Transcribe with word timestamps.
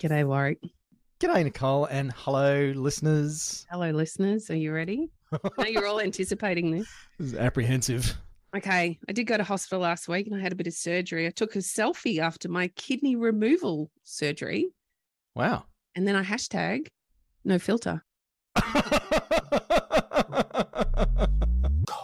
G'day, 0.00 0.24
Warwick. 0.24 0.58
G'day, 1.20 1.44
Nicole, 1.44 1.84
and 1.86 2.12
hello, 2.16 2.72
listeners. 2.74 3.66
Hello, 3.70 3.90
listeners. 3.90 4.50
Are 4.50 4.56
you 4.56 4.72
ready? 4.72 5.10
I 5.32 5.38
know 5.58 5.64
you're 5.66 5.86
all 5.86 6.00
anticipating 6.00 6.70
this. 6.70 6.88
This 7.18 7.32
is 7.34 7.38
apprehensive. 7.38 8.16
Okay, 8.56 8.98
I 9.08 9.12
did 9.12 9.24
go 9.24 9.36
to 9.36 9.44
hospital 9.44 9.80
last 9.80 10.08
week 10.08 10.26
and 10.26 10.34
I 10.34 10.40
had 10.40 10.52
a 10.52 10.56
bit 10.56 10.66
of 10.66 10.72
surgery. 10.72 11.26
I 11.26 11.30
took 11.30 11.54
a 11.54 11.58
selfie 11.58 12.18
after 12.18 12.48
my 12.48 12.68
kidney 12.68 13.14
removal 13.14 13.90
surgery, 14.04 14.68
Wow. 15.36 15.64
and 15.94 16.08
then 16.08 16.16
I 16.16 16.24
hashtag 16.24 16.86
no 17.44 17.58
filter. 17.58 18.02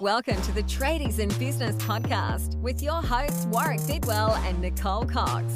Welcome 0.02 0.40
to 0.42 0.52
the 0.52 0.62
Tradies 0.68 1.18
in 1.18 1.30
Business 1.38 1.74
podcast 1.76 2.54
with 2.60 2.82
your 2.82 3.00
hosts 3.02 3.46
Warwick 3.46 3.80
Bidwell 3.86 4.34
and 4.44 4.60
Nicole 4.60 5.06
Cox. 5.06 5.52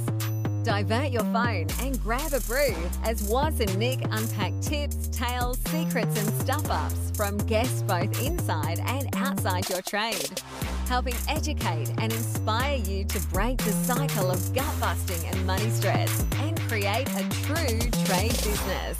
Divert 0.62 1.10
your 1.10 1.24
phone 1.24 1.68
and 1.80 1.98
grab 2.02 2.34
a 2.34 2.40
brew 2.40 2.74
as 3.02 3.22
Waz 3.22 3.60
and 3.60 3.78
Nick 3.78 4.00
unpack 4.10 4.52
tips, 4.60 5.08
tales, 5.08 5.58
secrets, 5.68 6.18
and 6.18 6.28
stuff 6.42 6.70
ups 6.70 7.12
from 7.16 7.38
guests 7.38 7.82
both 7.82 8.22
inside 8.22 8.78
and 8.80 9.08
outside 9.16 9.68
your 9.70 9.80
trade, 9.80 10.40
helping 10.86 11.14
educate 11.28 11.88
and 11.96 12.12
inspire 12.12 12.76
you 12.76 13.04
to 13.06 13.20
break 13.28 13.56
the 13.58 13.72
cycle 13.72 14.30
of 14.30 14.54
gut 14.54 14.80
busting 14.80 15.26
and 15.28 15.46
money 15.46 15.70
stress 15.70 16.26
and 16.36 16.60
create 16.62 17.08
a 17.08 17.28
true 17.44 17.78
trade 18.04 18.30
business. 18.30 18.98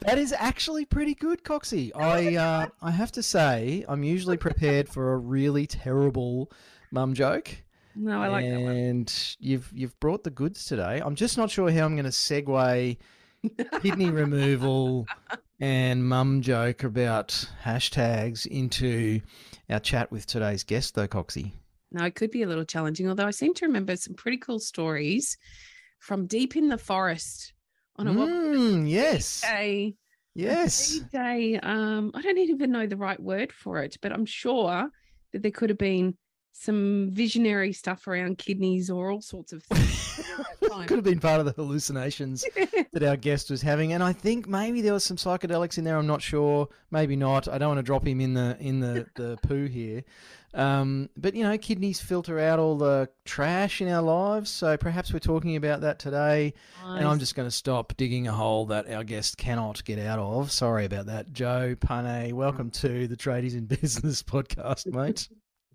That 0.00 0.18
is 0.18 0.34
actually 0.36 0.84
pretty 0.84 1.14
good, 1.14 1.44
Coxie. 1.44 1.92
I 1.96 2.36
uh, 2.36 2.66
I 2.82 2.90
have 2.90 3.12
to 3.12 3.22
say, 3.22 3.86
I'm 3.88 4.04
usually 4.04 4.36
prepared 4.36 4.88
for 4.88 5.14
a 5.14 5.16
really 5.16 5.66
terrible 5.66 6.52
mum 6.90 7.14
joke. 7.14 7.62
No, 8.00 8.22
I 8.22 8.28
like 8.28 8.44
that 8.48 8.60
one. 8.60 8.76
and 8.76 9.36
you've 9.40 9.70
you've 9.74 9.98
brought 9.98 10.22
the 10.24 10.30
goods 10.30 10.64
today. 10.66 11.00
I'm 11.04 11.14
just 11.16 11.36
not 11.36 11.50
sure 11.50 11.70
how 11.70 11.84
I'm 11.84 11.94
going 11.96 12.04
to 12.04 12.10
segue 12.10 12.96
kidney 13.82 14.10
removal 14.10 15.06
and 15.60 16.08
mum 16.08 16.40
joke 16.40 16.84
about 16.84 17.28
hashtags 17.64 18.46
into 18.46 19.20
our 19.68 19.80
chat 19.80 20.12
with 20.12 20.26
today's 20.26 20.62
guest, 20.64 20.94
though, 20.94 21.08
Coxie. 21.08 21.52
No, 21.90 22.04
it 22.04 22.14
could 22.14 22.30
be 22.30 22.42
a 22.42 22.46
little 22.46 22.64
challenging, 22.64 23.08
although 23.08 23.26
I 23.26 23.30
seem 23.32 23.54
to 23.54 23.66
remember 23.66 23.96
some 23.96 24.14
pretty 24.14 24.36
cool 24.36 24.60
stories 24.60 25.36
from 25.98 26.26
deep 26.26 26.54
in 26.54 26.68
the 26.68 26.78
forest 26.78 27.52
on 27.96 28.06
a 28.06 28.12
what 28.12 28.28
Mm, 28.28 28.88
yes, 28.88 29.40
day. 29.40 29.96
yes. 30.34 31.00
day. 31.12 31.58
Um, 31.60 32.12
I 32.14 32.22
don't 32.22 32.38
even 32.38 32.70
know 32.70 32.86
the 32.86 32.96
right 32.96 33.18
word 33.18 33.52
for 33.52 33.82
it, 33.82 33.96
but 34.00 34.12
I'm 34.12 34.26
sure 34.26 34.88
that 35.32 35.42
there 35.42 35.50
could 35.50 35.70
have 35.70 35.78
been 35.78 36.16
some 36.60 37.10
visionary 37.12 37.72
stuff 37.72 38.06
around 38.08 38.38
kidneys 38.38 38.90
or 38.90 39.12
all 39.12 39.20
sorts 39.20 39.52
of 39.52 39.62
things. 39.64 40.28
at 40.38 40.60
that 40.60 40.68
time. 40.70 40.86
Could 40.86 40.98
have 40.98 41.04
been 41.04 41.20
part 41.20 41.40
of 41.40 41.46
the 41.46 41.52
hallucinations 41.52 42.44
that 42.92 43.02
our 43.02 43.16
guest 43.16 43.50
was 43.50 43.62
having, 43.62 43.92
and 43.92 44.02
I 44.02 44.12
think 44.12 44.48
maybe 44.48 44.80
there 44.80 44.92
was 44.92 45.04
some 45.04 45.16
psychedelics 45.16 45.78
in 45.78 45.84
there. 45.84 45.96
I'm 45.96 46.06
not 46.06 46.22
sure, 46.22 46.68
maybe 46.90 47.16
not. 47.16 47.48
I 47.48 47.58
don't 47.58 47.68
want 47.68 47.78
to 47.78 47.84
drop 47.84 48.06
him 48.06 48.20
in 48.20 48.34
the 48.34 48.56
in 48.60 48.80
the 48.80 49.06
the 49.14 49.38
poo 49.42 49.66
here, 49.66 50.02
um, 50.54 51.08
but 51.16 51.34
you 51.34 51.44
know, 51.44 51.56
kidneys 51.58 52.00
filter 52.00 52.40
out 52.40 52.58
all 52.58 52.76
the 52.76 53.08
trash 53.24 53.80
in 53.80 53.88
our 53.88 54.02
lives, 54.02 54.50
so 54.50 54.76
perhaps 54.76 55.12
we're 55.12 55.20
talking 55.20 55.56
about 55.56 55.80
that 55.82 55.98
today. 55.98 56.54
And 56.84 57.06
I'm 57.06 57.18
just 57.18 57.34
going 57.34 57.46
to 57.46 57.54
stop 57.54 57.96
digging 57.96 58.26
a 58.26 58.32
hole 58.32 58.66
that 58.66 58.90
our 58.90 59.04
guest 59.04 59.36
cannot 59.36 59.84
get 59.84 59.98
out 59.98 60.18
of. 60.18 60.50
Sorry 60.50 60.86
about 60.86 61.06
that, 61.06 61.32
Joe 61.32 61.76
Pane. 61.78 62.34
Welcome 62.34 62.70
to 62.72 63.06
the 63.06 63.16
Tradies 63.16 63.52
in 63.52 63.66
Business 63.66 64.22
podcast, 64.22 64.86
mate. 64.86 65.28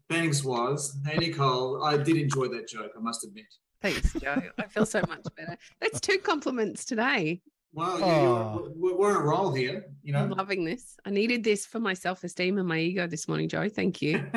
Thanks, 0.10 0.44
Waz. 0.44 0.98
Hey, 1.06 1.18
Nicole. 1.18 1.84
I 1.84 1.98
did 1.98 2.18
enjoy 2.18 2.48
that 2.50 2.68
joke, 2.68 2.92
I 2.98 3.00
must 3.00 3.24
admit. 3.26 3.46
Thanks, 3.82 4.14
Joe. 4.14 4.42
I 4.58 4.64
feel 4.68 4.86
so 4.86 5.02
much 5.08 5.26
better. 5.36 5.58
That's 5.82 6.00
two 6.00 6.18
compliments 6.18 6.86
today. 6.86 7.42
Well, 7.74 7.98
Oh. 8.04 8.62
you're, 8.66 8.72
we're, 8.76 8.98
we're 8.98 9.16
on 9.18 9.22
a 9.22 9.26
roll 9.26 9.52
here, 9.54 9.86
you 10.04 10.14
know, 10.14 10.20
I'm 10.20 10.30
know. 10.30 10.36
loving 10.36 10.64
this. 10.64 10.96
I 11.06 11.10
needed 11.10 11.44
this 11.44 11.66
for 11.66 11.80
my 11.80 11.94
self 11.96 12.24
esteem 12.24 12.60
and 12.60 12.68
my 12.68 12.78
ego 12.80 13.08
this 13.08 13.28
morning, 13.28 13.50
Joe. 13.50 13.68
Thank 13.70 14.02
you. 14.02 14.24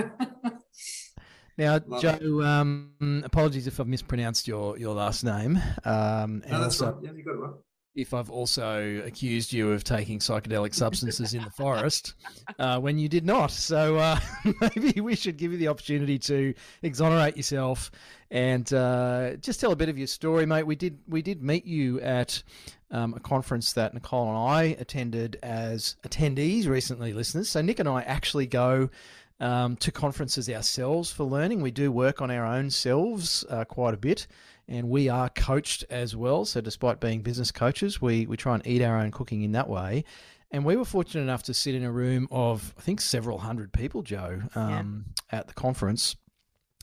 Now, 1.58 1.80
Love 1.86 2.02
Joe, 2.02 2.42
um, 2.42 3.22
apologies 3.24 3.66
if 3.66 3.80
I've 3.80 3.86
mispronounced 3.88 4.46
your, 4.46 4.76
your 4.78 4.94
last 4.94 5.24
name. 5.24 5.56
Um, 5.86 6.42
and 6.44 6.50
no, 6.50 6.60
that's 6.60 6.82
also, 6.82 6.92
right. 6.96 7.04
Yeah, 7.04 7.12
you 7.12 7.24
got 7.24 7.30
it 7.30 7.38
right. 7.38 7.54
If 7.96 8.12
I've 8.12 8.30
also 8.30 9.02
accused 9.04 9.52
you 9.52 9.72
of 9.72 9.82
taking 9.82 10.18
psychedelic 10.18 10.74
substances 10.74 11.32
in 11.32 11.42
the 11.42 11.50
forest 11.50 12.14
uh, 12.58 12.78
when 12.78 12.98
you 12.98 13.08
did 13.08 13.24
not. 13.24 13.50
So 13.50 13.96
uh, 13.96 14.20
maybe 14.60 15.00
we 15.00 15.16
should 15.16 15.38
give 15.38 15.50
you 15.50 15.58
the 15.58 15.68
opportunity 15.68 16.18
to 16.20 16.54
exonerate 16.82 17.36
yourself 17.36 17.90
and 18.30 18.70
uh, 18.72 19.36
just 19.36 19.60
tell 19.60 19.72
a 19.72 19.76
bit 19.76 19.88
of 19.88 19.96
your 19.96 20.06
story, 20.06 20.44
mate. 20.46 20.64
We 20.64 20.76
did 20.76 20.98
we 21.08 21.22
did 21.22 21.42
meet 21.42 21.64
you 21.64 22.00
at 22.02 22.42
um, 22.90 23.14
a 23.14 23.20
conference 23.20 23.72
that 23.72 23.94
Nicole 23.94 24.28
and 24.28 24.38
I 24.38 24.76
attended 24.78 25.38
as 25.42 25.96
attendees 26.06 26.66
recently, 26.66 27.12
listeners. 27.12 27.48
So 27.48 27.62
Nick 27.62 27.80
and 27.80 27.88
I 27.88 28.02
actually 28.02 28.46
go. 28.46 28.90
Um, 29.38 29.76
to 29.76 29.92
conferences 29.92 30.48
ourselves 30.48 31.10
for 31.10 31.24
learning. 31.24 31.60
We 31.60 31.70
do 31.70 31.92
work 31.92 32.22
on 32.22 32.30
our 32.30 32.46
own 32.46 32.70
selves 32.70 33.44
uh, 33.50 33.66
quite 33.66 33.92
a 33.92 33.98
bit 33.98 34.26
and 34.68 34.88
we 34.88 35.08
are 35.08 35.28
coached 35.28 35.84
as 35.90 36.16
well. 36.16 36.44
So, 36.44 36.60
despite 36.60 37.00
being 37.00 37.22
business 37.22 37.50
coaches, 37.50 38.00
we, 38.00 38.26
we 38.26 38.36
try 38.36 38.54
and 38.54 38.66
eat 38.66 38.82
our 38.82 38.98
own 38.98 39.10
cooking 39.10 39.42
in 39.42 39.52
that 39.52 39.68
way. 39.68 40.04
And 40.50 40.64
we 40.64 40.76
were 40.76 40.84
fortunate 40.84 41.22
enough 41.22 41.42
to 41.44 41.54
sit 41.54 41.74
in 41.74 41.82
a 41.82 41.90
room 41.90 42.28
of, 42.30 42.74
I 42.78 42.80
think, 42.80 43.00
several 43.00 43.38
hundred 43.38 43.72
people, 43.72 44.02
Joe, 44.02 44.42
um, 44.54 45.06
at 45.30 45.48
the 45.48 45.54
conference. 45.54 46.16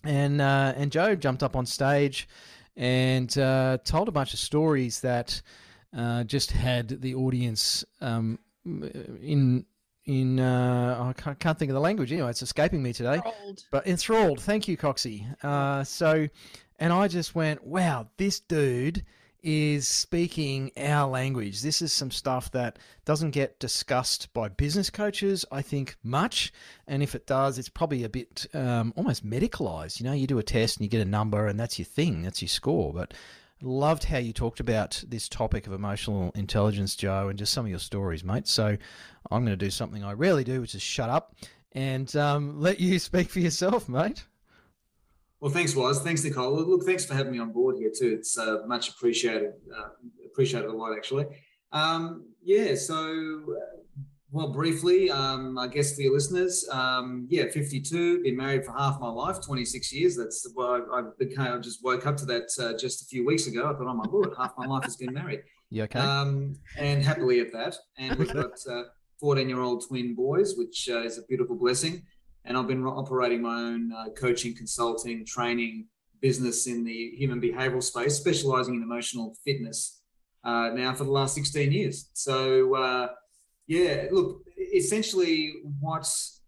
And, 0.03 0.41
uh, 0.41 0.73
and 0.75 0.91
Joe 0.91 1.15
jumped 1.15 1.43
up 1.43 1.55
on 1.55 1.65
stage 1.65 2.27
and 2.75 3.35
uh, 3.37 3.77
told 3.85 4.09
a 4.09 4.11
bunch 4.11 4.33
of 4.33 4.39
stories 4.39 4.99
that 5.01 5.41
uh, 5.95 6.25
just 6.25 6.51
had 6.51 7.01
the 7.01 7.15
audience 7.15 7.85
um, 8.01 8.39
in. 8.65 9.65
In 10.05 10.39
uh, 10.39 11.13
I 11.15 11.33
can't, 11.33 11.57
think 11.57 11.69
of 11.69 11.75
the 11.75 11.79
language. 11.79 12.11
Anyway, 12.11 12.29
it's 12.29 12.41
escaping 12.41 12.83
me 12.83 12.91
today 12.91 13.21
Old. 13.45 13.63
but 13.71 13.87
enthralled. 13.87 14.41
Thank 14.41 14.67
you, 14.67 14.75
Coxie. 14.75 15.25
Uh, 15.43 15.85
so, 15.85 16.27
and 16.77 16.91
I 16.91 17.07
just 17.07 17.35
went, 17.35 17.63
wow, 17.65 18.07
this 18.17 18.41
dude 18.41 19.05
is 19.43 19.87
speaking 19.87 20.71
our 20.77 21.09
language. 21.09 21.61
This 21.61 21.81
is 21.81 21.91
some 21.91 22.11
stuff 22.11 22.49
that 22.51 22.79
doesn't 23.05 23.31
get 23.31 23.59
discussed 23.59 24.33
by 24.33 24.47
business 24.47 24.89
coaches, 24.89 25.45
I 25.51 25.61
think, 25.61 25.97
much. 26.01 26.53
And 26.87 27.03
if 27.03 27.13
it 27.13 27.27
does, 27.27 27.59
it's 27.59 27.69
probably 27.69 28.03
a 28.03 28.09
bit 28.09 28.45
um, 28.53 28.93
almost 28.95 29.25
medicalized. 29.25 29.99
You 29.99 30.05
know, 30.05 30.13
you 30.13 30.27
do 30.27 30.39
a 30.39 30.43
test 30.43 30.77
and 30.77 30.85
you 30.85 30.89
get 30.89 31.05
a 31.05 31.09
number, 31.09 31.47
and 31.47 31.59
that's 31.59 31.77
your 31.77 31.85
thing, 31.85 32.23
that's 32.23 32.41
your 32.41 32.49
score. 32.49 32.93
But 32.93 33.13
loved 33.63 34.03
how 34.03 34.17
you 34.17 34.33
talked 34.33 34.59
about 34.59 35.03
this 35.07 35.27
topic 35.29 35.67
of 35.67 35.73
emotional 35.73 36.31
intelligence, 36.35 36.95
Joe, 36.95 37.29
and 37.29 37.39
just 37.39 37.53
some 37.53 37.65
of 37.65 37.69
your 37.69 37.79
stories, 37.79 38.23
mate. 38.23 38.47
So 38.47 38.77
I'm 39.31 39.45
going 39.45 39.57
to 39.57 39.65
do 39.65 39.71
something 39.71 40.03
I 40.03 40.13
rarely 40.13 40.43
do, 40.43 40.61
which 40.61 40.75
is 40.75 40.81
shut 40.81 41.09
up 41.09 41.35
and 41.71 42.13
um, 42.15 42.59
let 42.59 42.79
you 42.79 42.99
speak 42.99 43.29
for 43.29 43.39
yourself, 43.39 43.89
mate. 43.89 44.25
Well, 45.39 45.51
thanks, 45.51 45.75
Waz. 45.75 46.01
Thanks, 46.01 46.23
Nicole. 46.23 46.53
Look, 46.53 46.85
thanks 46.85 47.05
for 47.05 47.15
having 47.15 47.33
me 47.33 47.39
on 47.39 47.51
board 47.51 47.75
here 47.77 47.91
too. 47.93 48.15
It's 48.19 48.37
uh, 48.37 48.59
much 48.65 48.89
appreciated. 48.89 49.51
Uh, 49.75 49.89
appreciated 50.25 50.69
a 50.69 50.73
lot, 50.73 50.95
actually. 50.95 51.25
Um, 51.73 52.27
yeah. 52.41 52.75
So, 52.75 53.43
well, 54.33 54.47
briefly, 54.47 55.11
um, 55.11 55.59
I 55.59 55.67
guess 55.67 55.95
for 55.95 56.01
your 56.01 56.13
listeners, 56.13 56.67
um, 56.71 57.27
yeah, 57.29 57.43
52. 57.51 58.23
Been 58.23 58.35
married 58.35 58.65
for 58.65 58.71
half 58.71 58.99
my 58.99 59.07
life, 59.07 59.39
26 59.45 59.93
years. 59.93 60.17
That's 60.17 60.51
well, 60.55 60.83
I, 60.91 60.99
I 60.99 61.03
became. 61.19 61.53
I 61.53 61.59
just 61.59 61.83
woke 61.83 62.07
up 62.07 62.17
to 62.17 62.25
that 62.25 62.49
uh, 62.59 62.75
just 62.75 63.03
a 63.03 63.05
few 63.05 63.23
weeks 63.27 63.45
ago. 63.45 63.69
I 63.69 63.77
thought, 63.77 63.85
oh 63.87 63.93
my 63.93 64.05
lord, 64.09 64.33
half 64.35 64.53
my 64.57 64.65
life 64.65 64.85
has 64.85 64.97
been 64.97 65.13
married. 65.13 65.41
You 65.69 65.83
okay? 65.85 65.97
Um, 65.97 66.55
and 66.77 67.01
happily 67.01 67.39
at 67.39 67.51
that. 67.53 67.75
And 67.97 68.15
we've 68.19 68.31
got 68.31 68.51
uh, 68.69 68.83
14 69.19 69.49
year 69.49 69.59
old 69.59 69.83
twin 69.87 70.13
boys, 70.13 70.53
which 70.55 70.87
uh, 70.87 71.01
is 71.01 71.17
a 71.17 71.23
beautiful 71.23 71.55
blessing. 71.55 72.03
And 72.45 72.55
I've 72.55 72.67
been 72.67 72.85
operating 72.85 73.41
my 73.41 73.55
own 73.55 73.91
uh, 73.91 74.09
coaching, 74.15 74.55
consulting, 74.55 75.25
training 75.25 75.87
business 76.21 76.67
in 76.67 76.83
the 76.83 77.13
human 77.17 77.41
behavioral 77.41 77.81
space, 77.81 78.15
specializing 78.15 78.75
in 78.75 78.83
emotional 78.83 79.35
fitness 79.43 80.03
uh, 80.43 80.69
now 80.75 80.93
for 80.93 81.05
the 81.05 81.11
last 81.11 81.33
16 81.33 81.71
years. 81.71 82.09
So, 82.13 82.75
uh, 82.75 83.07
yeah, 83.67 84.07
look, 84.11 84.43
essentially, 84.73 85.53
what's 85.79 86.41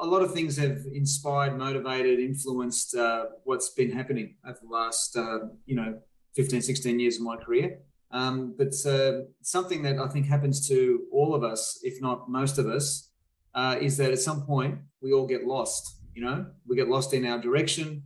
a 0.00 0.06
lot 0.06 0.22
of 0.22 0.32
things 0.32 0.56
have 0.56 0.84
inspired, 0.92 1.56
motivated, 1.56 2.18
influenced 2.18 2.94
uh, 2.94 3.26
what's 3.44 3.70
been 3.70 3.90
happening 3.90 4.36
over 4.46 4.58
the 4.62 4.68
last, 4.68 5.16
uh, 5.16 5.38
you 5.64 5.74
know, 5.74 5.98
15, 6.36 6.60
16 6.60 7.00
years 7.00 7.16
of 7.16 7.22
my 7.22 7.36
career. 7.36 7.78
Um, 8.10 8.54
but 8.56 8.74
uh, 8.86 9.22
something 9.42 9.82
that 9.82 9.98
I 9.98 10.08
think 10.08 10.26
happens 10.26 10.66
to 10.68 11.04
all 11.12 11.34
of 11.34 11.42
us, 11.42 11.80
if 11.82 12.00
not 12.00 12.30
most 12.30 12.58
of 12.58 12.66
us, 12.66 13.10
uh, 13.54 13.76
is 13.80 13.96
that 13.96 14.12
at 14.12 14.18
some 14.18 14.42
point 14.42 14.78
we 15.00 15.12
all 15.12 15.26
get 15.26 15.46
lost. 15.46 15.96
You 16.14 16.24
know, 16.24 16.46
we 16.66 16.76
get 16.76 16.88
lost 16.88 17.14
in 17.14 17.24
our 17.26 17.40
direction, 17.40 18.02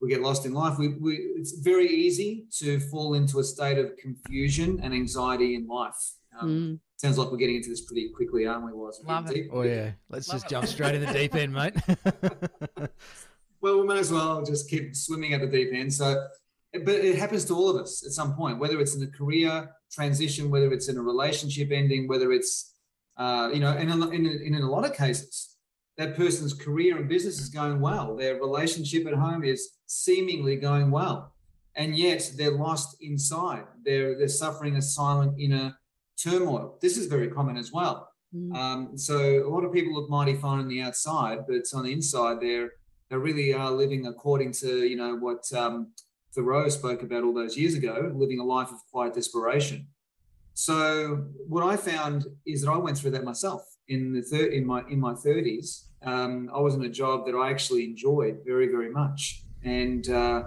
we 0.00 0.08
get 0.08 0.20
lost 0.20 0.46
in 0.46 0.52
life. 0.52 0.78
We, 0.78 0.88
we, 0.88 1.14
it's 1.36 1.52
very 1.52 1.88
easy 1.88 2.46
to 2.58 2.80
fall 2.80 3.14
into 3.14 3.38
a 3.38 3.44
state 3.44 3.78
of 3.78 3.96
confusion 3.96 4.80
and 4.82 4.92
anxiety 4.92 5.54
in 5.54 5.66
life. 5.66 6.14
Um, 6.40 6.48
Mm. 6.48 6.80
Sounds 7.02 7.18
like 7.18 7.32
we're 7.32 7.36
getting 7.36 7.56
into 7.56 7.68
this 7.68 7.80
pretty 7.80 8.10
quickly, 8.10 8.46
aren't 8.46 8.64
we? 8.64 8.72
Waz 8.72 9.00
Love 9.04 9.28
it. 9.32 9.48
oh 9.52 9.62
yeah, 9.62 9.90
let's 10.08 10.28
Love 10.28 10.36
just 10.36 10.46
it. 10.46 10.50
jump 10.50 10.66
straight 10.68 10.94
in 10.94 11.04
the 11.04 11.12
deep 11.12 11.34
end, 11.34 11.52
mate. 11.52 11.74
Well, 13.60 13.80
we 13.80 13.86
might 13.86 13.98
as 13.98 14.10
well 14.10 14.44
just 14.44 14.68
keep 14.68 14.96
swimming 14.96 15.34
at 15.34 15.40
the 15.40 15.46
deep 15.46 15.70
end. 15.72 15.94
So, 15.94 16.26
but 16.72 16.96
it 16.96 17.16
happens 17.16 17.44
to 17.44 17.54
all 17.54 17.70
of 17.70 17.76
us 17.80 18.04
at 18.04 18.10
some 18.10 18.34
point, 18.34 18.58
whether 18.58 18.80
it's 18.80 18.96
in 18.96 19.02
a 19.04 19.06
career 19.06 19.70
transition, 19.92 20.50
whether 20.50 20.72
it's 20.72 20.88
in 20.88 20.96
a 20.96 21.00
relationship 21.00 21.70
ending, 21.70 22.08
whether 22.08 22.32
it's, 22.32 22.74
uh, 23.18 23.50
you 23.54 23.60
know, 23.60 23.68
and 23.70 23.88
in, 23.88 24.02
in, 24.12 24.54
in 24.56 24.62
a 24.62 24.68
lot 24.68 24.84
of 24.84 24.96
cases, 24.96 25.54
that 25.96 26.16
person's 26.16 26.52
career 26.52 26.96
and 26.96 27.08
business 27.08 27.38
is 27.38 27.50
going 27.50 27.80
well. 27.80 28.16
Their 28.16 28.34
relationship 28.40 29.06
at 29.06 29.14
home 29.14 29.44
is 29.44 29.74
seemingly 29.86 30.56
going 30.56 30.90
well. 30.90 31.32
And 31.76 31.96
yet 31.96 32.32
they're 32.36 32.50
lost 32.50 32.96
inside. 33.00 33.62
They're, 33.84 34.18
they're 34.18 34.26
suffering 34.26 34.74
a 34.74 34.82
silent 34.82 35.38
inner 35.38 35.76
turmoil. 36.22 36.78
This 36.80 36.96
is 36.96 37.06
very 37.06 37.28
common 37.28 37.56
as 37.56 37.72
well. 37.72 38.08
Mm. 38.34 38.56
Um, 38.56 38.98
so 38.98 39.46
a 39.46 39.48
lot 39.48 39.64
of 39.64 39.72
people 39.72 39.92
look 39.92 40.08
mighty 40.08 40.34
fine 40.34 40.58
on 40.58 40.68
the 40.68 40.80
outside, 40.82 41.40
but 41.46 41.62
on 41.74 41.84
the 41.84 41.92
inside, 41.92 42.40
they're 42.40 42.70
they 43.10 43.16
really 43.18 43.52
are 43.52 43.70
living 43.70 44.06
according 44.06 44.52
to 44.52 44.86
you 44.86 44.96
know 44.96 45.16
what 45.16 45.44
um, 45.52 45.92
Thoreau 46.34 46.68
spoke 46.70 47.02
about 47.02 47.24
all 47.24 47.34
those 47.34 47.58
years 47.58 47.74
ago, 47.74 48.10
living 48.14 48.40
a 48.40 48.44
life 48.44 48.70
of 48.70 48.78
quiet 48.90 49.14
desperation. 49.14 49.86
So 50.54 51.26
what 51.46 51.64
I 51.64 51.76
found 51.76 52.26
is 52.46 52.62
that 52.62 52.70
I 52.70 52.76
went 52.76 52.96
through 52.96 53.10
that 53.12 53.24
myself 53.24 53.62
in 53.88 54.14
the 54.14 54.22
thir- 54.22 54.52
in 54.58 54.64
my 54.66 54.82
in 54.88 54.98
my 54.98 55.14
thirties. 55.14 55.88
Um, 56.02 56.50
I 56.54 56.60
was 56.60 56.74
in 56.74 56.82
a 56.84 56.88
job 56.88 57.26
that 57.26 57.34
I 57.34 57.50
actually 57.50 57.84
enjoyed 57.84 58.38
very 58.46 58.68
very 58.68 58.90
much, 58.90 59.44
and 59.62 60.08
uh, 60.08 60.44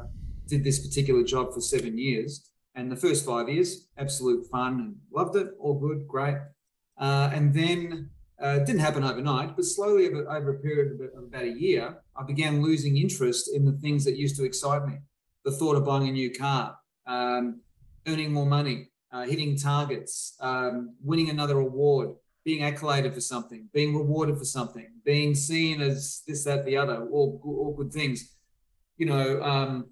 did 0.48 0.64
this 0.64 0.86
particular 0.86 1.24
job 1.24 1.54
for 1.54 1.62
seven 1.62 1.98
years. 1.98 2.50
And 2.76 2.92
the 2.92 2.96
first 2.96 3.26
five 3.26 3.48
years, 3.48 3.88
absolute 3.98 4.46
fun 4.52 4.74
and 4.80 4.96
loved 5.14 5.36
it, 5.38 5.48
all 5.60 5.80
good, 5.80 6.08
great. 6.08 6.36
Uh, 6.98 7.30
and 7.34 7.54
then 7.54 8.10
uh, 8.42 8.60
it 8.60 8.66
didn't 8.66 8.82
happen 8.82 9.04
overnight, 9.04 9.56
but 9.56 9.64
slowly 9.64 10.08
over, 10.08 10.30
over 10.30 10.56
a 10.56 10.60
period 10.60 11.00
of 11.00 11.24
about 11.24 11.44
a 11.44 11.58
year, 11.58 11.98
I 12.18 12.24
began 12.24 12.62
losing 12.62 12.98
interest 12.98 13.50
in 13.54 13.64
the 13.64 13.72
things 13.74 14.04
that 14.06 14.18
used 14.18 14.36
to 14.38 14.44
excite 14.44 14.86
me. 14.86 14.96
The 15.46 15.52
thought 15.52 15.76
of 15.76 15.86
buying 15.86 16.10
a 16.10 16.12
new 16.12 16.34
car, 16.34 16.78
um, 17.08 17.62
earning 18.08 18.34
more 18.34 18.46
money, 18.46 18.90
uh, 19.12 19.24
hitting 19.24 19.58
targets, 19.58 20.36
um, 20.42 20.96
winning 21.02 21.30
another 21.30 21.60
award, 21.60 22.10
being 22.44 22.64
accoladed 22.64 23.14
for 23.14 23.22
something, 23.22 23.70
being 23.74 23.96
rewarded 23.96 24.38
for 24.38 24.46
something, 24.46 24.88
being 25.06 25.34
seen 25.34 25.82
as 25.82 26.24
this, 26.28 26.44
that, 26.44 26.66
the 26.66 26.76
other, 26.76 27.08
all, 27.08 27.42
all 27.44 27.74
good 27.78 27.94
things. 27.94 28.36
You 28.98 29.06
know, 29.06 29.42
um, 29.42 29.90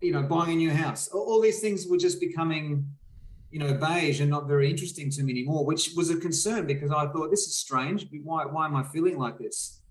you 0.00 0.12
know, 0.12 0.22
buying 0.22 0.52
a 0.52 0.56
new 0.56 0.70
house. 0.70 1.08
All, 1.08 1.22
all 1.22 1.40
these 1.40 1.60
things 1.60 1.86
were 1.86 1.98
just 1.98 2.20
becoming 2.20 2.86
you 3.50 3.58
know, 3.58 3.74
beige 3.74 4.20
and 4.20 4.30
not 4.30 4.46
very 4.46 4.70
interesting 4.70 5.10
to 5.10 5.22
me 5.24 5.32
anymore, 5.32 5.64
which 5.64 5.90
was 5.96 6.08
a 6.10 6.16
concern 6.16 6.66
because 6.66 6.92
I 6.92 7.08
thought 7.08 7.30
this 7.30 7.46
is 7.46 7.58
strange. 7.58 8.06
Why, 8.22 8.44
why 8.44 8.66
am 8.66 8.76
I 8.76 8.84
feeling 8.84 9.18
like 9.18 9.38
this? 9.38 9.82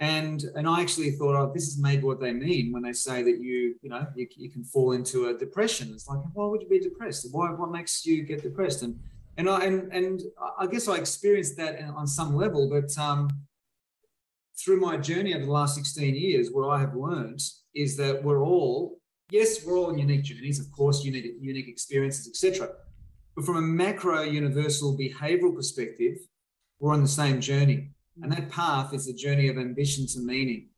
And 0.00 0.44
and 0.54 0.68
I 0.68 0.80
actually 0.80 1.12
thought, 1.12 1.34
oh, 1.34 1.50
this 1.52 1.66
is 1.66 1.78
maybe 1.80 2.04
what 2.04 2.20
they 2.20 2.32
mean 2.32 2.72
when 2.72 2.82
they 2.82 2.92
say 2.92 3.22
that 3.22 3.38
you, 3.40 3.74
you 3.82 3.90
know, 3.90 4.06
you, 4.14 4.28
you 4.36 4.50
can 4.50 4.62
fall 4.62 4.92
into 4.92 5.28
a 5.28 5.34
depression. 5.36 5.90
It's 5.92 6.08
like, 6.08 6.20
why 6.34 6.46
would 6.46 6.62
you 6.62 6.68
be 6.68 6.78
depressed? 6.78 7.26
Why 7.32 7.50
what 7.50 7.72
makes 7.72 8.06
you 8.06 8.22
get 8.22 8.42
depressed? 8.42 8.82
And 8.82 9.00
and 9.36 9.50
I 9.50 9.64
and 9.64 9.92
and 9.92 10.20
I 10.56 10.66
guess 10.66 10.86
I 10.86 10.96
experienced 10.96 11.56
that 11.56 11.80
on 11.82 12.06
some 12.06 12.36
level, 12.36 12.70
but 12.70 12.96
um, 12.96 13.28
through 14.56 14.80
my 14.80 14.96
journey 14.96 15.34
over 15.34 15.44
the 15.44 15.50
last 15.50 15.74
16 15.74 16.14
years, 16.14 16.50
what 16.52 16.68
I 16.68 16.80
have 16.80 16.94
learned 16.94 17.40
is 17.74 17.96
that 17.96 18.22
we're 18.22 18.42
all, 18.42 18.97
yes, 19.30 19.64
we're 19.64 19.76
all 19.76 19.86
on 19.86 19.98
unique 19.98 20.24
journeys, 20.24 20.60
of 20.60 20.70
course, 20.72 21.04
unique 21.04 21.34
unique 21.40 21.68
experiences, 21.68 22.28
etc. 22.28 22.70
But 23.34 23.44
from 23.44 23.56
a 23.56 23.62
macro 23.62 24.22
universal 24.22 24.96
behavioral 24.96 25.54
perspective, 25.54 26.18
we're 26.80 26.92
on 26.92 27.02
the 27.02 27.08
same 27.08 27.40
journey. 27.40 27.90
Hmm. 28.16 28.24
And 28.24 28.32
that 28.32 28.50
path 28.50 28.94
is 28.94 29.08
a 29.08 29.14
journey 29.14 29.48
of 29.48 29.58
ambition 29.58 30.06
to 30.08 30.20
meaning. 30.20 30.68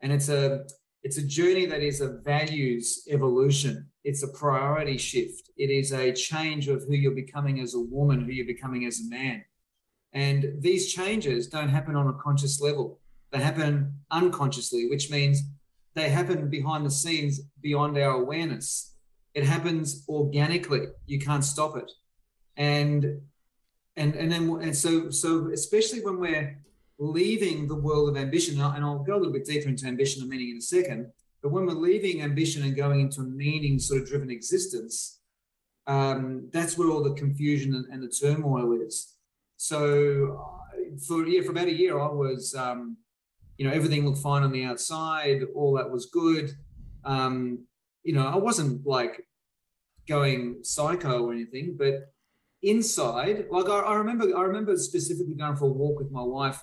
And 0.00 0.12
it's 0.12 0.28
a 0.28 0.64
it's 1.02 1.18
a 1.18 1.26
journey 1.26 1.66
that 1.66 1.82
is 1.82 2.00
a 2.00 2.18
values 2.18 3.04
evolution. 3.08 3.88
It's 4.04 4.22
a 4.22 4.28
priority 4.28 4.98
shift. 4.98 5.50
It 5.56 5.70
is 5.70 5.92
a 5.92 6.12
change 6.12 6.68
of 6.68 6.84
who 6.84 6.94
you're 6.94 7.14
becoming 7.14 7.60
as 7.60 7.74
a 7.74 7.80
woman, 7.80 8.24
who 8.24 8.32
you're 8.32 8.46
becoming 8.46 8.86
as 8.86 9.00
a 9.00 9.08
man. 9.08 9.44
And 10.12 10.54
these 10.58 10.92
changes 10.92 11.46
don't 11.46 11.68
happen 11.68 11.96
on 11.96 12.08
a 12.08 12.14
conscious 12.14 12.60
level. 12.60 13.00
They 13.30 13.38
happen 13.38 13.94
unconsciously, 14.10 14.88
which 14.88 15.10
means 15.10 15.42
they 15.94 16.08
happen 16.08 16.48
behind 16.48 16.86
the 16.86 16.90
scenes 16.90 17.40
beyond 17.60 17.98
our 17.98 18.20
awareness. 18.20 18.94
It 19.34 19.44
happens 19.44 20.04
organically. 20.08 20.86
You 21.06 21.18
can't 21.18 21.44
stop 21.44 21.76
it 21.76 21.90
and 22.60 23.20
and 23.96 24.14
and 24.14 24.30
then 24.30 24.50
and 24.62 24.76
so 24.76 25.10
so 25.10 25.50
especially 25.52 26.00
when 26.00 26.18
we're 26.20 26.58
leaving 26.98 27.66
the 27.66 27.74
world 27.74 28.10
of 28.10 28.16
ambition 28.16 28.60
and 28.60 28.84
I'll 28.84 28.98
go 28.98 29.14
a 29.14 29.16
little 29.16 29.32
bit 29.32 29.46
deeper 29.46 29.68
into 29.68 29.86
ambition 29.86 30.20
and 30.20 30.30
meaning 30.30 30.50
in 30.50 30.58
a 30.58 30.62
second 30.62 31.10
but 31.42 31.50
when 31.50 31.64
we're 31.64 31.72
leaving 31.72 32.22
ambition 32.22 32.62
and 32.62 32.76
going 32.76 33.00
into 33.00 33.22
a 33.22 33.24
meaning 33.24 33.78
sort 33.78 34.02
of 34.02 34.08
driven 34.08 34.30
existence 34.30 35.20
um, 35.86 36.48
that's 36.52 36.76
where 36.76 36.90
all 36.90 37.02
the 37.02 37.14
confusion 37.14 37.74
and, 37.74 37.86
and 37.86 38.02
the 38.02 38.08
turmoil 38.08 38.72
is 38.72 39.14
so 39.56 40.38
for 41.06 41.26
yeah 41.26 41.40
for 41.40 41.52
about 41.52 41.68
a 41.68 41.74
year 41.74 41.98
i 41.98 42.08
was 42.08 42.54
um, 42.54 42.98
you 43.60 43.66
know 43.66 43.72
everything 43.72 44.06
looked 44.06 44.22
fine 44.22 44.42
on 44.42 44.52
the 44.52 44.64
outside 44.64 45.42
all 45.54 45.74
that 45.74 45.90
was 45.90 46.06
good 46.06 46.50
um, 47.04 47.64
you 48.02 48.14
know 48.14 48.26
i 48.26 48.36
wasn't 48.36 48.86
like 48.86 49.26
going 50.08 50.58
psycho 50.62 51.26
or 51.26 51.32
anything 51.32 51.76
but 51.78 52.10
inside, 52.62 53.46
like 53.50 53.68
I, 53.68 53.78
I, 53.80 53.94
remember, 53.94 54.36
I 54.36 54.42
remember 54.42 54.76
specifically 54.76 55.34
going 55.34 55.56
for 55.56 55.66
a 55.66 55.72
walk 55.72 55.98
with 55.98 56.10
my 56.10 56.22
wife 56.22 56.60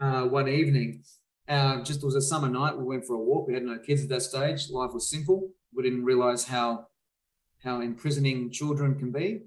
uh, 0.00 0.22
one 0.22 0.48
evening. 0.48 1.02
Uh, 1.48 1.82
just 1.82 2.02
it 2.02 2.06
was 2.06 2.14
a 2.14 2.20
summer 2.20 2.48
night. 2.48 2.76
We 2.76 2.84
went 2.84 3.06
for 3.06 3.14
a 3.14 3.20
walk. 3.20 3.48
We 3.48 3.54
had 3.54 3.62
no 3.62 3.78
kids 3.78 4.02
at 4.02 4.10
that 4.10 4.22
stage. 4.22 4.68
Life 4.70 4.92
was 4.92 5.08
simple. 5.08 5.50
We 5.74 5.82
didn't 5.82 6.04
realize 6.04 6.44
how 6.44 6.86
how 7.64 7.80
imprisoning 7.80 8.50
children 8.50 8.96
can 8.96 9.10
be 9.10 9.40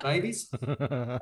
babies. 0.00 0.48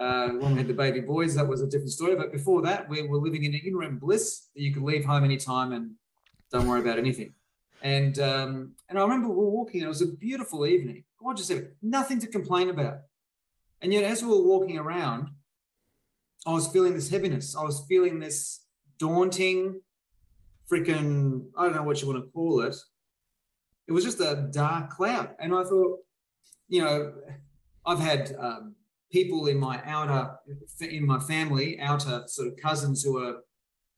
Uh, 0.04 0.28
when 0.40 0.52
we 0.52 0.58
had 0.58 0.68
the 0.68 0.74
baby 0.74 1.00
boys, 1.00 1.34
that 1.34 1.46
was 1.46 1.62
a 1.62 1.66
different 1.66 1.90
story. 1.90 2.16
But 2.16 2.32
before 2.32 2.62
that, 2.62 2.88
we 2.88 3.02
were 3.06 3.18
living 3.18 3.44
in 3.44 3.54
an 3.54 3.60
interim 3.64 3.98
bliss 3.98 4.48
that 4.54 4.62
you 4.62 4.72
could 4.72 4.82
leave 4.82 5.04
home 5.04 5.24
anytime 5.24 5.72
and 5.72 5.92
don't 6.50 6.66
worry 6.66 6.80
about 6.80 6.98
anything. 6.98 7.34
And 7.82 8.18
um, 8.18 8.72
and 8.88 8.98
I 8.98 9.02
remember 9.02 9.28
we 9.28 9.36
were 9.36 9.50
walking, 9.50 9.80
and 9.80 9.86
it 9.86 9.88
was 9.88 10.02
a 10.02 10.06
beautiful 10.06 10.66
evening, 10.66 11.04
gorgeous 11.18 11.50
evening, 11.50 11.72
nothing 11.82 12.18
to 12.20 12.26
complain 12.26 12.70
about. 12.70 13.00
And 13.82 13.92
yet, 13.92 14.04
as 14.04 14.22
we 14.22 14.28
were 14.28 14.42
walking 14.42 14.78
around, 14.78 15.28
I 16.46 16.52
was 16.52 16.68
feeling 16.68 16.94
this 16.94 17.10
heaviness. 17.10 17.56
I 17.56 17.62
was 17.62 17.84
feeling 17.88 18.18
this 18.18 18.64
daunting, 18.98 19.80
freaking, 20.70 21.46
I 21.56 21.64
don't 21.64 21.74
know 21.74 21.82
what 21.82 22.00
you 22.00 22.08
want 22.08 22.24
to 22.24 22.30
call 22.30 22.60
it. 22.62 22.76
It 23.86 23.92
was 23.92 24.04
just 24.04 24.20
a 24.20 24.48
dark 24.50 24.90
cloud. 24.90 25.34
And 25.38 25.54
I 25.54 25.64
thought, 25.64 25.98
you 26.68 26.82
know, 26.82 27.12
I've 27.86 28.00
had 28.00 28.34
um, 28.38 28.74
people 29.10 29.46
in 29.46 29.58
my 29.58 29.80
outer, 29.84 30.36
in 30.80 31.06
my 31.06 31.18
family, 31.20 31.78
outer 31.80 32.24
sort 32.26 32.48
of 32.48 32.56
cousins 32.56 33.02
who 33.02 33.18
are 33.22 33.36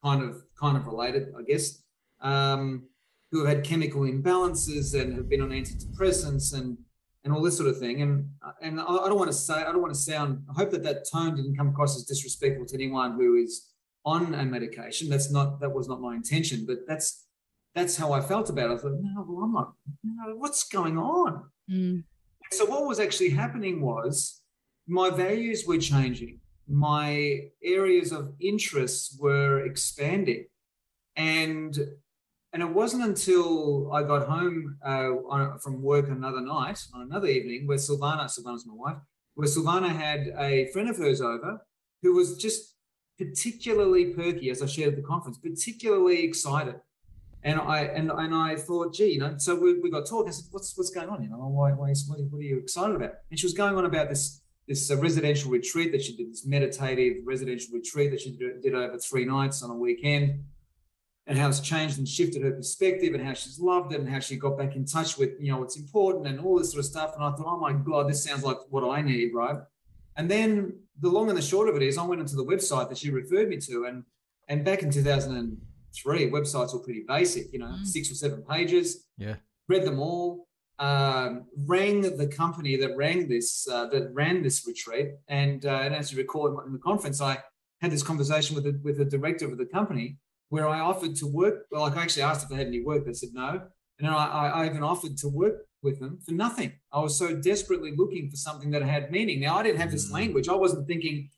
kind 0.05 0.23
of, 0.23 0.43
kind 0.59 0.76
of 0.76 0.87
related, 0.87 1.33
I 1.38 1.43
guess, 1.43 1.83
um, 2.21 2.88
who 3.31 3.45
have 3.45 3.57
had 3.57 3.64
chemical 3.64 4.02
imbalances 4.02 4.99
and 4.99 5.14
have 5.14 5.28
been 5.28 5.43
on 5.43 5.50
antidepressants 5.50 6.55
and 6.55 6.78
and 7.25 7.35
all 7.35 7.43
this 7.43 7.57
sort 7.57 7.69
of 7.69 7.78
thing. 7.78 8.02
And 8.02 8.28
and 8.62 8.81
I, 8.81 8.85
don't 8.85 9.19
want 9.19 9.31
to 9.31 9.37
say 9.37 9.55
I 9.55 9.73
don't 9.73 9.83
want 9.83 9.93
to 9.93 10.00
sound. 10.00 10.45
I 10.49 10.52
hope 10.52 10.71
that 10.71 10.85
that 10.85 11.09
tone 11.12 11.35
didn't 11.35 11.57
come 11.57 11.69
across 11.69 11.97
as 11.97 12.05
disrespectful 12.05 12.66
to 12.66 12.75
anyone 12.75 13.16
who 13.16 13.35
is 13.35 13.73
on 14.05 14.33
a 14.35 14.45
medication. 14.45 15.09
That's 15.09 15.31
not 15.31 15.61
that 15.61 15.75
was 15.75 15.88
not 15.88 16.00
my 16.00 16.14
intention, 16.14 16.64
but 16.66 16.78
that's 16.87 17.26
that's 17.75 17.97
how 17.97 18.12
I 18.12 18.21
felt 18.21 18.49
about 18.49 18.71
it. 18.71 18.75
I 18.75 18.76
thought, 18.78 18.93
no, 19.00 19.26
well, 19.28 19.45
I'm 19.45 19.52
not. 19.52 19.73
No, 20.05 20.37
what's 20.37 20.69
going 20.69 20.97
on? 20.97 21.50
Mm. 21.71 22.05
So 22.53 22.65
what 22.65 22.87
was 22.87 23.00
actually 23.00 23.31
happening 23.31 23.81
was 23.81 24.41
my 24.87 25.11
values 25.11 25.65
were 25.67 25.79
changing. 25.79 26.41
My 26.69 27.41
areas 27.62 28.12
of 28.12 28.35
interest 28.41 29.21
were 29.21 29.65
expanding, 29.65 30.47
and 31.17 31.79
and 32.53 32.62
it 32.62 32.69
wasn't 32.69 33.05
until 33.05 33.93
I 33.93 34.03
got 34.03 34.26
home 34.26 34.79
uh, 34.85 35.11
on, 35.29 35.59
from 35.59 35.83
work 35.83 36.09
another 36.09 36.41
night, 36.41 36.83
on 36.95 37.03
another 37.03 37.26
evening, 37.26 37.67
where 37.67 37.79
Silvana, 37.79 38.25
Silvana's 38.25 38.67
my 38.67 38.75
wife, 38.75 38.97
where 39.35 39.47
Silvana 39.47 39.91
had 39.91 40.33
a 40.38 40.69
friend 40.73 40.88
of 40.88 40.97
hers 40.97 41.21
over 41.21 41.61
who 42.03 42.15
was 42.15 42.37
just 42.37 42.75
particularly 43.19 44.15
perky, 44.15 44.50
as 44.50 44.62
I 44.62 44.67
shared 44.67 44.91
at 44.91 44.97
the 44.97 45.03
conference, 45.03 45.38
particularly 45.38 46.25
excited. 46.25 46.76
And 47.47 47.61
I 47.61 47.83
and, 47.83 48.11
and 48.11 48.35
I 48.35 48.57
thought, 48.57 48.93
gee, 48.93 49.12
you 49.12 49.21
know, 49.21 49.35
so 49.38 49.55
we, 49.55 49.79
we 49.79 49.88
got 49.88 50.05
talking. 50.05 50.31
I 50.31 50.33
said, 50.33 50.47
what's 50.50 50.76
what's 50.76 50.91
going 50.91 51.09
on? 51.09 51.23
You 51.23 51.31
know, 51.31 51.37
why, 51.37 51.71
why 51.71 51.95
what, 52.09 52.19
are 52.19 52.43
you 52.43 52.59
excited 52.59 52.97
about? 52.97 53.12
And 53.31 53.38
she 53.38 53.47
was 53.47 53.55
going 53.55 53.76
on 53.76 53.85
about 53.85 54.09
this 54.09 54.43
this 54.67 54.91
uh, 54.91 54.97
residential 54.97 55.53
retreat 55.53 55.93
that 55.93 56.03
she 56.03 56.17
did, 56.17 56.33
this 56.33 56.45
meditative 56.45 57.19
residential 57.25 57.73
retreat 57.73 58.11
that 58.11 58.21
she 58.21 58.33
did, 58.33 58.62
did 58.62 58.75
over 58.75 58.99
three 58.99 59.25
nights 59.25 59.62
on 59.62 59.71
a 59.71 59.76
weekend 59.76 60.43
and 61.29 61.38
how 61.38 61.49
it's 61.49 61.61
changed 61.61 61.99
and 61.99 62.09
shifted 62.09 62.43
her 62.43 62.50
perspective 62.50 63.15
and 63.15 63.25
how 63.25 63.33
she's 63.33 63.61
loved 63.61 63.93
it 63.93 64.00
and 64.00 64.09
how 64.09 64.19
she 64.19 64.35
got 64.35 64.59
back 64.59 64.75
in 64.75 64.85
touch 64.85 65.17
with 65.17 65.31
you 65.38 65.53
know 65.53 65.59
what's 65.59 65.76
important 65.76 66.26
and 66.26 66.41
all 66.41 66.59
this 66.59 66.73
sort 66.73 66.81
of 66.81 66.85
stuff 66.85 67.15
and 67.15 67.23
i 67.23 67.31
thought 67.31 67.47
oh 67.47 67.59
my 67.59 67.73
god 67.73 68.09
this 68.09 68.25
sounds 68.25 68.43
like 68.43 68.57
what 68.71 68.88
i 68.88 69.00
need 69.00 69.33
right 69.35 69.57
and 70.17 70.31
then 70.31 70.73
the 71.00 71.09
long 71.09 71.29
and 71.29 71.38
the 71.38 71.43
short 71.43 71.69
of 71.69 71.76
it 71.76 71.83
is 71.83 71.99
i 71.99 72.05
went 72.05 72.21
into 72.21 72.37
the 72.37 72.45
website 72.45 72.88
that 72.88 72.99
she 72.99 73.11
referred 73.11 73.49
me 73.49 73.57
to 73.57 73.85
and 73.85 74.05
and 74.49 74.65
back 74.65 74.83
in 74.83 74.91
2003 76.03 76.31
websites 76.31 76.73
were 76.73 76.81
pretty 76.81 77.05
basic 77.07 77.53
you 77.53 77.59
know 77.59 77.67
mm. 77.67 77.87
six 77.87 78.11
or 78.11 78.15
seven 78.15 78.43
pages 78.43 79.07
yeah 79.19 79.37
read 79.69 79.85
them 79.85 79.99
all 79.99 80.47
um, 80.79 81.47
rang 81.67 82.03
the 82.03 82.26
company 82.26 82.76
that 82.76 82.97
rang 82.97 83.29
this 83.29 83.67
uh, 83.69 83.87
that 83.87 84.12
ran 84.12 84.43
this 84.43 84.67
retreat, 84.67 85.12
and, 85.29 85.65
uh, 85.65 85.71
and 85.71 85.95
as 85.95 86.12
you 86.12 86.19
recall 86.19 86.61
in 86.61 86.73
the 86.73 86.79
conference, 86.79 87.21
I 87.21 87.38
had 87.81 87.91
this 87.91 88.03
conversation 88.03 88.55
with 88.55 88.65
the, 88.65 88.79
with 88.83 88.99
the 88.99 89.05
director 89.05 89.50
of 89.50 89.59
the 89.59 89.67
company 89.67 90.19
where 90.50 90.69
I 90.69 90.81
offered 90.81 91.17
to 91.17 91.26
work. 91.26 91.67
Well, 91.71 91.85
I 91.85 92.03
actually 92.03 92.23
asked 92.23 92.45
if 92.45 92.50
they 92.50 92.57
had 92.57 92.67
any 92.67 92.83
work. 92.83 93.07
They 93.07 93.15
said 93.15 93.31
no, 93.33 93.62
and 93.99 94.09
I, 94.09 94.49
I 94.49 94.67
even 94.67 94.83
offered 94.83 95.17
to 95.19 95.29
work 95.29 95.67
with 95.83 95.99
them 95.99 96.19
for 96.26 96.33
nothing. 96.33 96.73
I 96.93 97.00
was 97.00 97.19
so 97.19 97.35
desperately 97.35 97.95
looking 97.97 98.29
for 98.29 98.37
something 98.37 98.71
that 98.73 98.83
had 98.83 99.11
meaning. 99.11 99.41
Now 99.41 99.57
I 99.57 99.62
didn't 99.62 99.81
have 99.81 99.91
this 99.91 100.11
mm. 100.11 100.15
language. 100.15 100.49
I 100.49 100.55
wasn't 100.55 100.87
thinking 100.87 101.31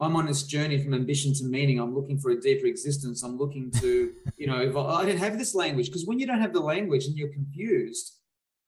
I'm 0.00 0.16
on 0.16 0.26
this 0.26 0.44
journey 0.44 0.82
from 0.82 0.94
ambition 0.94 1.34
to 1.34 1.44
meaning. 1.44 1.78
I'm 1.78 1.94
looking 1.94 2.18
for 2.18 2.30
a 2.30 2.40
deeper 2.40 2.66
existence. 2.66 3.22
I'm 3.22 3.36
looking 3.36 3.70
to, 3.72 4.12
you 4.36 4.46
know, 4.46 4.58
evolve. 4.60 4.90
I 4.90 5.04
didn't 5.04 5.20
have 5.20 5.38
this 5.38 5.54
language 5.54 5.86
because 5.86 6.06
when 6.06 6.18
you 6.18 6.26
don't 6.26 6.40
have 6.40 6.52
the 6.52 6.60
language 6.60 7.06
and 7.06 7.16
you're 7.16 7.28
confused, 7.28 8.18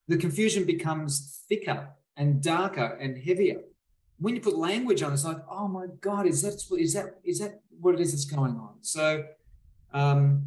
the 0.08 0.16
confusion 0.16 0.64
becomes 0.64 1.42
thicker 1.48 1.88
and 2.16 2.42
darker 2.42 2.98
and 3.00 3.16
heavier. 3.16 3.60
When 4.18 4.34
you 4.34 4.40
put 4.40 4.56
language 4.56 5.02
on, 5.02 5.12
it's 5.12 5.24
like, 5.24 5.38
oh 5.50 5.68
my 5.68 5.86
God, 6.00 6.26
is 6.26 6.42
that 6.42 6.62
is 6.78 6.92
that 6.94 7.18
is 7.24 7.40
that 7.40 7.60
what 7.80 7.94
it 7.94 8.00
is 8.00 8.12
that's 8.12 8.24
going 8.24 8.56
on? 8.56 8.74
So, 8.82 9.24
um, 9.92 10.46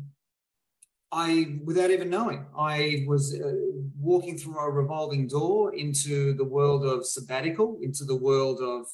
I, 1.12 1.60
without 1.64 1.92
even 1.92 2.10
knowing, 2.10 2.46
I 2.58 3.06
was 3.08 3.34
uh, 3.34 3.54
walking 3.98 4.38
through 4.38 4.58
a 4.60 4.70
revolving 4.70 5.28
door 5.28 5.74
into 5.74 6.34
the 6.34 6.44
world 6.44 6.86
of 6.86 7.06
sabbatical, 7.06 7.80
into 7.82 8.04
the 8.04 8.16
world 8.16 8.60
of 8.60 8.88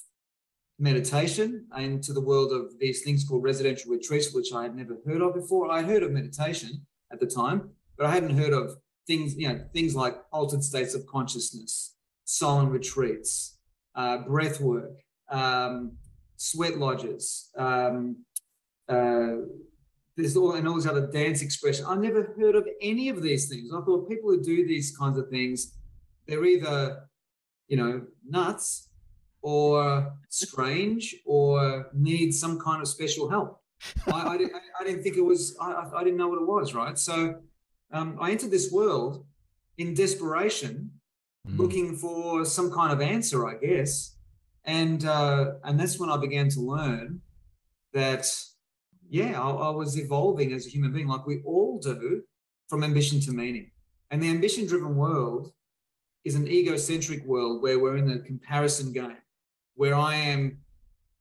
meditation, 0.81 1.67
into 1.77 2.11
the 2.11 2.19
world 2.19 2.51
of 2.51 2.77
these 2.79 3.03
things 3.03 3.23
called 3.23 3.43
residential 3.43 3.91
retreats, 3.91 4.33
which 4.33 4.51
I 4.51 4.63
had 4.63 4.75
never 4.75 4.97
heard 5.05 5.21
of 5.21 5.35
before. 5.35 5.71
I 5.71 5.83
heard 5.83 6.01
of 6.01 6.11
meditation 6.11 6.85
at 7.11 7.19
the 7.19 7.27
time, 7.27 7.69
but 7.97 8.07
I 8.07 8.11
hadn't 8.11 8.35
heard 8.35 8.51
of 8.51 8.77
things, 9.05 9.35
you 9.35 9.47
know, 9.47 9.63
things 9.73 9.95
like 9.95 10.17
altered 10.33 10.63
states 10.63 10.95
of 10.95 11.05
consciousness, 11.05 11.95
silent 12.25 12.71
retreats, 12.71 13.59
uh, 13.93 14.17
breath 14.19 14.59
work, 14.59 14.91
um, 15.29 15.93
sweat 16.37 16.79
lodges, 16.79 17.51
um, 17.55 18.17
uh, 18.89 19.45
there's 20.17 20.35
all 20.35 20.53
and 20.53 20.67
all 20.67 20.75
these 20.75 20.87
other 20.87 21.07
dance 21.07 21.41
expressions. 21.41 21.87
I 21.87 21.95
never 21.95 22.33
heard 22.37 22.55
of 22.55 22.67
any 22.81 23.09
of 23.09 23.21
these 23.21 23.47
things. 23.47 23.71
I 23.73 23.81
thought 23.81 24.09
people 24.09 24.29
who 24.29 24.43
do 24.43 24.67
these 24.67 24.95
kinds 24.97 25.17
of 25.17 25.29
things, 25.29 25.77
they're 26.27 26.43
either, 26.43 27.07
you 27.67 27.77
know, 27.77 28.01
nuts 28.27 28.89
or 29.41 30.13
strange 30.29 31.15
or 31.25 31.87
need 31.93 32.31
some 32.31 32.59
kind 32.59 32.81
of 32.81 32.87
special 32.87 33.29
help. 33.29 33.59
I, 34.07 34.11
I, 34.11 34.33
I, 34.79 34.83
didn't 34.83 35.01
think 35.01 35.17
it 35.17 35.25
was, 35.25 35.57
I, 35.59 35.89
I 35.95 36.03
didn't 36.03 36.17
know 36.17 36.27
what 36.27 36.41
it 36.41 36.47
was, 36.47 36.75
right? 36.75 36.97
So 36.97 37.35
um, 37.91 38.17
I 38.21 38.31
entered 38.31 38.51
this 38.51 38.71
world 38.71 39.25
in 39.79 39.95
desperation, 39.95 40.91
mm. 41.47 41.57
looking 41.57 41.95
for 41.95 42.45
some 42.45 42.71
kind 42.71 42.93
of 42.93 43.01
answer, 43.01 43.47
I 43.47 43.55
guess. 43.55 44.15
And, 44.65 45.03
uh, 45.05 45.53
and 45.63 45.79
that's 45.79 45.99
when 45.99 46.11
I 46.11 46.17
began 46.17 46.49
to 46.49 46.61
learn 46.61 47.21
that 47.93 48.27
yeah, 49.11 49.41
I, 49.41 49.49
I 49.49 49.69
was 49.71 49.99
evolving 49.99 50.53
as 50.53 50.65
a 50.65 50.69
human 50.69 50.93
being, 50.93 51.07
like 51.07 51.27
we 51.27 51.41
all 51.45 51.79
do, 51.79 52.23
from 52.69 52.83
ambition 52.83 53.19
to 53.21 53.31
meaning. 53.31 53.69
And 54.09 54.23
the 54.23 54.29
ambition 54.29 54.65
driven 54.65 54.95
world 54.95 55.51
is 56.23 56.35
an 56.35 56.47
egocentric 56.47 57.25
world 57.25 57.61
where 57.61 57.77
we're 57.77 57.97
in 57.97 58.09
a 58.09 58.19
comparison 58.19 58.93
game, 58.93 59.17
where 59.81 59.95
I 59.95 60.13
am, 60.13 60.59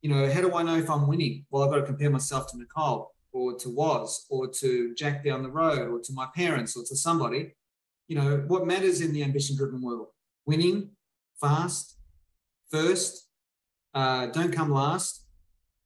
you 0.03 0.11
know, 0.11 0.31
how 0.31 0.43
do 0.43 0.55
I 0.55 0.63
know 0.63 0.77
if 0.77 0.91
I'm 0.91 1.07
winning? 1.07 1.47
Well, 1.51 1.65
I've 1.65 1.71
got 1.71 1.77
to 1.77 1.83
compare 1.83 2.11
myself 2.11 2.51
to 2.51 2.59
Nicole 2.59 3.15
or 3.33 3.57
to 3.57 3.71
Waz 3.71 4.27
or 4.29 4.49
to 4.49 4.95
Jack 4.95 5.25
down 5.25 5.43
the 5.43 5.49
road 5.49 5.89
or 5.89 5.99
to 5.99 6.13
my 6.13 6.27
parents 6.37 6.77
or 6.77 6.85
to 6.85 6.95
somebody. 6.95 7.55
You 8.09 8.17
know, 8.17 8.45
what 8.49 8.67
matters 8.67 9.01
in 9.01 9.15
the 9.15 9.23
ambition 9.23 9.57
driven 9.57 9.81
world? 9.81 10.09
Winning, 10.45 10.91
fast, 11.41 11.97
first, 12.71 13.31
uh, 13.95 14.27
don't 14.27 14.53
come 14.53 14.71
last, 14.71 15.25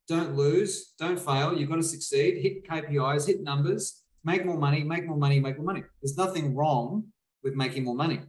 don't 0.09 0.35
lose, 0.35 0.95
don't 0.99 1.21
fail. 1.21 1.57
You've 1.57 1.71
got 1.71 1.77
to 1.77 1.85
succeed, 1.85 2.43
hit 2.43 2.69
KPIs, 2.69 3.29
hit 3.29 3.41
numbers, 3.41 4.03
make 4.25 4.45
more 4.45 4.59
money, 4.59 4.83
make 4.83 5.07
more 5.07 5.17
money, 5.17 5.39
make 5.39 5.59
more 5.59 5.67
money. 5.67 5.85
There's 6.03 6.17
nothing 6.17 6.57
wrong 6.57 7.05
with 7.45 7.55
making 7.55 7.85
more 7.85 7.95
money. 7.95 8.23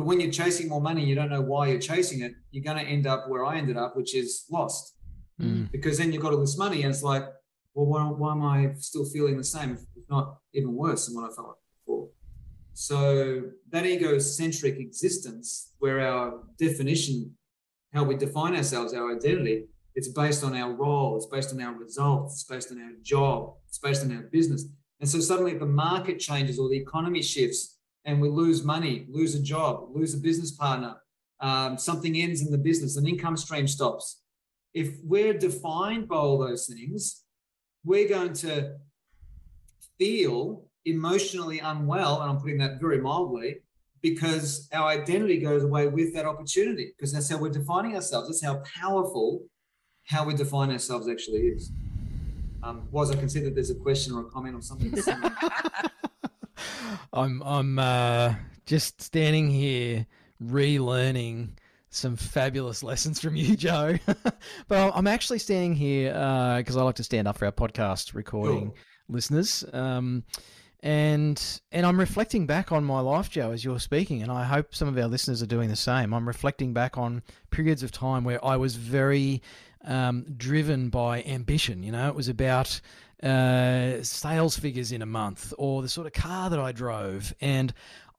But 0.00 0.06
when 0.06 0.18
you're 0.18 0.30
chasing 0.30 0.70
more 0.70 0.80
money, 0.80 1.04
you 1.04 1.14
don't 1.14 1.28
know 1.28 1.42
why 1.42 1.68
you're 1.68 1.78
chasing 1.78 2.22
it, 2.22 2.32
you're 2.52 2.64
going 2.64 2.82
to 2.82 2.90
end 2.90 3.06
up 3.06 3.28
where 3.28 3.44
I 3.44 3.58
ended 3.58 3.76
up, 3.76 3.98
which 3.98 4.14
is 4.14 4.46
lost. 4.50 4.94
Mm. 5.38 5.70
Because 5.70 5.98
then 5.98 6.10
you've 6.10 6.22
got 6.22 6.32
all 6.32 6.40
this 6.40 6.56
money 6.56 6.84
and 6.84 6.90
it's 6.90 7.02
like, 7.02 7.24
well, 7.74 7.84
why, 7.84 8.04
why 8.04 8.32
am 8.32 8.42
I 8.42 8.72
still 8.78 9.04
feeling 9.04 9.36
the 9.36 9.44
same, 9.44 9.72
if 9.72 10.08
not 10.08 10.38
even 10.54 10.74
worse 10.74 11.04
than 11.04 11.16
what 11.16 11.30
I 11.30 11.34
felt 11.34 11.58
before? 11.84 12.08
So 12.72 13.42
that 13.68 13.84
egocentric 13.84 14.78
existence, 14.78 15.74
where 15.80 16.00
our 16.00 16.44
definition, 16.58 17.34
how 17.92 18.04
we 18.04 18.16
define 18.16 18.56
ourselves, 18.56 18.94
our 18.94 19.14
identity, 19.14 19.66
it's 19.94 20.08
based 20.08 20.42
on 20.44 20.56
our 20.56 20.72
role, 20.72 21.18
it's 21.18 21.26
based 21.26 21.52
on 21.52 21.60
our 21.60 21.74
results, 21.74 22.36
it's 22.36 22.44
based 22.44 22.72
on 22.72 22.80
our 22.80 22.92
job, 23.02 23.52
it's 23.68 23.76
based 23.76 24.02
on 24.02 24.16
our 24.16 24.22
business. 24.32 24.64
And 24.98 25.06
so 25.06 25.20
suddenly 25.20 25.58
the 25.58 25.66
market 25.66 26.18
changes 26.18 26.58
or 26.58 26.70
the 26.70 26.78
economy 26.78 27.20
shifts 27.20 27.79
and 28.04 28.20
we 28.20 28.28
lose 28.28 28.64
money, 28.64 29.06
lose 29.08 29.34
a 29.34 29.42
job, 29.42 29.88
lose 29.94 30.14
a 30.14 30.18
business 30.18 30.50
partner, 30.50 30.96
um, 31.40 31.78
something 31.78 32.16
ends 32.16 32.42
in 32.42 32.50
the 32.50 32.58
business, 32.58 32.96
an 32.96 33.06
income 33.06 33.36
stream 33.36 33.66
stops. 33.66 34.22
If 34.74 34.96
we're 35.02 35.34
defined 35.34 36.08
by 36.08 36.16
all 36.16 36.38
those 36.38 36.66
things, 36.66 37.24
we're 37.84 38.08
going 38.08 38.34
to 38.34 38.76
feel 39.98 40.64
emotionally 40.84 41.58
unwell, 41.58 42.22
and 42.22 42.30
I'm 42.30 42.38
putting 42.38 42.58
that 42.58 42.80
very 42.80 43.00
mildly, 43.00 43.58
because 44.02 44.68
our 44.72 44.88
identity 44.88 45.38
goes 45.38 45.62
away 45.62 45.88
with 45.88 46.14
that 46.14 46.24
opportunity, 46.24 46.94
because 46.96 47.12
that's 47.12 47.28
how 47.28 47.38
we're 47.38 47.50
defining 47.50 47.94
ourselves. 47.94 48.28
That's 48.28 48.44
how 48.44 48.62
powerful 48.80 49.44
how 50.06 50.24
we 50.24 50.34
define 50.34 50.70
ourselves 50.70 51.08
actually 51.08 51.48
is. 51.48 51.70
Um, 52.62 52.88
was 52.90 53.10
I 53.10 53.16
consider 53.16 53.50
there's 53.50 53.70
a 53.70 53.74
question 53.74 54.14
or 54.14 54.22
a 54.22 54.24
comment 54.24 54.56
or 54.56 54.62
something? 54.62 54.92
I'm 57.12 57.42
I'm 57.42 57.78
uh, 57.78 58.34
just 58.66 59.00
standing 59.00 59.50
here 59.50 60.06
relearning 60.42 61.50
some 61.90 62.16
fabulous 62.16 62.82
lessons 62.82 63.20
from 63.20 63.36
you, 63.36 63.56
Joe. 63.56 63.98
but 64.68 64.92
I'm 64.94 65.06
actually 65.06 65.38
standing 65.40 65.74
here 65.74 66.10
because 66.58 66.76
uh, 66.76 66.80
I 66.80 66.84
like 66.84 66.94
to 66.96 67.04
stand 67.04 67.28
up 67.28 67.38
for 67.38 67.46
our 67.46 67.52
podcast 67.52 68.14
recording 68.14 68.72
listeners. 69.08 69.64
Um, 69.72 70.24
and 70.82 71.60
and 71.72 71.84
I'm 71.84 72.00
reflecting 72.00 72.46
back 72.46 72.72
on 72.72 72.84
my 72.84 73.00
life, 73.00 73.28
Joe, 73.28 73.50
as 73.50 73.64
you're 73.64 73.80
speaking, 73.80 74.22
and 74.22 74.32
I 74.32 74.44
hope 74.44 74.74
some 74.74 74.88
of 74.88 74.96
our 74.96 75.08
listeners 75.08 75.42
are 75.42 75.46
doing 75.46 75.68
the 75.68 75.76
same. 75.76 76.14
I'm 76.14 76.26
reflecting 76.26 76.72
back 76.72 76.96
on 76.96 77.22
periods 77.50 77.82
of 77.82 77.90
time 77.90 78.24
where 78.24 78.42
I 78.42 78.56
was 78.56 78.76
very 78.76 79.42
um, 79.84 80.24
driven 80.36 80.88
by 80.88 81.22
ambition. 81.24 81.82
You 81.82 81.92
know, 81.92 82.08
it 82.08 82.14
was 82.14 82.28
about 82.28 82.80
uh, 83.22 84.02
sales 84.02 84.58
figures 84.58 84.92
in 84.92 85.02
a 85.02 85.06
month 85.06 85.52
or 85.58 85.82
the 85.82 85.88
sort 85.88 86.06
of 86.06 86.12
car 86.12 86.50
that 86.50 86.58
I 86.58 86.72
drove. 86.72 87.34
And 87.40 87.72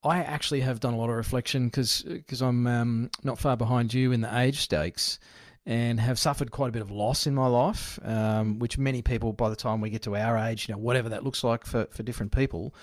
I 0.03 0.19
actually 0.19 0.61
have 0.61 0.79
done 0.79 0.93
a 0.93 0.97
lot 0.97 1.09
of 1.09 1.15
reflection 1.15 1.67
because 1.67 2.41
I'm 2.41 2.67
um, 2.67 3.09
not 3.23 3.39
far 3.39 3.55
behind 3.55 3.93
you 3.93 4.11
in 4.11 4.21
the 4.21 4.39
age 4.39 4.59
stakes 4.61 5.19
and 5.65 5.99
have 5.99 6.17
suffered 6.17 6.51
quite 6.51 6.69
a 6.69 6.71
bit 6.71 6.81
of 6.81 6.89
loss 6.89 7.27
in 7.27 7.35
my 7.35 7.45
life, 7.45 7.99
um, 8.03 8.57
which 8.57 8.77
many 8.77 9.01
people, 9.01 9.31
by 9.31 9.49
the 9.49 9.55
time 9.55 9.79
we 9.79 9.91
get 9.91 10.01
to 10.03 10.15
our 10.15 10.37
age, 10.37 10.67
you 10.67 10.73
know, 10.73 10.79
whatever 10.79 11.09
that 11.09 11.23
looks 11.23 11.43
like 11.43 11.65
for, 11.65 11.85
for 11.91 12.01
different 12.01 12.31
people, 12.31 12.73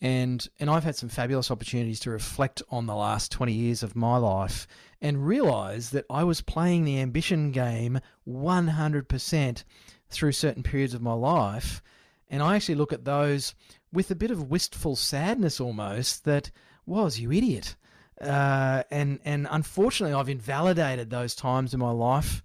and 0.00 0.48
and 0.58 0.68
I've 0.68 0.82
had 0.82 0.96
some 0.96 1.08
fabulous 1.08 1.50
opportunities 1.50 2.00
to 2.00 2.10
reflect 2.10 2.60
on 2.70 2.86
the 2.86 2.94
last 2.94 3.30
20 3.30 3.52
years 3.52 3.84
of 3.84 3.94
my 3.94 4.16
life 4.16 4.66
and 5.00 5.26
realize 5.26 5.90
that 5.90 6.04
I 6.10 6.24
was 6.24 6.40
playing 6.40 6.84
the 6.84 7.00
ambition 7.00 7.52
game 7.52 8.00
100% 8.28 9.64
through 10.12 10.32
certain 10.32 10.62
periods 10.62 10.94
of 10.94 11.02
my 11.02 11.12
life 11.12 11.82
and 12.28 12.42
I 12.42 12.56
actually 12.56 12.76
look 12.76 12.92
at 12.92 13.04
those 13.04 13.54
with 13.92 14.10
a 14.10 14.14
bit 14.14 14.30
of 14.30 14.50
wistful 14.50 14.96
sadness 14.96 15.60
almost 15.60 16.24
that 16.24 16.50
was 16.86 17.18
you 17.18 17.32
idiot 17.32 17.76
uh, 18.20 18.82
and 18.90 19.20
and 19.24 19.46
unfortunately 19.50 20.14
I've 20.14 20.28
invalidated 20.28 21.10
those 21.10 21.34
times 21.34 21.74
in 21.74 21.80
my 21.80 21.90
life 21.90 22.42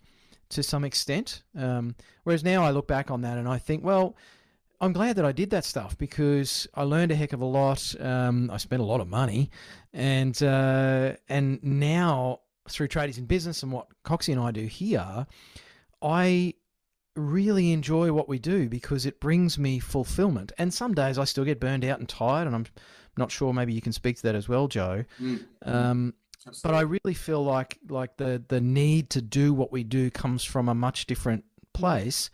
to 0.50 0.64
some 0.64 0.84
extent 0.84 1.44
um, 1.58 1.96
whereas 2.24 2.44
now 2.44 2.64
I 2.64 2.72
look 2.72 2.88
back 2.88 3.12
on 3.12 3.22
that 3.22 3.38
and 3.38 3.48
I 3.48 3.58
think 3.58 3.84
well 3.84 4.16
I'm 4.80 4.94
glad 4.94 5.16
that 5.16 5.26
I 5.26 5.32
did 5.32 5.50
that 5.52 5.66
stuff 5.66 5.98
because 5.98 6.68
I 6.76 6.84
learned 6.84 7.12
a 7.12 7.16
heck 7.16 7.34
of 7.34 7.42
a 7.42 7.46
lot. 7.46 7.96
Um, 8.00 8.52
I 8.52 8.58
spent 8.58 8.82
a 8.82 8.86
lot 8.86 9.02
of 9.02 9.08
money, 9.08 9.50
and 9.92 10.42
uh, 10.44 11.14
and 11.28 11.64
now 11.64 12.42
through 12.70 12.88
tradies 12.88 13.18
in 13.18 13.26
business 13.26 13.64
and 13.64 13.72
what 13.72 13.88
Coxie 14.04 14.34
and 14.34 14.42
I 14.42 14.52
do 14.52 14.66
here, 14.66 15.26
I 16.02 16.54
really 17.18 17.72
enjoy 17.72 18.12
what 18.14 18.30
we 18.30 18.40
do 18.40 18.70
because 18.70 19.06
it 19.06 19.20
brings 19.20 19.58
me 19.58 19.80
fulfillment. 19.80 20.52
And 20.58 20.74
some 20.74 20.94
days 20.94 21.18
I 21.18 21.26
still 21.26 21.44
get 21.44 21.60
burned 21.60 21.84
out 21.84 22.00
and 22.00 22.08
tired, 22.08 22.48
and 22.48 22.56
I'm 22.56 22.66
not 23.18 23.32
sure. 23.32 23.54
Maybe 23.54 23.74
you 23.74 23.82
can 23.82 23.94
speak 23.94 24.18
to 24.18 24.24
that 24.24 24.36
as 24.36 24.48
well, 24.48 24.68
Joe. 24.68 25.04
Mm. 25.22 25.46
Um, 25.64 26.14
but 26.64 26.74
I 26.74 26.82
really 26.82 27.14
feel 27.14 27.44
like 27.44 27.80
like 27.90 28.18
the 28.18 28.42
the 28.48 28.62
need 28.62 29.10
to 29.12 29.22
do 29.22 29.54
what 29.54 29.72
we 29.72 29.84
do 29.84 30.10
comes 30.10 30.44
from 30.44 30.70
a 30.70 30.76
much 30.76 31.06
different 31.06 31.44
place. 31.74 32.30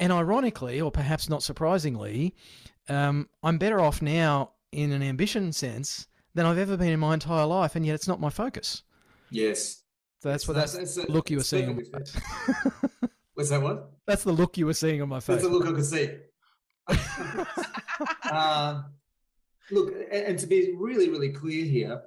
And 0.00 0.12
ironically, 0.12 0.80
or 0.80 0.90
perhaps 0.90 1.28
not 1.28 1.42
surprisingly, 1.42 2.34
um, 2.88 3.28
I'm 3.42 3.58
better 3.58 3.80
off 3.80 4.02
now 4.02 4.52
in 4.72 4.90
an 4.92 5.02
ambition 5.02 5.52
sense 5.52 6.08
than 6.34 6.46
I've 6.46 6.58
ever 6.58 6.76
been 6.76 6.88
in 6.88 7.00
my 7.00 7.14
entire 7.14 7.46
life, 7.46 7.76
and 7.76 7.84
yet 7.84 7.94
it's 7.94 8.08
not 8.08 8.20
my 8.20 8.30
focus. 8.30 8.82
Yes. 9.30 9.82
So 10.20 10.28
that's 10.28 10.46
what 10.46 10.54
that's, 10.54 10.74
that's, 10.74 10.94
the 10.94 11.10
look 11.10 11.30
you 11.30 11.38
were 11.38 11.42
seeing 11.42 11.84
on 13.36 13.42
my 13.42 13.48
perfect. 13.48 13.48
face. 13.48 13.50
What's 13.50 13.50
that 13.50 13.62
what? 13.62 13.92
that's 14.06 14.24
the 14.24 14.32
look 14.32 14.58
you 14.58 14.66
were 14.66 14.74
seeing 14.74 15.00
on 15.02 15.08
my 15.08 15.20
face. 15.20 15.36
That's 15.36 15.42
the 15.42 15.48
look 15.48 15.66
I 15.66 15.72
could 15.72 15.84
see. 15.84 16.10
uh, 18.30 18.82
look, 19.70 19.94
and, 20.10 20.26
and 20.26 20.38
to 20.38 20.46
be 20.46 20.74
really, 20.76 21.08
really 21.08 21.30
clear 21.30 21.64
here, 21.64 22.02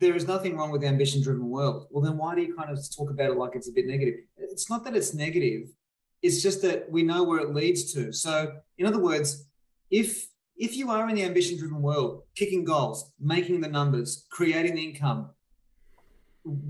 there 0.00 0.16
is 0.16 0.26
nothing 0.26 0.56
wrong 0.56 0.70
with 0.70 0.80
the 0.80 0.88
ambition 0.88 1.22
driven 1.22 1.48
world. 1.48 1.86
Well, 1.90 2.02
then 2.02 2.18
why 2.18 2.34
do 2.34 2.42
you 2.42 2.54
kind 2.54 2.70
of 2.70 2.78
talk 2.94 3.10
about 3.10 3.30
it 3.30 3.36
like 3.36 3.52
it's 3.54 3.68
a 3.68 3.72
bit 3.72 3.86
negative? 3.86 4.14
It's 4.36 4.68
not 4.68 4.84
that 4.84 4.96
it's 4.96 5.14
negative, 5.14 5.68
it's 6.22 6.42
just 6.42 6.62
that 6.62 6.90
we 6.90 7.02
know 7.02 7.22
where 7.22 7.40
it 7.40 7.54
leads 7.54 7.92
to. 7.94 8.12
So, 8.12 8.52
in 8.78 8.86
other 8.86 8.98
words, 8.98 9.46
if 9.90 10.26
if 10.56 10.76
you 10.76 10.90
are 10.90 11.08
in 11.08 11.14
the 11.14 11.24
ambition 11.24 11.58
driven 11.58 11.82
world, 11.82 12.22
kicking 12.36 12.64
goals, 12.64 13.12
making 13.20 13.60
the 13.60 13.68
numbers, 13.68 14.26
creating 14.30 14.74
the 14.74 14.84
income, 14.84 15.30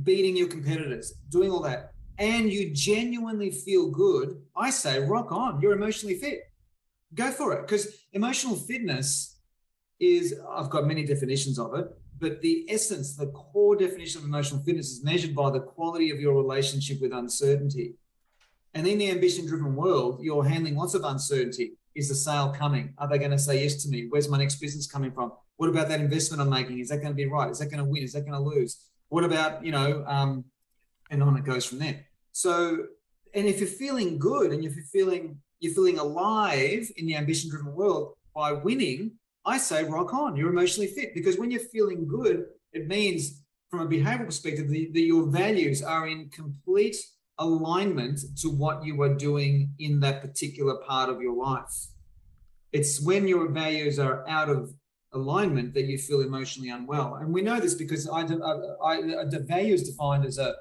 beating 0.02 0.37
your 0.37 0.49
competitors, 0.49 1.14
doing 1.28 1.50
all 1.50 1.61
that, 1.61 1.94
and 2.18 2.52
you 2.52 2.71
genuinely 2.73 3.50
feel 3.50 3.90
good, 3.90 4.40
I 4.56 4.71
say 4.71 5.00
rock 5.00 5.33
on. 5.33 5.61
You're 5.61 5.73
emotionally 5.73 6.16
fit. 6.16 6.42
Go 7.14 7.30
for 7.30 7.52
it. 7.54 7.62
Because 7.62 7.88
emotional 8.12 8.56
fitness 8.56 9.40
is, 10.00 10.35
I've 10.49 10.71
got 10.71 10.87
many 10.87 11.04
definitions 11.04 11.59
of 11.59 11.75
it, 11.75 11.88
but 12.18 12.40
the 12.40 12.66
essence, 12.68 13.16
the 13.16 13.26
core 13.28 13.76
definition 13.76 14.21
of 14.21 14.26
emotional 14.26 14.62
fitness 14.62 14.90
is 14.90 15.04
measured 15.04 15.35
by 15.35 15.50
the 15.50 15.61
quality 15.61 16.11
of 16.11 16.21
your 16.21 16.35
relationship 16.35 17.00
with 17.00 17.12
uncertainty. 17.12 17.94
And 18.75 18.87
in 18.87 18.99
the 18.99 19.11
ambition 19.11 19.47
driven 19.47 19.76
world, 19.76 20.21
you're 20.23 20.44
handling 20.44 20.76
lots 20.76 20.94
of 20.94 21.04
uncertainty. 21.04 21.75
Is 21.94 22.09
the 22.09 22.14
sale 22.14 22.52
coming? 22.56 22.92
Are 22.99 23.09
they 23.09 23.18
going 23.18 23.30
to 23.30 23.38
say 23.38 23.62
yes 23.62 23.83
to 23.85 23.88
me? 23.88 24.06
Where's 24.09 24.28
my 24.28 24.38
next 24.38 24.56
business 24.56 24.87
coming 24.87 25.12
from? 25.12 25.33
What 25.56 25.68
about 25.68 25.88
that 25.88 26.00
investment 26.00 26.42
I'm 26.42 26.50
making? 26.50 26.80
Is 26.80 26.88
that 26.88 26.97
going 26.97 27.12
to 27.12 27.14
be 27.14 27.26
right? 27.26 27.50
Is 27.50 27.61
that 27.61 27.71
going 27.71 27.85
to 27.85 27.88
win? 27.88 28.02
Is 28.02 28.12
that 28.14 28.23
going 28.23 28.33
to 28.33 28.40
lose? 28.40 28.88
What 29.11 29.23
about, 29.23 29.64
you 29.64 29.71
know, 29.71 30.04
um, 30.09 30.44
and 31.11 31.23
on 31.23 31.37
it 31.37 31.45
goes 31.45 31.65
from 31.65 31.79
there. 31.79 32.07
So, 32.33 32.87
and 33.35 33.47
if 33.47 33.61
you're 33.61 33.69
feeling 33.69 34.19
good 34.19 34.53
and 34.53 34.65
if 34.65 34.77
you're 34.77 34.85
feeling 34.85 35.39
you're 35.61 35.75
feeling 35.75 35.99
alive 35.99 36.91
in 36.97 37.07
the 37.07 37.17
ambition 37.17 37.49
driven 37.49 37.75
world 37.75 38.15
by 38.35 38.53
winning, 38.53 39.13
I 39.47 39.59
say 39.59 39.85
rock 39.85 40.13
on. 40.13 40.37
You're 40.37 40.51
emotionally 40.51 40.89
fit 40.89 41.15
because 41.15 41.39
when 41.39 41.51
you're 41.51 41.61
feeling 41.61 42.07
good, 42.07 42.47
it 42.73 42.87
means 42.87 43.43
from 43.71 43.81
a 43.81 43.87
behavioral 43.87 44.27
perspective 44.27 44.69
that, 44.69 44.91
that 44.93 45.01
your 45.01 45.27
values 45.27 45.83
are 45.83 46.07
in 46.07 46.29
complete 46.31 46.97
alignment 47.39 48.21
to 48.41 48.49
what 48.49 48.85
you 48.85 49.01
are 49.03 49.15
doing 49.15 49.73
in 49.79 50.01
that 50.01 50.21
particular 50.21 50.77
part 50.87 51.09
of 51.09 51.21
your 51.21 51.35
life. 51.35 51.89
It's 52.73 53.01
when 53.01 53.27
your 53.27 53.49
values 53.49 53.99
are 53.99 54.29
out 54.29 54.49
of 54.49 54.75
alignment 55.13 55.75
that 55.75 55.85
you 55.85 55.97
feel 55.97 56.21
emotionally 56.23 56.71
unwell. 56.71 57.17
And 57.17 57.33
we 57.33 57.41
know 57.41 57.61
this 57.61 57.75
because 57.75 58.09
I, 58.09 58.23
I, 58.23 58.91
I, 58.91 59.25
the 59.25 59.45
value 59.47 59.75
is 59.75 59.89
defined 59.89 60.25
as 60.25 60.39
a 60.39 60.55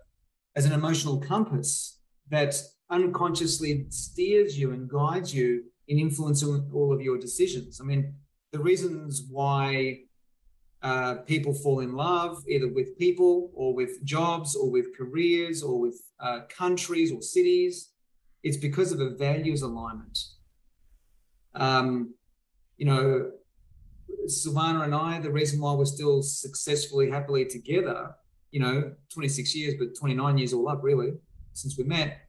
as 0.55 0.65
an 0.65 0.71
emotional 0.71 1.17
compass 1.19 1.99
that 2.29 2.55
unconsciously 2.89 3.85
steers 3.89 4.57
you 4.57 4.71
and 4.71 4.89
guides 4.89 5.33
you 5.33 5.63
in 5.87 5.99
influencing 5.99 6.69
all 6.73 6.93
of 6.93 7.01
your 7.01 7.17
decisions. 7.17 7.81
I 7.81 7.83
mean, 7.83 8.13
the 8.51 8.59
reasons 8.59 9.25
why 9.29 10.01
uh, 10.81 11.15
people 11.25 11.53
fall 11.53 11.79
in 11.79 11.93
love 11.93 12.43
either 12.47 12.67
with 12.67 12.97
people 12.97 13.51
or 13.55 13.73
with 13.73 14.03
jobs 14.03 14.55
or 14.55 14.69
with 14.69 14.95
careers 14.95 15.63
or 15.63 15.79
with 15.79 15.99
uh, 16.19 16.41
countries 16.49 17.11
or 17.11 17.21
cities, 17.21 17.91
it's 18.43 18.57
because 18.57 18.91
of 18.91 18.99
a 18.99 19.11
values 19.11 19.61
alignment. 19.61 20.19
Um, 21.55 22.13
you 22.77 22.85
know, 22.85 23.31
Silvana 24.27 24.83
and 24.83 24.93
I, 24.93 25.19
the 25.19 25.31
reason 25.31 25.59
why 25.61 25.73
we're 25.73 25.85
still 25.85 26.21
successfully, 26.21 27.09
happily 27.09 27.45
together, 27.45 28.15
you 28.53 28.59
know, 28.59 28.93
26 29.11 29.55
years, 29.55 29.73
but 29.79 29.95
29 29.99 30.37
years 30.37 30.53
all 30.53 30.69
up, 30.69 30.83
really, 30.83 31.13
since 31.53 31.75
we 31.75 31.83
met, 31.85 32.19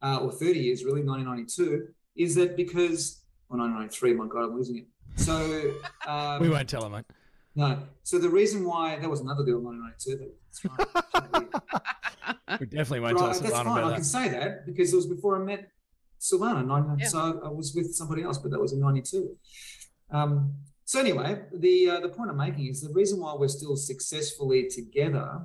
uh, 0.00 0.18
or 0.18 0.30
30 0.30 0.60
years, 0.60 0.84
really, 0.84 1.02
1992, 1.02 1.88
is 2.14 2.36
that 2.36 2.56
because, 2.56 3.22
well, 3.48 3.58
1993, 3.58 4.14
my 4.14 4.26
God, 4.28 4.44
I'm 4.44 4.56
losing 4.56 4.78
it. 4.78 4.86
So, 5.16 5.74
um, 6.06 6.40
we 6.40 6.48
won't 6.48 6.68
tell 6.68 6.84
her, 6.84 6.88
mate. 6.88 7.04
No. 7.56 7.82
So 8.04 8.20
the 8.20 8.30
reason 8.30 8.64
why 8.64 8.96
that 8.96 9.10
was 9.10 9.22
another 9.22 9.42
girl, 9.42 9.60
1992. 9.60 10.30
That's 10.46 11.34
right. 11.34 12.60
we 12.60 12.66
definitely 12.66 13.00
won't 13.00 13.18
tell 13.18 13.30
I, 13.30 13.32
Silvana 13.32 13.42
That's 13.42 13.52
fine. 13.52 13.66
about 13.66 13.84
I 13.84 13.88
that. 13.88 13.94
can 13.96 14.04
say 14.04 14.28
that 14.28 14.66
because 14.66 14.92
it 14.92 14.96
was 14.96 15.06
before 15.06 15.42
I 15.42 15.44
met 15.44 15.68
Silvana. 16.20 16.64
Nine, 16.64 16.96
Yeah. 16.98 17.08
So 17.08 17.42
I 17.44 17.48
was 17.48 17.74
with 17.74 17.92
somebody 17.92 18.22
else, 18.22 18.38
but 18.38 18.52
that 18.52 18.60
was 18.60 18.72
in 18.72 18.80
'92. 18.80 19.36
Um, 20.12 20.54
so 20.84 21.00
anyway, 21.00 21.42
the 21.52 21.90
uh, 21.90 22.00
the 22.00 22.08
point 22.08 22.30
I'm 22.30 22.36
making 22.36 22.68
is 22.68 22.80
the 22.80 22.92
reason 22.92 23.20
why 23.20 23.34
we're 23.34 23.48
still 23.48 23.76
successfully 23.76 24.68
together 24.68 25.42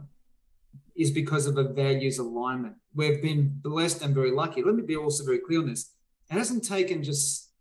is 0.98 1.12
because 1.12 1.46
of 1.46 1.58
a 1.58 1.64
values 1.64 2.18
alignment. 2.18 2.76
We've 2.96 3.22
been 3.22 3.52
blessed 3.62 4.02
and 4.02 4.14
very 4.16 4.32
lucky. 4.32 4.64
Let 4.64 4.76
me 4.76 4.84
be 4.84 4.96
also 4.96 5.24
very 5.24 5.40
clear 5.40 5.60
on 5.60 5.68
this. 5.68 5.92
It 6.30 6.34
hasn't 6.34 6.64
taken 6.64 7.04
just 7.04 7.52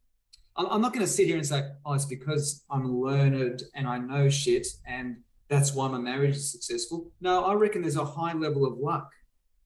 I'm 0.59 0.81
not 0.81 0.95
going 0.95 1.05
to 1.05 1.13
sit 1.13 1.27
here 1.27 1.37
and 1.37 1.47
say, 1.47 1.69
oh, 1.85 1.93
it's 1.93 2.07
because 2.07 2.65
I'm 2.71 2.91
learned 2.91 3.63
and 3.75 3.87
I 3.87 3.99
know 3.99 4.31
shit 4.31 4.67
and 4.87 5.19
that's 5.49 5.75
why 5.75 5.87
my 5.89 5.99
marriage 5.99 6.37
is 6.37 6.51
successful. 6.51 7.13
No, 7.21 7.45
I 7.45 7.53
reckon 7.53 7.83
there's 7.83 7.97
a 7.97 8.05
high 8.05 8.33
level 8.33 8.65
of 8.67 8.79
luck 8.79 9.11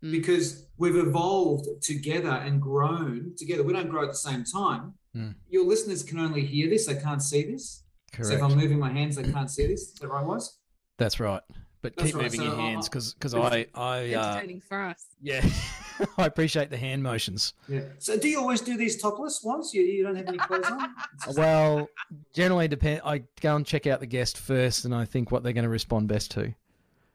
Mm. 0.03 0.13
because 0.13 0.67
we've 0.79 0.97
evolved 0.97 1.67
together 1.83 2.31
and 2.31 2.61
grown 2.63 3.35
together. 3.37 3.63
We 3.63 3.75
don't 3.75 3.91
grow 3.91 4.03
at 4.05 4.09
the 4.09 4.15
same 4.15 4.45
time. 4.45 4.95
Mm. 5.15 5.35
Your 5.51 5.67
listeners 5.67 6.03
can 6.03 6.19
only 6.19 6.41
hear 6.41 6.71
this, 6.71 6.87
they 6.87 6.95
can't 6.95 7.23
see 7.23 7.43
this. 7.45 7.85
So 8.23 8.33
if 8.33 8.43
I'm 8.43 8.57
moving 8.57 8.79
my 8.79 8.91
hands, 8.91 9.17
they 9.17 9.31
can't 9.31 9.51
see 9.51 9.67
this. 9.67 9.83
Is 9.83 9.95
that 10.01 10.09
right, 10.09 10.25
Waz? 10.25 10.59
That's 10.99 11.21
right. 11.21 11.43
But 11.83 11.97
That's 11.97 12.09
keep 12.09 12.16
right. 12.16 12.25
moving 12.25 12.40
So 12.40 12.47
your 12.47 12.57
hands 12.57 12.88
because 12.88 13.14
because 13.14 13.35
I- 13.35 13.66
I 13.75 13.77
I 14.12 14.14
uh, 14.14 14.43
for 14.69 14.81
us. 14.83 15.07
yeah 15.23 15.45
I 16.19 16.27
appreciate 16.27 16.71
the 16.71 16.77
hand 16.77 17.03
motions. 17.03 17.55
Yeah. 17.69 17.81
So 17.99 18.19
do 18.19 18.29
you 18.29 18.38
always 18.38 18.61
do 18.61 18.77
these 18.77 19.01
topless 19.01 19.43
ones? 19.43 19.73
You, 19.75 19.83
you 19.83 20.03
don't 20.03 20.16
have 20.16 20.29
any 20.29 20.38
clothes 20.38 20.66
on? 20.71 20.95
Well, 21.37 21.88
generally 22.35 22.69
depend. 22.69 23.03
I 23.05 23.23
go 23.40 23.57
and 23.57 23.66
check 23.66 23.87
out 23.87 24.01
the 24.01 24.07
guest 24.07 24.38
first, 24.38 24.85
and 24.87 24.95
I 24.95 25.05
think 25.05 25.31
what 25.31 25.43
they're 25.43 25.53
going 25.53 25.64
to 25.64 25.69
respond 25.71 26.09
best 26.09 26.31
to. 26.33 26.55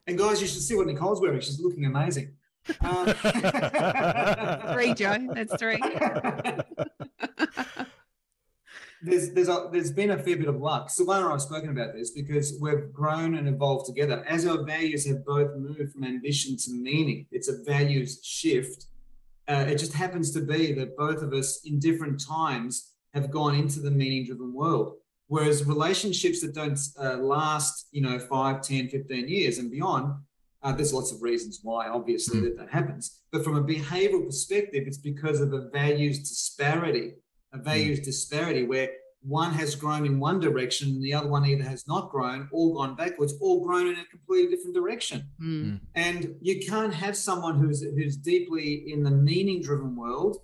And 0.08 0.18
guys, 0.18 0.42
you 0.42 0.48
should 0.48 0.62
see 0.62 0.76
what 0.76 0.86
Nicole's 0.88 1.20
wearing. 1.22 1.40
She's 1.42 1.60
looking 1.60 1.86
amazing. 1.86 2.32
Um, 2.82 3.06
Three, 4.74 4.94
Joe. 4.94 5.18
That's 5.34 5.56
three. 5.58 5.80
there's 9.06 9.32
there's 9.32 9.50
a, 9.50 9.70
there's 9.72 9.92
been 9.92 10.12
a 10.12 10.18
fair 10.18 10.38
bit 10.38 10.48
of 10.48 10.58
luck. 10.58 10.90
Silvana 10.90 11.18
and 11.18 11.28
I 11.28 11.32
have 11.32 11.42
spoken 11.42 11.70
about 11.70 11.94
this 11.94 12.12
because 12.12 12.58
we've 12.60 12.92
grown 12.92 13.36
and 13.36 13.48
evolved 13.48 13.86
together. 13.86 14.26
As 14.28 14.46
our 14.46 14.64
values 14.64 15.08
have 15.08 15.26
both 15.26 15.56
moved 15.56 15.94
from 15.94 16.04
ambition 16.04 16.58
to 16.58 16.72
meaning, 16.72 17.28
it's 17.32 17.50
a 17.50 17.64
values 17.64 18.20
shift. 18.24 18.86
Uh, 19.48 19.66
it 19.68 19.78
just 19.78 19.94
happens 19.94 20.32
to 20.32 20.42
be 20.42 20.74
that 20.74 20.98
both 20.98 21.22
of 21.22 21.32
us, 21.32 21.62
in 21.66 21.80
different 21.80 22.20
times, 22.20 22.94
have 23.14 23.30
gone 23.30 23.54
into 23.56 23.80
the 23.80 23.92
meaning-driven 23.92 24.54
world. 24.54 24.96
Whereas 25.28 25.66
relationships 25.66 26.42
that 26.42 26.56
don't 26.56 26.80
uh, 27.00 27.18
last, 27.18 27.88
you 27.92 28.02
know, 28.02 28.18
5, 28.18 28.62
10, 28.62 28.90
15 28.90 29.28
years 29.28 29.60
and 29.60 29.70
beyond, 29.72 30.16
uh, 30.64 30.72
there's 30.72 30.94
lots 30.94 31.12
of 31.12 31.22
reasons 31.22 31.60
why, 31.62 31.88
obviously, 31.88 32.42
that 32.42 32.58
that 32.58 32.70
happens. 32.70 33.22
But 33.32 33.44
from 33.44 33.56
a 33.56 33.64
behavioral 33.64 34.26
perspective, 34.26 34.86
it's 34.88 34.98
because 34.98 35.40
of 35.40 35.54
a 35.54 35.70
values 35.70 36.20
disparity, 36.20 37.14
a 37.54 37.58
values 37.58 38.00
disparity 38.00 38.64
where 38.64 38.90
one 39.22 39.52
has 39.54 39.76
grown 39.76 40.06
in 40.06 40.20
one 40.20 40.40
direction 40.40 40.90
and 40.90 41.04
the 41.04 41.14
other 41.14 41.28
one 41.28 41.46
either 41.46 41.64
has 41.64 41.88
not 41.88 42.12
grown 42.12 42.48
or 42.52 42.76
gone 42.76 42.96
backwards 42.96 43.34
or 43.42 43.66
grown 43.66 43.88
in 43.88 43.96
a 43.96 44.06
completely 44.06 44.56
different 44.56 44.76
direction. 44.76 45.28
Mm. 45.42 45.80
And 45.96 46.36
you 46.42 46.64
can't 46.64 46.94
have 46.94 47.18
someone 47.18 47.58
who's 47.58 47.82
who's 47.82 48.18
deeply 48.18 48.92
in 48.92 49.04
the 49.04 49.10
meaning-driven 49.12 49.96
world, 49.96 50.38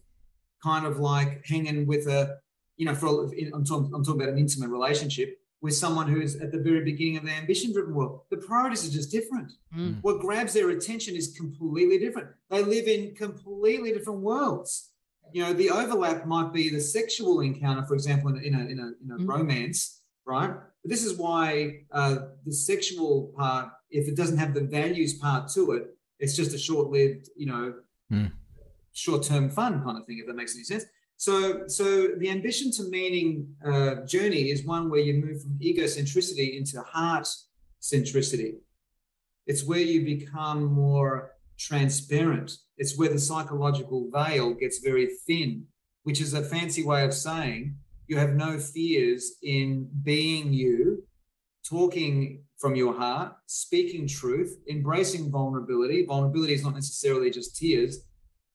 kind 0.64 0.88
of 0.88 1.00
like 1.00 1.46
hanging 1.46 1.86
with 1.86 2.08
a, 2.08 2.38
you 2.78 2.86
know, 2.86 2.96
for 2.96 3.32
I'm 3.54 3.64
talking, 3.66 3.92
I'm 3.94 4.04
talking 4.04 4.22
about 4.22 4.34
an 4.34 4.40
intimate 4.40 4.70
relationship 4.70 5.38
with 5.62 5.76
someone 5.76 6.08
who's 6.08 6.38
at 6.38 6.52
the 6.52 6.58
very 6.58 6.84
beginning 6.84 7.18
of 7.18 7.24
the 7.24 7.32
ambition-driven 7.32 7.94
world. 7.94 8.22
The 8.32 8.38
priorities 8.38 8.88
are 8.88 8.92
just 8.92 9.12
different. 9.12 9.52
Mm. 9.78 10.00
What 10.02 10.22
grabs 10.22 10.54
their 10.54 10.72
attention 10.72 11.16
is 11.16 11.36
completely 11.38 12.00
different. 12.00 12.30
They 12.50 12.64
live 12.64 12.88
in 12.88 13.14
completely 13.14 13.92
different 13.92 14.22
worlds. 14.22 14.91
You 15.34 15.44
know, 15.44 15.54
the 15.54 15.70
overlap 15.70 16.26
might 16.26 16.52
be 16.54 16.70
the 16.70 16.80
sexual 16.82 17.42
encounter, 17.42 17.84
for 17.86 17.94
example, 17.94 18.30
in 18.30 18.38
a 18.38 18.42
in 18.42 18.54
a, 18.56 18.60
in 18.74 18.80
a, 18.80 18.88
in 19.04 19.12
a 19.12 19.18
Mhm. 19.18 19.28
romance, 19.28 20.02
right? 20.26 20.52
But 20.82 20.90
this 20.94 21.04
is 21.06 21.14
why 21.18 21.84
uh, 21.92 22.16
the 22.46 22.54
sexual 22.54 23.34
part, 23.38 23.70
if 23.90 24.08
it 24.08 24.16
doesn't 24.16 24.38
have 24.38 24.54
the 24.54 24.62
values 24.80 25.14
part 25.26 25.50
to 25.56 25.62
it, 25.78 25.84
it's 26.20 26.36
just 26.36 26.54
a 26.54 26.58
short-lived, 26.68 27.30
you 27.36 27.48
know, 27.52 27.64
Mm. 28.12 28.32
short-term 28.92 29.50
fun 29.50 29.82
kind 29.84 29.98
of 29.98 30.06
thing. 30.06 30.18
If 30.20 30.26
that 30.28 30.36
makes 30.36 30.54
any 30.56 30.66
sense. 30.66 30.86
So, 31.16 31.66
so 31.68 31.86
the 32.22 32.30
ambition 32.30 32.72
to 32.78 32.84
meaning 32.98 33.56
uh, 33.66 33.94
journey 34.16 34.50
is 34.54 34.66
one 34.66 34.90
where 34.90 35.00
you 35.08 35.14
move 35.26 35.42
from 35.44 35.54
egocentricity 35.60 36.58
into 36.58 36.82
heart 36.82 37.28
centricity. 37.82 38.56
It's 39.46 39.64
where 39.64 39.80
you 39.94 40.00
become 40.04 40.66
more 40.66 41.32
transparent. 41.58 42.50
It's 42.82 42.98
where 42.98 43.10
the 43.10 43.20
psychological 43.20 44.10
veil 44.12 44.56
gets 44.56 44.80
very 44.80 45.08
thin, 45.28 45.68
which 46.02 46.20
is 46.20 46.34
a 46.34 46.42
fancy 46.42 46.84
way 46.84 47.06
of 47.06 47.14
saying 47.14 47.76
you 48.08 48.18
have 48.18 48.34
no 48.34 48.58
fears 48.58 49.34
in 49.44 49.88
being 50.02 50.52
you, 50.52 51.04
talking 51.64 52.44
from 52.58 52.74
your 52.74 52.98
heart, 52.98 53.36
speaking 53.46 54.08
truth, 54.08 54.58
embracing 54.68 55.30
vulnerability. 55.30 56.08
Vulnerability 56.08 56.56
is 56.56 56.64
not 56.64 56.74
necessarily 56.74 57.30
just 57.30 57.56
tears. 57.56 58.00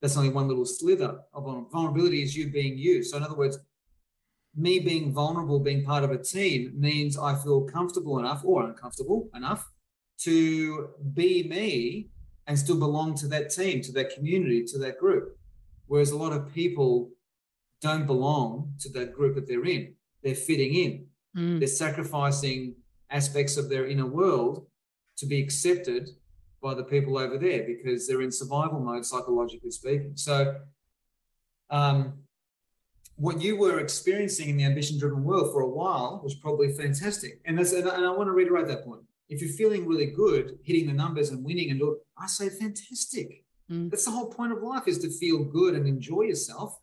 That's 0.02 0.16
only 0.16 0.30
one 0.30 0.48
little 0.48 0.66
slither 0.66 1.20
of 1.32 1.44
vulnerability 1.70 2.24
is 2.24 2.36
you 2.36 2.50
being 2.50 2.76
you. 2.76 3.04
So 3.04 3.18
in 3.18 3.22
other 3.22 3.36
words, 3.36 3.60
me 4.56 4.80
being 4.80 5.12
vulnerable, 5.12 5.60
being 5.60 5.84
part 5.84 6.02
of 6.02 6.10
a 6.10 6.18
team 6.18 6.72
means 6.76 7.16
I 7.16 7.36
feel 7.36 7.60
comfortable 7.62 8.18
enough 8.18 8.42
or 8.44 8.64
uncomfortable 8.64 9.28
enough 9.36 9.70
to 10.22 10.88
be 11.14 11.44
me 11.44 12.10
and 12.46 12.58
still 12.58 12.78
belong 12.78 13.14
to 13.16 13.28
that 13.28 13.50
team, 13.50 13.80
to 13.82 13.92
that 13.92 14.14
community, 14.14 14.64
to 14.64 14.78
that 14.78 14.98
group. 14.98 15.36
Whereas 15.86 16.10
a 16.10 16.16
lot 16.16 16.32
of 16.32 16.52
people 16.52 17.10
don't 17.80 18.06
belong 18.06 18.72
to 18.80 18.88
that 18.90 19.12
group 19.12 19.34
that 19.34 19.46
they're 19.46 19.64
in. 19.64 19.94
They're 20.22 20.34
fitting 20.34 20.74
in. 20.74 21.06
Mm. 21.36 21.58
They're 21.58 21.68
sacrificing 21.68 22.76
aspects 23.10 23.56
of 23.56 23.68
their 23.68 23.86
inner 23.86 24.06
world 24.06 24.66
to 25.18 25.26
be 25.26 25.40
accepted 25.40 26.10
by 26.62 26.74
the 26.74 26.84
people 26.84 27.18
over 27.18 27.38
there 27.38 27.64
because 27.64 28.06
they're 28.06 28.22
in 28.22 28.32
survival 28.32 28.80
mode, 28.80 29.04
psychologically 29.04 29.70
speaking. 29.70 30.12
So, 30.14 30.56
um, 31.70 32.14
what 33.16 33.40
you 33.40 33.56
were 33.56 33.80
experiencing 33.80 34.50
in 34.50 34.56
the 34.58 34.64
ambition 34.64 34.98
driven 34.98 35.24
world 35.24 35.52
for 35.52 35.62
a 35.62 35.68
while 35.68 36.20
was 36.22 36.34
probably 36.34 36.72
fantastic. 36.72 37.40
And 37.46 37.58
that's 37.58 37.72
and 37.72 37.88
I 37.88 38.10
want 38.10 38.26
to 38.28 38.32
reiterate 38.32 38.68
that 38.68 38.84
point. 38.84 39.02
If 39.28 39.40
you're 39.40 39.50
feeling 39.50 39.86
really 39.86 40.06
good, 40.06 40.58
hitting 40.62 40.86
the 40.86 40.92
numbers 40.92 41.30
and 41.30 41.44
winning 41.44 41.70
and 41.70 41.82
all, 41.82 41.96
I 42.16 42.26
say 42.26 42.48
fantastic. 42.48 43.44
Mm. 43.70 43.90
That's 43.90 44.04
the 44.04 44.12
whole 44.12 44.30
point 44.30 44.52
of 44.52 44.62
life 44.62 44.86
is 44.86 44.98
to 45.00 45.10
feel 45.10 45.44
good 45.44 45.74
and 45.74 45.86
enjoy 45.86 46.22
yourself. 46.22 46.78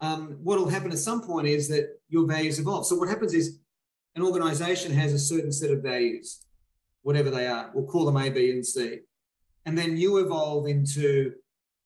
Um, 0.00 0.38
what 0.42 0.58
will 0.58 0.68
happen 0.68 0.90
at 0.90 0.98
some 0.98 1.20
point 1.20 1.46
is 1.46 1.68
that 1.68 2.00
your 2.08 2.26
values 2.26 2.58
evolve. 2.58 2.86
So 2.86 2.96
what 2.96 3.08
happens 3.08 3.34
is 3.34 3.58
an 4.14 4.22
organization 4.22 4.92
has 4.92 5.12
a 5.12 5.18
certain 5.18 5.52
set 5.52 5.70
of 5.70 5.82
values, 5.82 6.46
whatever 7.02 7.30
they 7.30 7.46
are. 7.46 7.70
We'll 7.74 7.86
call 7.86 8.06
them 8.06 8.16
A, 8.16 8.30
B, 8.30 8.50
and 8.50 8.66
C. 8.66 9.00
And 9.66 9.76
then 9.76 9.98
you 9.98 10.16
evolve 10.18 10.66
into 10.66 11.34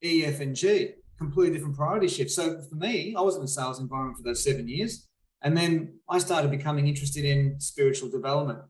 E, 0.02 0.24
F, 0.24 0.40
and 0.40 0.54
G, 0.54 0.90
completely 1.18 1.54
different 1.54 1.76
priority 1.76 2.08
shifts. 2.08 2.37
So 2.37 2.60
for 2.60 2.76
me, 2.76 3.14
I 3.16 3.20
was 3.20 3.37
in 3.37 3.42
a 3.42 3.48
sales 3.48 3.80
environment 3.80 4.16
for 4.16 4.22
those 4.22 4.44
seven 4.44 4.68
years. 4.68 5.08
And 5.42 5.56
then 5.56 5.98
I 6.08 6.18
started 6.18 6.50
becoming 6.50 6.87
interested 6.87 7.24
in 7.24 7.60
spiritual 7.60 8.08
development, 8.08 8.60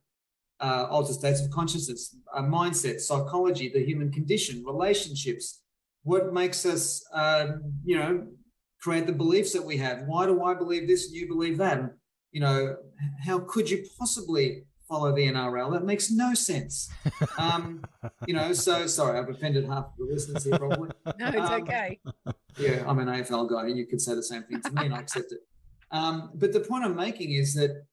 uh, 0.61 0.87
altered 0.91 1.15
states 1.15 1.41
of 1.41 1.51
consciousness, 1.51 2.17
uh, 2.35 2.43
mindset, 2.43 3.01
psychology, 3.01 3.69
the 3.69 3.85
human 3.85 4.11
condition, 4.13 4.65
relationships, 4.65 5.63
what 6.03 6.33
makes 6.33 6.65
us, 6.65 7.05
uh, 7.13 7.47
you 7.85 7.99
know, 7.99 8.27
create 8.81 9.07
the 9.07 9.13
beliefs 9.13 9.53
that 9.53 9.65
we 9.65 9.77
have. 9.79 10.03
Why 10.07 10.27
do 10.27 10.43
I 10.45 10.55
believe 10.55 10.87
this 10.87 11.07
and 11.07 11.15
you 11.15 11.27
believe 11.27 11.59
that? 11.59 11.79
And 11.79 11.91
you 12.33 12.41
know, 12.41 12.77
how 13.25 13.39
could 13.39 13.71
you 13.71 13.85
possibly 13.99 14.65
follow 14.89 15.15
the 15.15 15.27
NRL? 15.27 15.73
That 15.73 15.85
makes 15.85 16.11
no 16.11 16.35
sense. 16.35 16.91
Um, 17.39 17.83
you 18.27 18.35
know, 18.35 18.53
so 18.53 18.87
sorry, 18.87 19.19
I've 19.19 19.29
offended 19.29 19.65
half 19.67 19.87
of 19.87 19.93
the 19.99 20.05
listeners 20.05 20.45
here 20.45 20.59
probably. 20.59 20.91
No, 21.19 21.29
it's 21.29 21.51
um, 21.51 21.63
okay. 21.63 22.01
Yeah, 22.59 22.85
I'm 22.87 22.99
an 22.99 23.07
AFL 23.09 23.49
guy, 23.49 23.67
and 23.67 23.79
you 23.79 23.87
could 23.87 24.01
say 24.01 24.15
the 24.15 24.23
same 24.23 24.43
thing 24.45 24.61
to 24.63 24.71
me, 24.73 24.87
and 24.87 24.95
I 24.95 25.01
accept 25.01 25.33
it. 25.33 25.41
Um, 25.91 26.31
but 26.35 26.53
the 26.53 26.61
point 26.61 26.85
I'm 26.85 26.97
making 26.97 27.33
is 27.33 27.55
that 27.55 27.85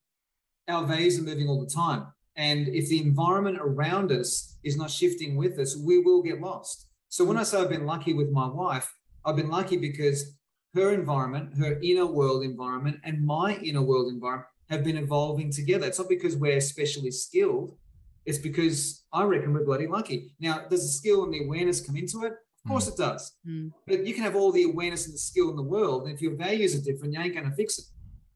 our 0.68 0.86
values 0.86 1.20
are 1.20 1.24
moving 1.24 1.48
all 1.48 1.60
the 1.60 1.70
time. 1.70 2.08
And 2.36 2.68
if 2.70 2.88
the 2.88 3.02
environment 3.02 3.58
around 3.60 4.12
us 4.12 4.58
is 4.64 4.78
not 4.78 4.92
shifting 4.92 5.36
with 5.36 5.60
us, 5.60 5.76
we 5.76 6.00
will 6.00 6.22
get 6.22 6.40
lost. 6.40 6.88
So 7.10 7.26
when 7.26 7.38
I 7.38 7.44
say 7.44 7.60
I've 7.60 7.70
been 7.70 7.86
lucky 7.86 8.14
with 8.14 8.32
my 8.32 8.48
wife, 8.48 8.92
I've 9.26 9.36
been 9.36 9.50
lucky 9.50 9.78
because 9.78 10.38
her 10.74 10.92
environment, 10.92 11.58
her 11.58 11.78
inner 11.84 12.06
world 12.06 12.44
environment, 12.44 13.00
and 13.04 13.26
my 13.26 13.56
inner 13.58 13.82
world 13.82 14.12
environment 14.12 14.48
have 14.70 14.84
been 14.84 14.98
evolving 14.98 15.52
together. 15.52 15.88
It's 15.88 16.00
not 16.00 16.08
because 16.08 16.38
we're 16.38 16.58
especially 16.58 17.12
skilled, 17.12 17.78
it's 18.26 18.38
because 18.38 19.04
I 19.12 19.24
reckon 19.24 19.54
we're 19.54 19.66
bloody 19.66 19.88
lucky. 19.88 20.34
Now, 20.40 20.66
does 20.70 20.84
the 20.84 20.90
skill 20.90 21.26
and 21.26 21.34
the 21.34 21.44
awareness 21.44 21.86
come 21.86 21.98
into 21.98 22.24
it? 22.24 22.34
Of 22.64 22.70
course 22.70 22.86
mm. 22.88 22.94
it 22.94 22.98
does. 22.98 23.34
Mm. 23.48 23.72
But 23.88 24.06
you 24.06 24.14
can 24.14 24.24
have 24.24 24.36
all 24.36 24.52
the 24.52 24.64
awareness 24.64 25.06
and 25.06 25.14
the 25.14 25.20
skill 25.20 25.50
in 25.50 25.56
the 25.56 25.64
world, 25.64 26.04
and 26.04 26.14
if 26.14 26.22
your 26.22 26.36
values 26.36 26.76
are 26.76 26.84
different, 26.84 27.14
you 27.14 27.20
ain't 27.20 27.34
going 27.34 27.50
to 27.50 27.56
fix 27.56 27.80
it. 27.80 27.86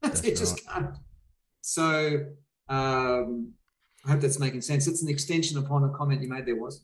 It 0.06 0.24
right. 0.24 0.36
just 0.36 0.66
can't. 0.66 0.96
So 1.62 2.26
um, 2.68 3.52
I 4.06 4.12
hope 4.12 4.20
that's 4.20 4.38
making 4.38 4.62
sense. 4.62 4.86
It's 4.86 5.02
an 5.02 5.08
extension 5.08 5.58
upon 5.58 5.84
a 5.84 5.88
comment 5.90 6.22
you 6.22 6.28
made 6.28 6.46
there 6.46 6.56
was 6.56 6.82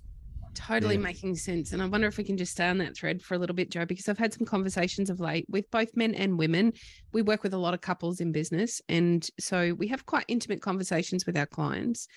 totally 0.55 0.95
yeah. 0.95 1.01
making 1.01 1.35
sense. 1.37 1.73
And 1.73 1.83
I 1.83 1.87
wonder 1.87 2.07
if 2.07 2.19
we 2.19 2.25
can 2.25 2.37
just 2.37 2.53
stay 2.53 2.69
on 2.69 2.79
that 2.79 2.97
thread 2.97 3.23
for 3.23 3.35
a 3.35 3.39
little 3.39 3.57
bit, 3.57 3.71
Joe, 3.71 3.85
because 3.85 4.09
I've 4.09 4.19
had 4.19 4.33
some 4.33 4.47
conversations 4.47 5.11
of 5.11 5.21
late 5.21 5.47
with 5.49 5.71
both 5.71 5.97
men 5.97 6.15
and 6.15 6.39
women. 6.39 6.73
We 7.13 7.23
work 7.23 7.43
with 7.43 7.55
a 7.55 7.59
lot 7.59 7.75
of 7.75 7.81
couples 7.81 8.21
in 8.21 8.33
business. 8.33 8.81
And 8.89 9.27
so 9.39 9.75
we 9.75 9.89
have 9.89 10.07
quite 10.07 10.25
intimate 10.29 10.63
conversations 10.63 11.27
with 11.27 11.37
our 11.37 11.47
clients. 11.47 12.09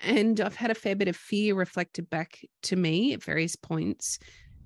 And 0.00 0.40
I've 0.40 0.56
had 0.56 0.70
a 0.70 0.74
fair 0.74 0.94
bit 0.94 1.08
of 1.08 1.16
fear 1.16 1.54
reflected 1.54 2.10
back 2.10 2.40
to 2.62 2.76
me 2.76 3.14
at 3.14 3.22
various 3.22 3.56
points 3.56 4.18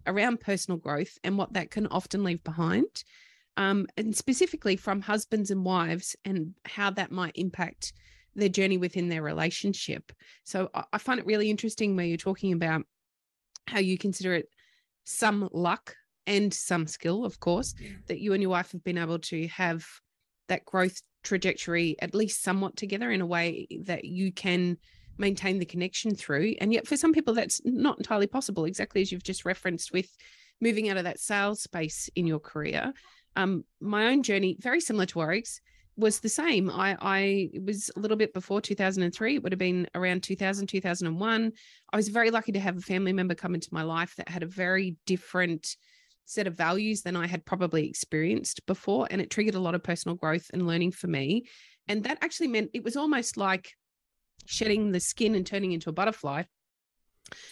around 0.06 0.40
personal 0.40 0.78
growth 0.78 1.18
and 1.22 1.38
what 1.38 1.52
that 1.52 1.70
can 1.70 1.86
often 1.88 2.24
leave 2.24 2.42
behind. 2.42 3.04
Um, 3.56 3.86
and 3.96 4.16
specifically 4.16 4.76
from 4.76 5.02
husbands 5.02 5.50
and 5.50 5.64
wives 5.64 6.16
and 6.24 6.54
how 6.64 6.90
that 6.92 7.12
might 7.12 7.32
impact 7.36 7.92
their 8.34 8.48
journey 8.48 8.78
within 8.78 9.08
their 9.08 9.22
relationship. 9.22 10.12
So 10.44 10.70
I 10.92 10.98
find 10.98 11.18
it 11.18 11.26
really 11.26 11.50
interesting 11.50 11.96
where 11.96 12.06
you're 12.06 12.16
talking 12.16 12.52
about 12.52 12.82
how 13.66 13.80
you 13.80 13.98
consider 13.98 14.34
it 14.34 14.48
some 15.04 15.48
luck 15.52 15.96
and 16.26 16.52
some 16.52 16.86
skill, 16.86 17.24
of 17.24 17.40
course, 17.40 17.74
yeah. 17.80 17.90
that 18.06 18.20
you 18.20 18.32
and 18.32 18.42
your 18.42 18.50
wife 18.50 18.72
have 18.72 18.84
been 18.84 18.98
able 18.98 19.18
to 19.18 19.48
have 19.48 19.86
that 20.48 20.64
growth 20.64 21.00
trajectory 21.22 21.96
at 22.00 22.14
least 22.14 22.42
somewhat 22.42 22.76
together 22.76 23.10
in 23.10 23.20
a 23.20 23.26
way 23.26 23.66
that 23.84 24.04
you 24.04 24.32
can 24.32 24.76
maintain 25.18 25.58
the 25.58 25.66
connection 25.66 26.14
through. 26.14 26.54
And 26.60 26.72
yet, 26.72 26.86
for 26.86 26.96
some 26.96 27.12
people, 27.12 27.34
that's 27.34 27.60
not 27.64 27.98
entirely 27.98 28.26
possible, 28.26 28.64
exactly 28.64 29.02
as 29.02 29.12
you've 29.12 29.22
just 29.22 29.44
referenced 29.44 29.92
with 29.92 30.16
moving 30.60 30.88
out 30.88 30.96
of 30.96 31.04
that 31.04 31.20
sales 31.20 31.62
space 31.62 32.08
in 32.14 32.26
your 32.26 32.40
career. 32.40 32.92
Um, 33.36 33.64
my 33.80 34.08
own 34.08 34.22
journey, 34.22 34.56
very 34.60 34.80
similar 34.80 35.06
to 35.06 35.18
Warwick's, 35.18 35.60
was 35.96 36.20
the 36.20 36.28
same. 36.28 36.70
I, 36.70 36.96
I 37.00 37.50
was 37.64 37.90
a 37.96 38.00
little 38.00 38.16
bit 38.16 38.32
before 38.32 38.60
2003. 38.60 39.34
It 39.34 39.42
would 39.42 39.52
have 39.52 39.58
been 39.58 39.86
around 39.94 40.22
2000, 40.22 40.66
2001. 40.66 41.52
I 41.92 41.96
was 41.96 42.08
very 42.08 42.30
lucky 42.30 42.52
to 42.52 42.60
have 42.60 42.78
a 42.78 42.82
family 42.82 43.12
member 43.12 43.34
come 43.34 43.54
into 43.54 43.68
my 43.72 43.82
life 43.82 44.14
that 44.16 44.28
had 44.28 44.42
a 44.42 44.46
very 44.46 44.96
different 45.06 45.76
set 46.24 46.46
of 46.46 46.56
values 46.56 47.02
than 47.02 47.16
I 47.16 47.26
had 47.26 47.44
probably 47.44 47.88
experienced 47.88 48.64
before. 48.66 49.08
And 49.10 49.20
it 49.20 49.30
triggered 49.30 49.56
a 49.56 49.60
lot 49.60 49.74
of 49.74 49.82
personal 49.82 50.16
growth 50.16 50.46
and 50.52 50.66
learning 50.66 50.92
for 50.92 51.08
me. 51.08 51.44
And 51.88 52.04
that 52.04 52.18
actually 52.22 52.48
meant 52.48 52.70
it 52.72 52.84
was 52.84 52.96
almost 52.96 53.36
like 53.36 53.72
shedding 54.46 54.92
the 54.92 55.00
skin 55.00 55.34
and 55.34 55.46
turning 55.46 55.72
into 55.72 55.90
a 55.90 55.92
butterfly. 55.92 56.44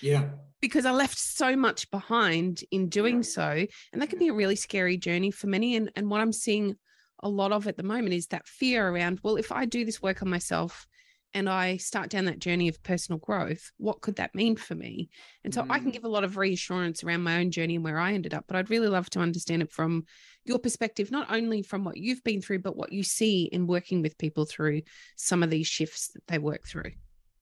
Yeah. 0.01 0.31
Because 0.61 0.87
I 0.87 0.93
left 0.93 1.19
so 1.19 1.57
much 1.57 1.91
behind 1.91 2.63
in 2.71 2.89
doing 2.89 3.23
so. 3.23 3.67
And 3.93 4.03
that 4.03 4.11
can 4.11 4.19
be 4.19 4.29
a 4.29 4.33
really 4.33 4.57
scary 4.57 4.97
journey 4.97 5.31
for 5.31 5.49
many. 5.49 5.77
And, 5.77 5.91
and 5.97 6.09
what 6.09 6.21
I'm 6.21 6.33
seeing 6.33 6.77
a 7.21 7.29
lot 7.29 7.53
of 7.53 7.67
at 7.67 7.77
the 7.77 7.83
moment 7.83 8.15
is 8.15 8.29
that 8.29 8.47
fear 8.47 8.89
around, 8.89 9.21
well, 9.23 9.37
if 9.37 9.53
I 9.53 9.65
do 9.65 9.85
this 9.85 10.03
work 10.03 10.23
on 10.23 10.31
myself 10.31 10.87
and 11.35 11.49
I 11.49 11.77
start 11.77 12.09
down 12.09 12.25
that 12.25 12.39
journey 12.39 12.69
of 12.69 12.83
personal 12.83 13.19
growth, 13.19 13.71
what 13.77 14.01
could 14.01 14.17
that 14.17 14.35
mean 14.35 14.57
for 14.57 14.75
me? 14.75 15.11
And 15.45 15.53
so 15.53 15.63
mm. 15.63 15.67
I 15.71 15.79
can 15.79 15.91
mm. 15.91 15.93
give 15.93 16.05
a 16.05 16.09
lot 16.09 16.25
of 16.25 16.37
reassurance 16.37 17.05
around 17.05 17.23
my 17.23 17.39
own 17.39 17.51
journey 17.51 17.75
and 17.75 17.85
where 17.85 17.99
I 17.99 18.15
ended 18.15 18.33
up, 18.33 18.45
but 18.49 18.57
I'd 18.57 18.71
really 18.71 18.89
love 18.89 19.11
to 19.11 19.21
understand 19.21 19.63
it 19.63 19.71
from 19.71 20.05
your 20.45 20.59
perspective, 20.59 21.11
not 21.11 21.31
only 21.31 21.63
from 21.63 21.85
what 21.85 21.99
you've 21.99 22.25
been 22.25 22.41
through, 22.41 22.61
but 22.61 22.77
what 22.77 22.93
you 22.93 23.03
see 23.03 23.45
in 23.45 23.67
working 23.67 24.01
with 24.01 24.17
people 24.17 24.47
through 24.47 24.83
some 25.17 25.43
of 25.43 25.51
these 25.51 25.67
shifts 25.67 26.09
that 26.15 26.27
they 26.29 26.39
work 26.39 26.67
through. 26.67 26.93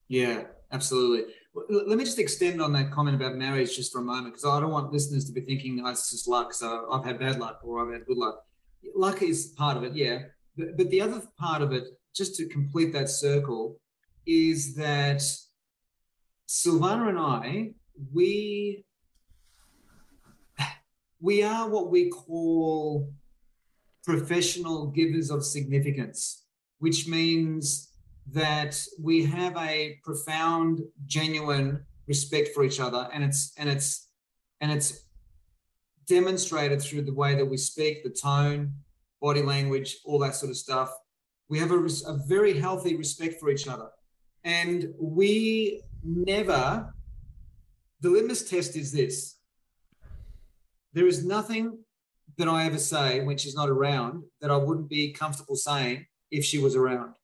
Yeah, 0.08 0.44
absolutely. 0.72 1.32
Let 1.68 1.96
me 1.96 2.04
just 2.04 2.18
extend 2.18 2.60
on 2.60 2.72
that 2.72 2.90
comment 2.90 3.16
about 3.16 3.36
marriage 3.36 3.76
just 3.76 3.92
for 3.92 4.00
a 4.00 4.04
moment, 4.04 4.34
because 4.34 4.44
I 4.44 4.60
don't 4.60 4.70
want 4.70 4.92
listeners 4.92 5.24
to 5.26 5.32
be 5.32 5.40
thinking 5.40 5.80
oh, 5.84 5.90
it's 5.90 6.10
just 6.10 6.28
luck. 6.28 6.52
So 6.52 6.88
I've 6.90 7.04
had 7.04 7.18
bad 7.18 7.38
luck 7.38 7.60
or 7.62 7.86
I've 7.86 7.92
had 7.92 8.06
good 8.06 8.18
luck 8.18 8.45
luck 8.94 9.22
is 9.22 9.54
part 9.56 9.76
of 9.76 9.84
it, 9.84 9.94
yeah. 9.94 10.22
But, 10.56 10.76
but 10.76 10.90
the 10.90 11.00
other 11.00 11.22
part 11.38 11.62
of 11.62 11.72
it, 11.72 11.84
just 12.14 12.36
to 12.36 12.46
complete 12.46 12.92
that 12.92 13.08
circle, 13.08 13.78
is 14.26 14.74
that 14.76 15.22
Silvana 16.48 17.08
and 17.08 17.18
I, 17.18 17.72
we 18.12 18.84
we 21.20 21.42
are 21.42 21.68
what 21.68 21.90
we 21.90 22.10
call 22.10 23.10
professional 24.04 24.86
givers 24.86 25.30
of 25.30 25.44
significance, 25.44 26.44
which 26.78 27.08
means 27.08 27.90
that 28.32 28.80
we 29.00 29.24
have 29.24 29.56
a 29.56 29.98
profound, 30.04 30.80
genuine 31.06 31.84
respect 32.06 32.50
for 32.54 32.64
each 32.64 32.80
other, 32.80 33.08
and 33.12 33.24
it's 33.24 33.52
and 33.56 33.68
it's 33.68 34.08
and 34.60 34.70
it's 34.70 35.05
demonstrated 36.06 36.80
through 36.80 37.02
the 37.02 37.12
way 37.12 37.34
that 37.34 37.44
we 37.44 37.56
speak, 37.56 38.02
the 38.02 38.10
tone, 38.10 38.72
body 39.20 39.42
language, 39.42 39.98
all 40.04 40.18
that 40.20 40.34
sort 40.34 40.50
of 40.50 40.56
stuff. 40.56 40.90
We 41.48 41.58
have 41.58 41.70
a, 41.70 41.84
a 42.06 42.18
very 42.26 42.58
healthy 42.58 42.96
respect 42.96 43.40
for 43.40 43.50
each 43.50 43.68
other. 43.68 43.88
And 44.44 44.92
we 44.98 45.82
never, 46.04 46.94
the 48.00 48.10
litmus 48.10 48.48
test 48.48 48.76
is 48.76 48.92
this 48.92 49.36
there 50.92 51.06
is 51.06 51.24
nothing 51.24 51.78
that 52.38 52.48
I 52.48 52.64
ever 52.64 52.78
say 52.78 53.20
when 53.20 53.36
she's 53.36 53.54
not 53.54 53.68
around 53.68 54.22
that 54.40 54.50
I 54.50 54.56
wouldn't 54.56 54.88
be 54.88 55.12
comfortable 55.12 55.56
saying 55.56 56.06
if 56.30 56.44
she 56.44 56.58
was 56.58 56.74
around. 56.74 57.14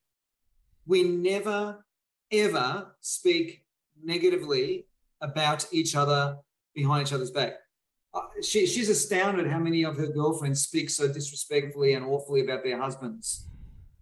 We 0.85 1.03
never, 1.03 1.83
ever 2.31 2.95
speak 3.01 3.63
negatively 4.03 4.85
about 5.21 5.65
each 5.71 5.95
other 5.95 6.37
behind 6.75 7.07
each 7.07 7.13
other's 7.13 7.31
back. 7.31 7.53
Uh, 8.13 8.21
she, 8.43 8.65
she's 8.67 8.89
astounded 8.89 9.47
how 9.47 9.57
many 9.59 9.83
of 9.83 9.97
her 9.97 10.07
girlfriends 10.07 10.61
speak 10.61 10.89
so 10.89 11.11
disrespectfully 11.11 11.93
and 11.93 12.05
awfully 12.05 12.41
about 12.41 12.63
their 12.63 12.79
husbands. 12.79 13.47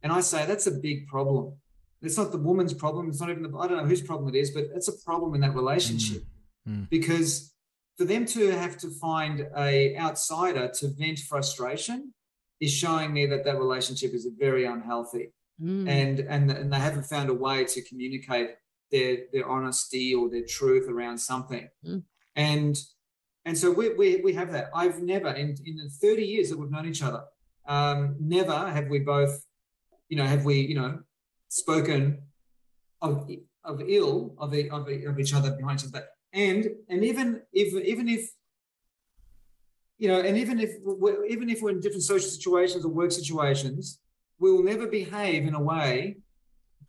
And 0.03 0.11
I 0.11 0.19
say 0.21 0.45
that's 0.45 0.67
a 0.67 0.71
big 0.71 1.07
problem. 1.07 1.53
It's 2.01 2.17
not 2.17 2.31
the 2.31 2.37
woman's 2.37 2.73
problem. 2.73 3.07
It's 3.09 3.21
not 3.21 3.29
even 3.29 3.43
the, 3.43 3.57
I 3.57 3.67
don't 3.67 3.77
know 3.77 3.85
whose 3.85 4.01
problem 4.01 4.27
it 4.33 4.37
is, 4.37 4.51
but 4.51 4.65
it's 4.75 4.87
a 4.87 4.97
problem 5.05 5.35
in 5.35 5.41
that 5.41 5.55
relationship 5.55 6.23
Mm. 6.69 6.81
Mm. 6.83 6.89
because 6.91 7.55
for 7.97 8.05
them 8.05 8.23
to 8.27 8.51
have 8.51 8.77
to 8.77 8.89
find 8.91 9.47
a 9.57 9.97
outsider 9.97 10.67
to 10.79 10.89
vent 10.89 11.17
frustration 11.17 12.13
is 12.59 12.71
showing 12.71 13.11
me 13.11 13.25
that 13.25 13.43
that 13.45 13.57
relationship 13.57 14.13
is 14.13 14.27
very 14.37 14.65
unhealthy 14.65 15.31
Mm. 15.59 15.87
and 15.89 16.19
and 16.19 16.51
and 16.51 16.71
they 16.73 16.77
haven't 16.87 17.07
found 17.07 17.29
a 17.31 17.33
way 17.33 17.65
to 17.65 17.81
communicate 17.89 18.49
their 18.91 19.11
their 19.33 19.47
honesty 19.47 20.13
or 20.13 20.29
their 20.29 20.45
truth 20.57 20.87
around 20.87 21.17
something 21.17 21.67
Mm. 21.83 22.03
and 22.35 22.73
and 23.45 23.57
so 23.57 23.71
we, 23.71 23.93
we 23.93 24.21
we 24.23 24.33
have 24.33 24.51
that 24.51 24.69
i've 24.75 25.01
never 25.01 25.29
in 25.29 25.55
in 25.65 25.75
the 25.77 25.89
30 25.89 26.23
years 26.23 26.49
that 26.49 26.57
we've 26.57 26.71
known 26.71 26.87
each 26.87 27.03
other 27.03 27.23
um 27.67 28.15
never 28.19 28.69
have 28.69 28.87
we 28.87 28.99
both 28.99 29.45
you 30.09 30.17
know 30.17 30.25
have 30.25 30.45
we 30.45 30.59
you 30.59 30.75
know 30.75 30.99
spoken 31.49 32.21
of 33.01 33.29
of 33.63 33.81
ill 33.87 34.35
of, 34.37 34.53
of, 34.53 34.87
of 34.87 35.19
each 35.19 35.33
other 35.33 35.51
behind 35.51 35.79
each 35.79 35.87
other 35.87 36.05
and 36.33 36.69
and 36.89 37.03
even 37.03 37.41
if 37.53 37.73
even 37.85 38.07
if 38.07 38.29
you 39.97 40.07
know 40.07 40.19
and 40.19 40.37
even 40.37 40.59
if 40.59 40.71
we're, 40.83 41.25
even 41.25 41.49
if 41.49 41.61
we're 41.61 41.69
in 41.71 41.79
different 41.79 42.03
social 42.03 42.29
situations 42.29 42.85
or 42.85 42.89
work 42.89 43.11
situations 43.11 43.99
we 44.39 44.51
will 44.51 44.63
never 44.63 44.87
behave 44.87 45.47
in 45.47 45.53
a 45.53 45.61
way 45.61 46.17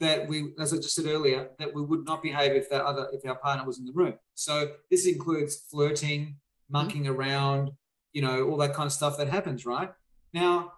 that 0.03 0.27
we, 0.27 0.53
as 0.59 0.73
I 0.73 0.77
just 0.77 0.95
said 0.95 1.07
earlier, 1.07 1.51
that 1.59 1.73
we 1.73 1.83
would 1.83 2.05
not 2.05 2.23
behave 2.23 2.53
if 2.53 2.69
that 2.71 2.83
other 2.85 3.09
if 3.13 3.25
our 3.25 3.37
partner 3.37 3.65
was 3.65 3.79
in 3.79 3.85
the 3.85 3.93
room. 3.93 4.15
So 4.35 4.73
this 4.91 5.07
includes 5.07 5.57
flirting, 5.71 6.37
monkeying 6.73 7.07
around, 7.07 7.71
you 8.13 8.23
know, 8.23 8.49
all 8.49 8.57
that 8.59 8.75
kind 8.75 8.87
of 8.87 8.93
stuff 8.93 9.17
that 9.19 9.29
happens, 9.29 9.65
right? 9.67 9.91
Now, 10.33 10.73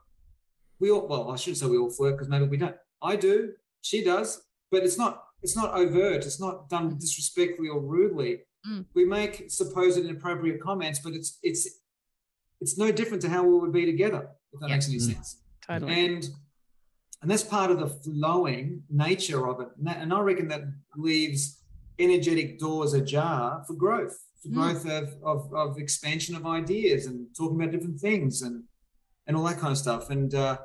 we 0.81 0.91
all 0.91 1.07
well, 1.09 1.31
I 1.31 1.37
shouldn't 1.37 1.59
say 1.59 1.67
we 1.67 1.79
all 1.79 1.91
flirt 1.91 2.15
because 2.15 2.29
maybe 2.29 2.47
we 2.47 2.57
don't. 2.57 2.77
I 3.03 3.17
do, 3.17 3.53
she 3.83 4.03
does, 4.05 4.43
but 4.71 4.83
it's 4.83 4.99
not 4.99 5.23
it's 5.43 5.57
not 5.57 5.75
overt, 5.75 6.25
it's 6.27 6.41
not 6.41 6.69
done 6.69 6.97
disrespectfully 6.99 7.69
or 7.69 7.81
rudely. 7.81 8.41
Mm. 8.69 8.87
We 8.95 9.05
make 9.05 9.51
supposed 9.51 9.99
inappropriate 9.99 10.61
comments, 10.61 10.99
but 11.05 11.13
it's 11.13 11.39
it's 11.43 11.69
it's 12.61 12.77
no 12.79 12.91
different 12.91 13.23
to 13.23 13.29
how 13.29 13.45
we 13.45 13.59
would 13.59 13.73
be 13.73 13.87
together, 13.87 14.29
if 14.53 14.61
that 14.61 14.69
Yeah. 14.69 14.75
makes 14.75 14.89
any 14.89 14.97
Mm. 14.99 15.13
sense 15.15 15.37
totally. 15.67 15.93
and 16.07 16.29
and 17.23 17.31
that's 17.31 17.43
part 17.45 17.71
of 17.71 17.79
the 17.79 17.89
flowing 17.89 18.83
nature 18.91 19.49
of 19.49 19.61
it 19.61 19.69
and, 19.79 19.87
that, 19.87 19.97
and 20.03 20.13
i 20.13 20.21
reckon 20.21 20.49
that 20.49 20.63
leaves 20.97 21.59
energetic 21.99 22.59
doors 22.59 22.93
ajar 22.95 23.63
for 23.67 23.75
growth 23.75 24.17
for 24.43 24.49
Mm. 24.49 24.55
growth 24.55 24.85
of, 24.87 25.09
of 25.23 25.55
of 25.55 25.79
expansion 25.79 26.35
of 26.37 26.45
ideas 26.47 27.07
and 27.07 27.27
talking 27.37 27.57
about 27.61 27.71
different 27.73 27.99
things 28.01 28.43
and 28.43 28.65
and 29.27 29.37
all 29.37 29.45
that 29.45 29.59
kind 29.59 29.73
of 29.73 29.79
stuff 29.79 30.11
and 30.11 30.35
uh 30.35 30.59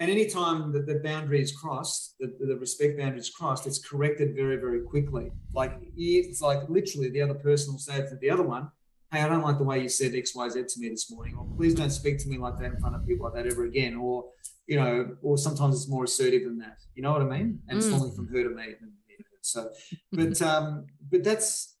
and 0.00 0.10
anytime 0.10 0.72
that 0.72 0.86
the 0.86 1.00
boundary 1.08 1.40
is 1.42 1.52
crossed 1.52 2.14
the, 2.20 2.28
the 2.40 2.56
respect 2.56 2.96
boundary 2.98 3.18
is 3.18 3.30
crossed 3.30 3.66
it's 3.66 3.78
corrected 3.90 4.34
very 4.34 4.56
very 4.56 4.80
quickly 4.80 5.26
like 5.52 5.74
it's 5.96 6.40
like 6.40 6.60
literally 6.68 7.10
the 7.10 7.20
other 7.20 7.34
person 7.34 7.72
will 7.74 7.78
say 7.80 7.98
to 8.00 8.16
the 8.20 8.30
other 8.30 8.42
one 8.44 8.70
hey, 9.10 9.22
I 9.22 9.28
don't 9.28 9.40
like 9.40 9.56
the 9.56 9.64
way 9.64 9.80
you 9.80 9.88
said 9.88 10.14
X, 10.14 10.34
Y, 10.34 10.46
Z 10.50 10.64
to 10.68 10.80
me 10.80 10.90
this 10.90 11.10
morning, 11.10 11.34
or 11.38 11.46
please 11.56 11.74
don't 11.74 11.88
speak 11.88 12.18
to 12.18 12.28
me 12.28 12.36
like 12.36 12.58
that 12.58 12.66
in 12.72 12.78
front 12.78 12.94
of 12.94 13.06
people 13.06 13.24
like 13.24 13.32
that 13.36 13.50
ever 13.50 13.64
again, 13.64 13.94
or 13.96 14.26
you 14.66 14.76
know, 14.78 15.16
or 15.22 15.38
sometimes 15.38 15.76
it's 15.76 15.88
more 15.88 16.04
assertive 16.04 16.42
than 16.44 16.58
that. 16.58 16.76
You 16.94 17.02
know 17.04 17.12
what 17.12 17.22
I 17.22 17.24
mean? 17.24 17.58
And 17.68 17.78
it's 17.78 17.88
Mm. 17.88 17.94
only 18.00 18.14
from 18.14 18.26
her 18.28 18.42
to 18.42 18.50
me. 18.50 18.64
and 18.64 18.72
me 18.72 18.76
to 18.78 18.84
her. 18.84 18.97
So, 19.52 19.70
but 20.12 20.40
um, 20.42 20.86
but 21.10 21.24
that's 21.24 21.76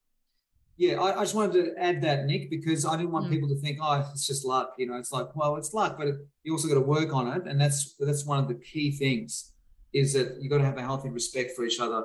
yeah. 0.76 1.00
I, 1.00 1.18
I 1.18 1.22
just 1.22 1.34
wanted 1.34 1.54
to 1.64 1.74
add 1.78 2.02
that, 2.02 2.26
Nick, 2.26 2.50
because 2.50 2.84
I 2.84 2.96
didn't 2.96 3.12
want 3.12 3.26
Mm. 3.26 3.30
people 3.30 3.48
to 3.48 3.56
think, 3.56 3.78
oh, 3.82 4.06
it's 4.12 4.26
just 4.26 4.44
luck. 4.44 4.74
You 4.78 4.86
know, 4.86 4.96
it's 4.96 5.12
like, 5.12 5.34
well, 5.34 5.56
it's 5.56 5.74
luck, 5.74 5.96
but 5.98 6.06
it, 6.08 6.16
you 6.44 6.52
also 6.52 6.68
got 6.68 6.74
to 6.74 6.80
work 6.80 7.12
on 7.12 7.28
it, 7.36 7.46
and 7.46 7.60
that's 7.60 7.94
that's 7.98 8.24
one 8.24 8.38
of 8.38 8.48
the 8.48 8.54
key 8.54 8.90
things 8.90 9.52
is 9.92 10.12
that 10.12 10.40
you 10.40 10.50
got 10.50 10.58
to 10.58 10.64
have 10.64 10.76
a 10.76 10.82
healthy 10.82 11.08
respect 11.08 11.52
for 11.56 11.64
each 11.64 11.80
other 11.80 12.04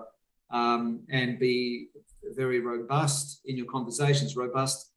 um, 0.51 1.01
and 1.09 1.37
be 1.37 1.89
very 2.35 2.61
robust 2.61 3.41
in 3.45 3.57
your 3.57 3.65
conversations. 3.65 4.37
Robust 4.37 4.93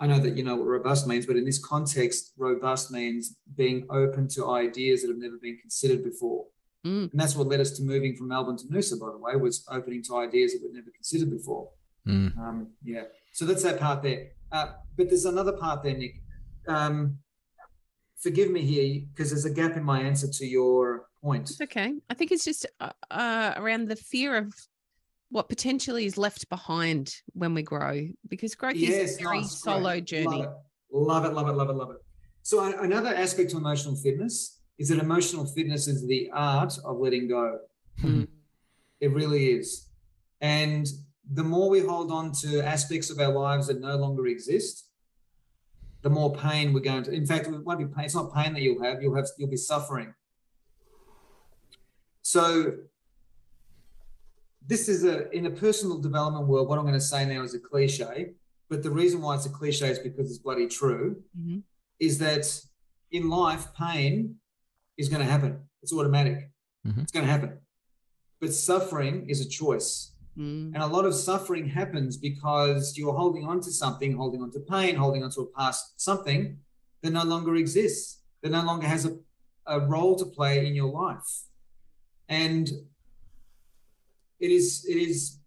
I 0.00 0.06
know 0.06 0.18
that 0.18 0.36
you 0.36 0.44
know 0.44 0.56
what 0.56 0.66
robust 0.66 1.06
means, 1.06 1.26
but 1.26 1.36
in 1.36 1.44
this 1.44 1.64
context, 1.64 2.32
robust 2.36 2.90
means 2.90 3.36
being 3.56 3.86
open 3.90 4.28
to 4.28 4.50
ideas 4.50 5.02
that 5.02 5.08
have 5.08 5.18
never 5.18 5.38
been 5.40 5.56
considered 5.58 6.04
before. 6.04 6.44
Mm. 6.86 7.10
And 7.10 7.20
that's 7.20 7.34
what 7.36 7.48
led 7.48 7.60
us 7.60 7.72
to 7.72 7.82
moving 7.82 8.14
from 8.14 8.28
Melbourne 8.28 8.56
to 8.58 8.64
Noosa, 8.66 8.98
by 8.98 9.10
the 9.10 9.18
way, 9.18 9.36
was 9.36 9.64
opening 9.70 10.02
to 10.04 10.16
ideas 10.18 10.52
that 10.52 10.62
we'd 10.62 10.74
never 10.74 10.90
considered 10.90 11.30
before. 11.30 11.70
Mm. 12.06 12.38
Um, 12.38 12.68
yeah. 12.84 13.04
So 13.32 13.44
that's 13.44 13.62
that 13.62 13.78
part 13.78 14.02
there. 14.02 14.28
Uh, 14.50 14.72
but 14.96 15.08
there's 15.08 15.26
another 15.26 15.52
part 15.52 15.82
there, 15.82 15.96
Nick. 15.96 16.22
Um, 16.66 17.18
forgive 18.20 18.50
me 18.50 18.62
here 18.62 19.02
because 19.12 19.30
there's 19.30 19.44
a 19.44 19.50
gap 19.50 19.76
in 19.76 19.84
my 19.84 20.00
answer 20.00 20.28
to 20.28 20.46
your 20.46 21.06
point. 21.22 21.50
It's 21.50 21.60
okay. 21.60 21.94
I 22.08 22.14
think 22.14 22.32
it's 22.32 22.44
just 22.44 22.66
uh, 22.80 22.90
uh, 23.10 23.54
around 23.56 23.88
the 23.88 23.96
fear 23.96 24.36
of 24.36 24.52
what 25.30 25.48
potentially 25.48 26.06
is 26.06 26.16
left 26.16 26.48
behind 26.48 27.14
when 27.34 27.52
we 27.52 27.62
grow, 27.62 28.08
because 28.28 28.54
growth 28.54 28.76
is 28.76 29.18
a 29.18 29.22
very 29.22 29.40
nice, 29.40 29.60
solo 29.60 29.90
great. 29.90 30.04
journey. 30.06 30.24
Love 30.26 30.44
it. 30.44 30.96
love 30.96 31.24
it, 31.26 31.32
love 31.34 31.48
it, 31.48 31.52
love 31.52 31.68
it, 31.68 31.76
love 31.76 31.90
it. 31.90 31.96
So 32.42 32.64
another 32.80 33.10
aspect 33.10 33.50
to 33.50 33.58
emotional 33.58 33.94
fitness 33.96 34.57
is 34.78 34.88
that 34.88 34.98
emotional 34.98 35.44
fitness 35.44 35.88
is 35.88 36.06
the 36.06 36.30
art 36.32 36.78
of 36.84 36.98
letting 36.98 37.28
go. 37.28 37.58
Mm. 38.00 38.28
It 39.00 39.12
really 39.12 39.52
is. 39.52 39.88
And 40.40 40.86
the 41.32 41.42
more 41.42 41.68
we 41.68 41.80
hold 41.80 42.10
on 42.10 42.32
to 42.40 42.64
aspects 42.64 43.10
of 43.10 43.18
our 43.18 43.32
lives 43.32 43.66
that 43.66 43.80
no 43.80 43.96
longer 43.96 44.26
exist, 44.28 44.88
the 46.02 46.10
more 46.10 46.32
pain 46.34 46.72
we're 46.72 46.80
going 46.80 47.02
to. 47.04 47.12
In 47.12 47.26
fact, 47.26 47.48
it 47.48 47.64
won't 47.64 47.78
be 47.78 47.86
pain. 47.86 48.04
It's 48.04 48.14
not 48.14 48.32
pain 48.32 48.52
that 48.54 48.62
you'll 48.62 48.82
have. 48.82 49.02
You'll 49.02 49.16
have. 49.16 49.26
You'll 49.36 49.50
be 49.50 49.56
suffering. 49.56 50.14
So 52.22 52.74
this 54.64 54.88
is 54.88 55.04
a 55.04 55.30
in 55.30 55.46
a 55.46 55.50
personal 55.50 55.98
development 55.98 56.46
world. 56.46 56.68
What 56.68 56.78
I'm 56.78 56.84
going 56.84 56.94
to 56.94 57.00
say 57.00 57.24
now 57.24 57.42
is 57.42 57.54
a 57.54 57.58
cliche, 57.58 58.34
but 58.68 58.82
the 58.82 58.90
reason 58.90 59.20
why 59.22 59.34
it's 59.34 59.46
a 59.46 59.50
cliche 59.50 59.90
is 59.90 59.98
because 59.98 60.30
it's 60.30 60.38
bloody 60.38 60.68
true. 60.68 61.22
Mhm. 61.36 61.62
Is 61.98 62.18
that 62.18 62.46
in 63.10 63.28
life, 63.28 63.74
pain 63.74 64.36
is 64.98 65.08
going 65.08 65.24
to 65.24 65.30
happen. 65.30 65.60
It's 65.82 65.92
automatic. 65.92 66.50
Mhm. 66.86 67.02
It's 67.02 67.12
going 67.12 67.24
to 67.24 67.30
happen. 67.30 67.58
But 68.40 68.52
suffering 68.52 69.28
is 69.30 69.40
a 69.40 69.48
choice. 69.48 70.12
Mm. 70.36 70.72
And 70.74 70.82
a 70.82 70.86
lot 70.86 71.04
of 71.04 71.14
suffering 71.14 71.66
happens 71.68 72.16
because 72.16 72.96
you're 72.96 73.14
holding 73.14 73.44
on 73.44 73.60
to 73.60 73.72
something, 73.72 74.16
holding 74.16 74.42
on 74.42 74.50
to 74.52 74.60
pain, 74.60 74.94
holding 74.94 75.24
on 75.24 75.30
to 75.32 75.40
a 75.40 75.46
past 75.46 76.00
something 76.00 76.58
that 77.02 77.10
no 77.10 77.24
longer 77.24 77.56
exists, 77.56 78.22
that 78.42 78.50
no 78.50 78.62
longer 78.62 78.86
has 78.86 79.04
a, 79.04 79.16
a 79.66 79.80
role 79.80 80.14
to 80.16 80.26
play 80.26 80.66
in 80.66 80.74
your 80.74 80.90
life. 80.90 81.28
And 82.28 82.68
it 84.38 84.50
is, 84.50 84.84
it 84.88 84.96
is 84.96 85.38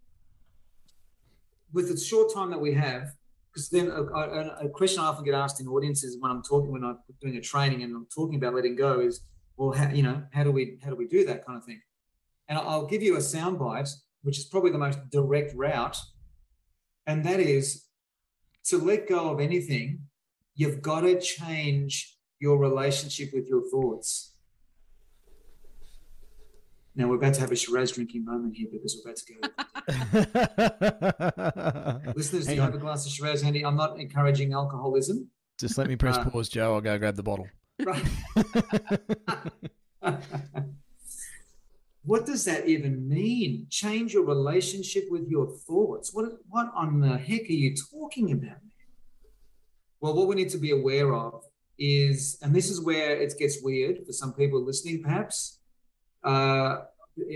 with 1.72 1.88
the 1.90 1.98
short 1.98 2.34
time 2.34 2.50
that 2.50 2.60
we 2.60 2.74
have, 2.74 3.14
because 3.48 3.70
then 3.70 3.88
a, 3.88 4.04
a, 4.04 4.66
a 4.66 4.70
question 4.70 5.02
I 5.02 5.08
often 5.08 5.24
get 5.24 5.34
asked 5.34 5.62
in 5.62 5.68
audiences 5.68 6.18
when 6.20 6.32
I'm 6.32 6.44
talking, 6.44 6.72
when 6.72 6.84
I'm 6.84 6.98
doing 7.22 7.38
a 7.38 7.42
training 7.42 7.84
and 7.84 7.96
I'm 7.96 8.08
talking 8.14 8.36
about 8.36 8.56
letting 8.56 8.76
go 8.76 9.00
is, 9.00 9.22
well, 9.62 9.78
how, 9.78 9.90
you 9.90 10.02
know, 10.02 10.24
how 10.32 10.44
do 10.44 10.52
we, 10.52 10.80
how 10.84 10.90
do 10.90 10.96
we 10.96 11.08
do 11.08 11.26
that 11.26 11.46
kind 11.46 11.58
of 11.58 11.64
thing? 11.64 11.82
And 12.50 12.58
I'll 12.58 12.88
give 12.88 13.04
you 13.04 13.16
a 13.16 13.20
soundbite 13.20 13.92
which 14.24 14.38
is 14.38 14.46
probably 14.46 14.72
the 14.72 14.78
most 14.78 15.00
direct 15.10 15.54
route. 15.56 15.98
And 17.08 17.24
that 17.26 17.40
is 17.40 17.86
to 18.66 18.78
let 18.78 19.08
go 19.08 19.32
of 19.32 19.40
anything, 19.40 20.02
you've 20.56 20.82
got 20.82 21.02
to 21.02 21.20
change 21.20 22.18
your 22.40 22.58
relationship 22.60 23.32
with 23.34 23.48
your 23.48 23.64
thoughts. 23.70 24.36
Now 26.94 27.08
we're 27.08 27.16
about 27.16 27.36
to 27.36 27.42
have 27.42 27.52
a 27.52 27.56
Shiraz 27.56 27.94
drinking 27.94 28.26
moment 28.26 28.56
here 28.56 28.68
because 28.72 28.96
we're 28.96 29.12
about 29.12 29.18
to 29.18 29.34
go. 32.04 32.12
Listeners, 32.16 32.44
do 32.44 32.50
Hang 32.50 32.56
you 32.58 32.62
have 32.62 32.76
a 32.76 32.80
glass 32.80 33.06
of 33.06 33.12
Shiraz 33.12 33.42
handy? 33.42 33.66
I'm 33.66 33.78
not 33.78 34.00
encouraging 34.00 34.54
alcoholism. 34.54 35.30
Just 35.58 35.78
let 35.78 35.88
me 35.88 35.96
press 35.96 36.18
Uh, 36.18 36.30
pause, 36.30 36.50
Joe. 36.50 36.74
I'll 36.74 36.82
go 36.82 36.98
grab 36.98 37.16
the 37.16 37.24
bottle. 37.24 37.48
Right. 37.86 38.04
what 42.04 42.26
does 42.26 42.46
that 42.46 42.68
even 42.68 43.08
mean? 43.08 43.68
Change 43.70 44.14
your 44.14 44.26
relationship 44.26 45.06
with 45.10 45.28
your 45.28 45.48
thoughts. 45.48 46.14
What, 46.14 46.26
what 46.50 46.72
on 46.76 47.00
the 47.00 47.18
heck 47.18 47.42
are 47.50 47.54
you 47.54 47.76
talking 47.76 48.32
about? 48.32 48.58
Well, 50.00 50.16
what 50.16 50.28
we 50.28 50.36
need 50.36 50.50
to 50.50 50.58
be 50.58 50.72
aware 50.72 51.14
of 51.14 51.44
is, 51.78 52.38
and 52.42 52.54
this 52.56 52.70
is 52.70 52.82
where 52.82 53.16
it 53.20 53.34
gets 53.38 53.62
weird 53.62 54.06
for 54.06 54.14
some 54.14 54.34
people 54.34 54.64
listening, 54.64 55.04
perhaps. 55.04 55.60
Uh, 56.24 56.78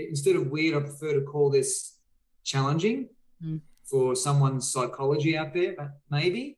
instead 0.08 0.36
of 0.36 0.48
weird, 0.50 0.76
I 0.76 0.80
prefer 0.80 1.14
to 1.14 1.22
call 1.22 1.50
this 1.50 1.98
challenging 2.44 3.08
Mm. 3.44 3.60
for 3.84 4.16
someone's 4.16 4.72
psychology 4.72 5.36
out 5.36 5.52
there, 5.52 5.74
but 5.76 5.90
maybe. 6.10 6.56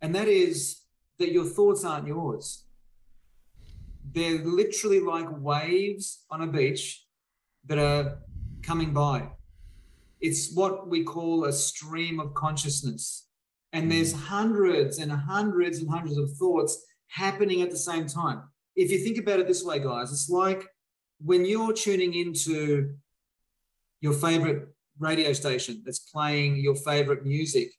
And 0.00 0.14
that 0.14 0.28
is 0.28 0.85
that 1.18 1.32
your 1.32 1.44
thoughts 1.44 1.84
aren't 1.84 2.06
yours. 2.06 2.64
They're 4.12 4.38
literally 4.44 5.00
like 5.00 5.26
waves 5.30 6.24
on 6.30 6.42
a 6.42 6.46
beach 6.46 7.04
that 7.66 7.78
are 7.78 8.18
coming 8.62 8.92
by. 8.92 9.30
It's 10.20 10.54
what 10.54 10.88
we 10.88 11.04
call 11.04 11.44
a 11.44 11.52
stream 11.52 12.20
of 12.20 12.34
consciousness. 12.34 13.28
And 13.72 13.90
there's 13.90 14.12
hundreds 14.12 14.98
and 14.98 15.12
hundreds 15.12 15.78
and 15.78 15.90
hundreds 15.90 16.16
of 16.16 16.30
thoughts 16.38 16.84
happening 17.08 17.62
at 17.62 17.70
the 17.70 17.76
same 17.76 18.06
time. 18.06 18.42
If 18.74 18.90
you 18.90 18.98
think 18.98 19.18
about 19.18 19.40
it 19.40 19.48
this 19.48 19.64
way, 19.64 19.78
guys, 19.78 20.12
it's 20.12 20.28
like 20.28 20.66
when 21.18 21.44
you're 21.44 21.72
tuning 21.72 22.14
into 22.14 22.94
your 24.00 24.12
favorite 24.12 24.68
radio 24.98 25.32
station 25.32 25.82
that's 25.84 25.98
playing 25.98 26.56
your 26.56 26.74
favorite 26.74 27.24
music, 27.24 27.70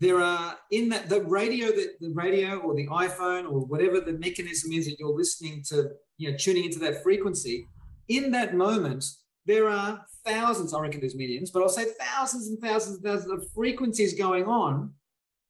there 0.00 0.20
are 0.20 0.56
in 0.70 0.88
that 0.88 1.08
the 1.08 1.20
radio 1.22 1.68
that 1.68 1.94
the 2.00 2.10
radio 2.14 2.58
or 2.58 2.74
the 2.74 2.86
iphone 2.88 3.44
or 3.44 3.60
whatever 3.66 4.00
the 4.00 4.12
mechanism 4.14 4.72
is 4.72 4.86
that 4.86 4.98
you're 4.98 5.16
listening 5.16 5.62
to 5.62 5.90
you 6.16 6.30
know 6.30 6.36
tuning 6.36 6.64
into 6.64 6.78
that 6.78 7.02
frequency 7.02 7.66
in 8.08 8.30
that 8.30 8.54
moment 8.54 9.04
there 9.46 9.68
are 9.68 10.04
thousands 10.24 10.74
i 10.74 10.80
reckon 10.80 11.00
there's 11.00 11.14
millions 11.14 11.50
but 11.50 11.62
i'll 11.62 11.68
say 11.68 11.86
thousands 11.98 12.48
and 12.48 12.58
thousands 12.60 12.96
and 12.96 13.04
thousands 13.04 13.30
of 13.30 13.50
frequencies 13.54 14.14
going 14.14 14.44
on 14.44 14.92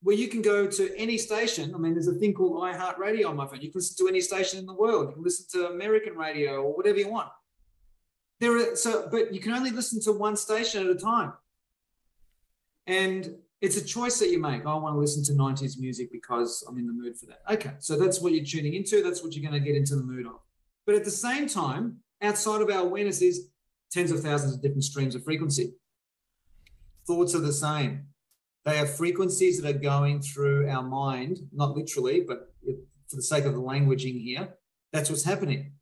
where 0.02 0.16
you 0.16 0.28
can 0.28 0.42
go 0.42 0.66
to 0.66 0.96
any 0.96 1.18
station. 1.18 1.74
I 1.74 1.78
mean 1.78 1.94
there's 1.94 2.08
a 2.08 2.14
thing 2.14 2.32
called 2.32 2.62
iheartradio 2.62 3.28
on 3.28 3.36
my 3.36 3.46
phone. 3.46 3.60
You 3.60 3.70
can 3.70 3.78
listen 3.78 4.04
to 4.04 4.10
any 4.10 4.20
station 4.20 4.58
in 4.58 4.66
the 4.66 4.74
world. 4.74 5.08
You 5.08 5.14
can 5.14 5.22
listen 5.22 5.46
to 5.52 5.68
american 5.68 6.16
radio 6.16 6.62
or 6.62 6.76
whatever 6.76 6.98
you 6.98 7.08
want. 7.08 7.28
There 8.40 8.56
are 8.56 8.76
so 8.76 9.08
but 9.10 9.34
you 9.34 9.40
can 9.40 9.52
only 9.52 9.70
listen 9.70 10.00
to 10.02 10.12
one 10.12 10.36
station 10.36 10.84
at 10.84 10.90
a 10.90 10.98
time. 10.98 11.32
And 12.86 13.36
it's 13.60 13.76
a 13.76 13.84
choice 13.84 14.18
that 14.18 14.30
you 14.30 14.40
make. 14.40 14.64
I 14.64 14.74
want 14.74 14.94
to 14.94 14.98
listen 14.98 15.22
to 15.24 15.32
90s 15.32 15.78
music 15.78 16.10
because 16.10 16.64
I'm 16.68 16.78
in 16.78 16.86
the 16.86 16.92
mood 16.92 17.18
for 17.18 17.26
that. 17.26 17.40
Okay, 17.50 17.72
so 17.78 17.98
that's 17.98 18.20
what 18.20 18.32
you're 18.32 18.44
tuning 18.44 18.74
into. 18.74 19.02
That's 19.02 19.22
what 19.22 19.34
you're 19.34 19.48
going 19.48 19.60
to 19.60 19.66
get 19.66 19.76
into 19.76 19.96
the 19.96 20.02
mood 20.02 20.26
of. 20.26 20.40
But 20.86 20.94
at 20.94 21.04
the 21.04 21.10
same 21.10 21.46
time, 21.46 21.98
outside 22.22 22.62
of 22.62 22.70
our 22.70 22.80
awareness 22.80 23.20
is 23.20 23.48
tens 23.92 24.10
of 24.10 24.20
thousands 24.20 24.54
of 24.54 24.62
different 24.62 24.84
streams 24.84 25.14
of 25.14 25.24
frequency. 25.24 25.74
Thoughts 27.06 27.34
are 27.34 27.40
the 27.40 27.52
same. 27.52 28.06
They 28.64 28.78
are 28.78 28.86
frequencies 28.86 29.60
that 29.60 29.74
are 29.74 29.78
going 29.78 30.20
through 30.20 30.68
our 30.68 30.82
mind, 30.82 31.38
not 31.52 31.76
literally, 31.76 32.24
but 32.26 32.54
for 33.08 33.16
the 33.16 33.22
sake 33.22 33.44
of 33.44 33.54
the 33.54 33.60
languaging 33.60 34.22
here, 34.22 34.54
that's 34.92 35.10
what's 35.10 35.24
happening 35.24 35.72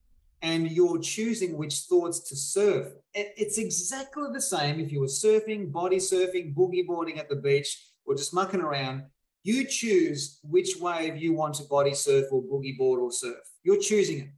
and 0.42 0.70
you're 0.70 1.00
choosing 1.00 1.56
which 1.56 1.80
thoughts 1.80 2.20
to 2.28 2.36
surf. 2.36 2.92
It's 3.14 3.58
exactly 3.58 4.24
the 4.32 4.40
same 4.40 4.78
if 4.78 4.92
you 4.92 5.00
were 5.00 5.06
surfing, 5.06 5.72
body 5.72 5.96
surfing, 5.96 6.54
boogie 6.54 6.86
boarding 6.86 7.18
at 7.18 7.28
the 7.28 7.36
beach, 7.36 7.90
or 8.04 8.14
just 8.14 8.34
mucking 8.34 8.60
around. 8.60 9.04
You 9.42 9.66
choose 9.66 10.38
which 10.42 10.76
wave 10.78 11.16
you 11.16 11.32
want 11.32 11.54
to 11.54 11.64
body 11.64 11.94
surf 11.94 12.26
or 12.30 12.42
boogie 12.42 12.76
board 12.76 13.00
or 13.00 13.10
surf. 13.10 13.38
You're 13.62 13.80
choosing 13.80 14.18
it. 14.20 14.28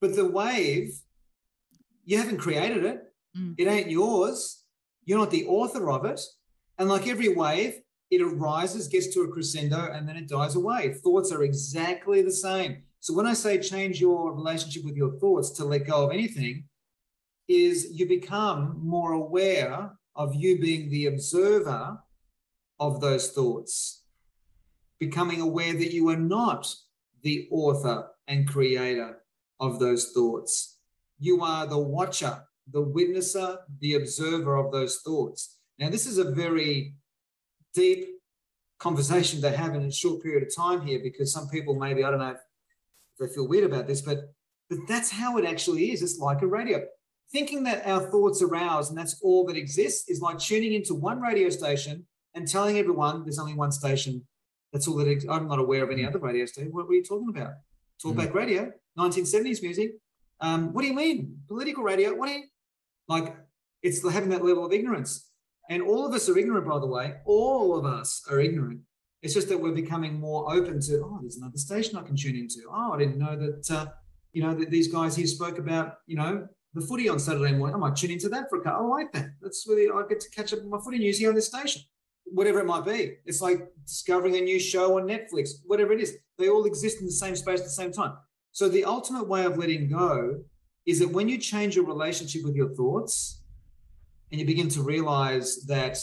But 0.00 0.16
the 0.16 0.26
wave, 0.26 0.98
you 2.04 2.18
haven't 2.18 2.38
created 2.38 2.84
it. 2.84 3.02
Mm. 3.36 3.54
It 3.58 3.66
ain't 3.66 3.90
yours. 3.90 4.64
You're 5.04 5.18
not 5.18 5.30
the 5.30 5.46
author 5.46 5.90
of 5.90 6.04
it. 6.04 6.20
And 6.78 6.88
like 6.88 7.06
every 7.06 7.28
wave, 7.28 7.80
it 8.10 8.22
arises, 8.22 8.88
gets 8.88 9.08
to 9.14 9.22
a 9.22 9.28
crescendo, 9.28 9.90
and 9.92 10.08
then 10.08 10.16
it 10.16 10.28
dies 10.28 10.54
away. 10.54 10.94
Thoughts 10.94 11.32
are 11.32 11.42
exactly 11.42 12.22
the 12.22 12.32
same. 12.32 12.82
So 13.00 13.14
when 13.14 13.26
I 13.26 13.34
say 13.34 13.58
change 13.58 14.00
your 14.00 14.34
relationship 14.34 14.84
with 14.84 14.96
your 14.96 15.12
thoughts 15.18 15.50
to 15.50 15.64
let 15.64 15.86
go 15.86 16.06
of 16.06 16.12
anything, 16.12 16.64
is 17.48 17.88
you 17.92 18.06
become 18.06 18.80
more 18.82 19.12
aware 19.12 19.92
of 20.14 20.34
you 20.34 20.58
being 20.58 20.90
the 20.90 21.06
observer 21.06 21.98
of 22.80 23.00
those 23.00 23.30
thoughts, 23.30 24.02
becoming 24.98 25.40
aware 25.40 25.72
that 25.72 25.92
you 25.92 26.08
are 26.08 26.16
not 26.16 26.74
the 27.22 27.48
author 27.50 28.08
and 28.26 28.48
creator 28.48 29.18
of 29.60 29.78
those 29.78 30.12
thoughts. 30.12 30.78
You 31.18 31.42
are 31.42 31.66
the 31.66 31.78
watcher, 31.78 32.42
the 32.70 32.84
witnesser, 32.84 33.58
the 33.80 33.94
observer 33.94 34.56
of 34.56 34.72
those 34.72 35.00
thoughts. 35.04 35.58
Now, 35.78 35.90
this 35.90 36.06
is 36.06 36.18
a 36.18 36.30
very 36.30 36.94
deep 37.74 38.08
conversation 38.78 39.40
to 39.42 39.50
have 39.50 39.74
in 39.74 39.82
a 39.82 39.92
short 39.92 40.22
period 40.22 40.46
of 40.46 40.54
time 40.54 40.86
here 40.86 41.00
because 41.02 41.32
some 41.32 41.48
people 41.48 41.74
maybe, 41.74 42.04
I 42.04 42.10
don't 42.10 42.20
know, 42.20 42.36
they 43.18 43.28
feel 43.28 43.48
weird 43.48 43.64
about 43.64 43.86
this, 43.86 44.02
but 44.02 44.32
but 44.68 44.78
that's 44.88 45.10
how 45.10 45.38
it 45.38 45.44
actually 45.44 45.92
is. 45.92 46.02
It's 46.02 46.18
like 46.18 46.42
a 46.42 46.46
radio. 46.46 46.84
Thinking 47.32 47.64
that 47.64 47.86
our 47.86 48.00
thoughts 48.00 48.42
are 48.42 48.54
ours 48.54 48.88
and 48.88 48.98
that's 48.98 49.20
all 49.22 49.46
that 49.46 49.56
exists 49.56 50.08
is 50.08 50.20
like 50.20 50.38
tuning 50.38 50.72
into 50.72 50.94
one 50.94 51.20
radio 51.20 51.50
station 51.50 52.06
and 52.34 52.48
telling 52.48 52.78
everyone 52.78 53.24
there's 53.24 53.38
only 53.38 53.54
one 53.54 53.72
station. 53.72 54.26
That's 54.72 54.86
all 54.86 54.96
that 54.96 55.08
ex- 55.08 55.26
I'm 55.28 55.48
not 55.48 55.58
aware 55.58 55.84
of 55.84 55.90
any 55.90 56.04
other 56.04 56.18
radio 56.18 56.46
station. 56.46 56.72
What 56.72 56.88
were 56.88 56.94
you 56.94 57.04
talking 57.04 57.28
about? 57.28 57.54
Talkback 58.04 58.32
mm. 58.32 58.34
radio, 58.34 58.72
1970s 58.98 59.62
music. 59.62 59.92
Um, 60.40 60.72
what 60.72 60.82
do 60.82 60.88
you 60.88 60.94
mean? 60.94 61.38
Political 61.48 61.82
radio? 61.82 62.14
What 62.14 62.26
do 62.26 62.32
you 62.32 62.44
like? 63.08 63.34
It's 63.82 64.08
having 64.08 64.30
that 64.30 64.44
level 64.44 64.66
of 64.66 64.72
ignorance. 64.72 65.30
And 65.68 65.82
all 65.82 66.06
of 66.06 66.14
us 66.14 66.28
are 66.28 66.38
ignorant, 66.38 66.68
by 66.68 66.78
the 66.78 66.86
way. 66.86 67.14
All 67.24 67.76
of 67.76 67.84
us 67.84 68.22
are 68.30 68.38
ignorant. 68.38 68.80
It's 69.22 69.34
just 69.34 69.48
that 69.48 69.60
we're 69.60 69.72
becoming 69.72 70.20
more 70.20 70.52
open 70.52 70.80
to, 70.80 71.02
oh, 71.04 71.18
there's 71.20 71.36
another 71.36 71.58
station 71.58 71.96
I 71.96 72.02
can 72.02 72.16
tune 72.16 72.36
into. 72.36 72.60
Oh, 72.70 72.92
I 72.92 72.98
didn't 72.98 73.18
know 73.18 73.36
that, 73.36 73.70
uh, 73.70 73.86
you 74.32 74.42
know, 74.42 74.54
that 74.54 74.70
these 74.70 74.88
guys 74.88 75.16
here 75.16 75.26
spoke 75.26 75.58
about, 75.58 75.94
you 76.06 76.16
know, 76.16 76.46
the 76.74 76.82
footy 76.82 77.08
on 77.08 77.18
Saturday 77.18 77.52
morning. 77.52 77.74
I 77.74 77.78
might 77.78 77.96
tune 77.96 78.10
into 78.10 78.28
that 78.28 78.50
for 78.50 78.58
a 78.58 78.62
car. 78.62 78.76
I 78.76 78.86
like 78.86 79.12
that. 79.12 79.30
That's 79.40 79.64
really, 79.66 79.88
I 79.88 80.06
get 80.08 80.20
to 80.20 80.30
catch 80.30 80.52
up 80.52 80.60
with 80.60 80.68
my 80.68 80.78
footy 80.78 80.98
news 80.98 81.18
here 81.18 81.30
on 81.30 81.34
this 81.34 81.48
station, 81.48 81.82
whatever 82.24 82.60
it 82.60 82.66
might 82.66 82.84
be. 82.84 83.14
It's 83.24 83.40
like 83.40 83.68
discovering 83.86 84.36
a 84.36 84.40
new 84.42 84.60
show 84.60 84.98
on 84.98 85.08
Netflix, 85.08 85.50
whatever 85.64 85.92
it 85.92 86.00
is. 86.00 86.18
They 86.38 86.50
all 86.50 86.66
exist 86.66 87.00
in 87.00 87.06
the 87.06 87.12
same 87.12 87.34
space 87.34 87.60
at 87.60 87.64
the 87.64 87.70
same 87.70 87.92
time. 87.92 88.14
So 88.52 88.68
the 88.68 88.84
ultimate 88.84 89.26
way 89.26 89.44
of 89.44 89.56
letting 89.56 89.88
go 89.88 90.42
is 90.84 90.98
that 90.98 91.10
when 91.10 91.28
you 91.28 91.38
change 91.38 91.74
your 91.74 91.86
relationship 91.86 92.44
with 92.44 92.54
your 92.54 92.74
thoughts 92.74 93.42
and 94.30 94.40
you 94.40 94.46
begin 94.46 94.68
to 94.68 94.82
realize 94.82 95.64
that 95.66 95.98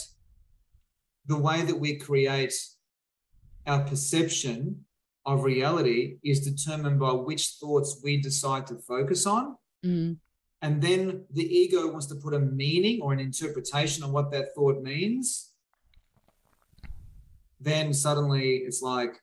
the 1.26 1.38
way 1.38 1.62
that 1.62 1.78
we 1.78 1.96
create 1.96 2.52
our 3.66 3.80
perception 3.80 4.84
of 5.26 5.44
reality 5.44 6.18
is 6.22 6.40
determined 6.40 7.00
by 7.00 7.12
which 7.12 7.56
thoughts 7.60 8.00
we 8.04 8.20
decide 8.20 8.66
to 8.66 8.76
focus 8.76 9.26
on. 9.26 9.56
Mm. 9.84 10.18
And 10.60 10.82
then 10.82 11.24
the 11.30 11.44
ego 11.44 11.90
wants 11.90 12.06
to 12.06 12.14
put 12.14 12.34
a 12.34 12.38
meaning 12.38 13.00
or 13.02 13.12
an 13.12 13.20
interpretation 13.20 14.02
on 14.04 14.12
what 14.12 14.30
that 14.32 14.54
thought 14.54 14.82
means. 14.82 15.52
Then 17.60 17.94
suddenly 17.94 18.56
it's 18.58 18.82
like, 18.82 19.14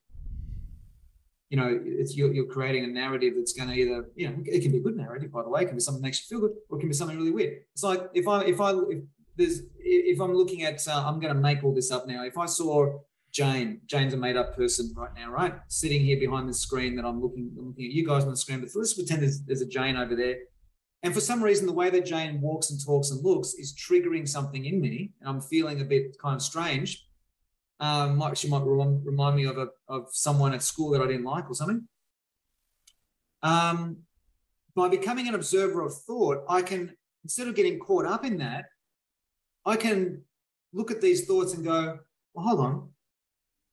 you 1.50 1.58
know, 1.58 1.80
it's 1.84 2.16
you're, 2.16 2.34
you're 2.34 2.46
creating 2.46 2.86
a 2.86 2.88
narrative 2.88 3.34
that's 3.36 3.54
going 3.54 3.70
to 3.70 3.76
either, 3.76 4.10
you 4.16 4.30
know, 4.30 4.36
it 4.46 4.62
can 4.62 4.72
be 4.72 4.78
a 4.78 4.82
good 4.82 4.96
narrative, 4.96 5.32
by 5.32 5.44
the 5.44 5.50
way, 5.50 5.62
it 5.62 5.66
can 5.66 5.76
be 5.76 5.82
something 5.82 6.02
that 6.02 6.08
makes 6.08 6.22
you 6.22 6.38
feel 6.38 6.48
good, 6.48 6.56
or 6.70 6.78
it 6.78 6.80
can 6.80 6.90
be 6.90 6.96
something 6.96 7.18
really 7.18 7.32
weird. 7.32 7.60
It's 7.74 7.84
like 7.84 8.02
if 8.14 8.28
I, 8.28 8.44
if 8.46 8.62
I, 8.62 8.72
if 8.72 9.04
there's, 9.36 9.62
if 9.78 10.20
I'm 10.20 10.34
looking 10.34 10.64
at, 10.64 10.88
uh, 10.88 11.04
I'm 11.06 11.20
going 11.20 11.34
to 11.34 11.40
make 11.40 11.64
all 11.64 11.74
this 11.74 11.92
up 11.92 12.08
now. 12.08 12.24
If 12.24 12.38
I 12.38 12.46
saw 12.46 13.00
Jane. 13.32 13.82
Jane's 13.86 14.14
a 14.14 14.18
made 14.18 14.36
up 14.36 14.56
person 14.56 14.94
right 14.96 15.12
now, 15.16 15.32
right? 15.32 15.54
Sitting 15.68 16.02
here 16.02 16.20
behind 16.20 16.50
the 16.50 16.54
screen 16.54 16.96
that 16.96 17.06
I'm 17.06 17.22
looking, 17.22 17.52
I'm 17.58 17.68
looking 17.68 17.86
at 17.86 17.92
you 17.92 18.06
guys 18.06 18.24
on 18.24 18.32
the 18.32 18.38
screen, 18.38 18.60
but 18.60 18.70
let's 18.76 18.94
pretend 18.94 19.22
there's, 19.22 19.42
there's 19.42 19.62
a 19.62 19.68
Jane 19.68 19.98
over 19.98 20.16
there. 20.16 20.38
And 21.04 21.14
for 21.14 21.22
some 21.22 21.42
reason, 21.42 21.66
the 21.66 21.74
way 21.74 21.90
that 21.90 22.06
Jane 22.06 22.42
walks 22.42 22.70
and 22.70 22.84
talks 22.84 23.10
and 23.10 23.24
looks 23.24 23.54
is 23.56 23.74
triggering 23.74 24.28
something 24.28 24.66
in 24.66 24.80
me, 24.80 25.12
and 25.20 25.30
I'm 25.30 25.42
feeling 25.42 25.82
a 25.82 25.86
bit 25.86 26.18
kind 26.20 26.36
of 26.36 26.42
strange. 26.42 27.06
Um, 27.80 28.18
might, 28.18 28.38
she 28.38 28.48
might 28.48 28.62
remind 28.64 29.36
me 29.36 29.46
of 29.46 29.58
a, 29.58 29.70
of 29.88 30.10
someone 30.12 30.54
at 30.54 30.62
school 30.62 30.92
that 30.92 31.02
I 31.02 31.08
didn't 31.08 31.24
like 31.24 31.50
or 31.50 31.56
something. 31.56 31.88
Um, 33.42 33.98
by 34.76 34.90
becoming 34.90 35.28
an 35.28 35.34
observer 35.34 35.82
of 35.82 35.94
thought, 36.06 36.44
I 36.48 36.62
can 36.62 36.96
instead 37.24 37.48
of 37.48 37.56
getting 37.56 37.80
caught 37.80 38.06
up 38.06 38.26
in 38.26 38.38
that, 38.38 38.66
I 39.66 39.76
can 39.76 40.24
look 40.74 40.92
at 40.92 41.02
these 41.02 41.26
thoughts 41.26 41.54
and 41.54 41.64
go, 41.64 42.00
well, 42.34 42.46
hold 42.46 42.60
on, 42.60 42.90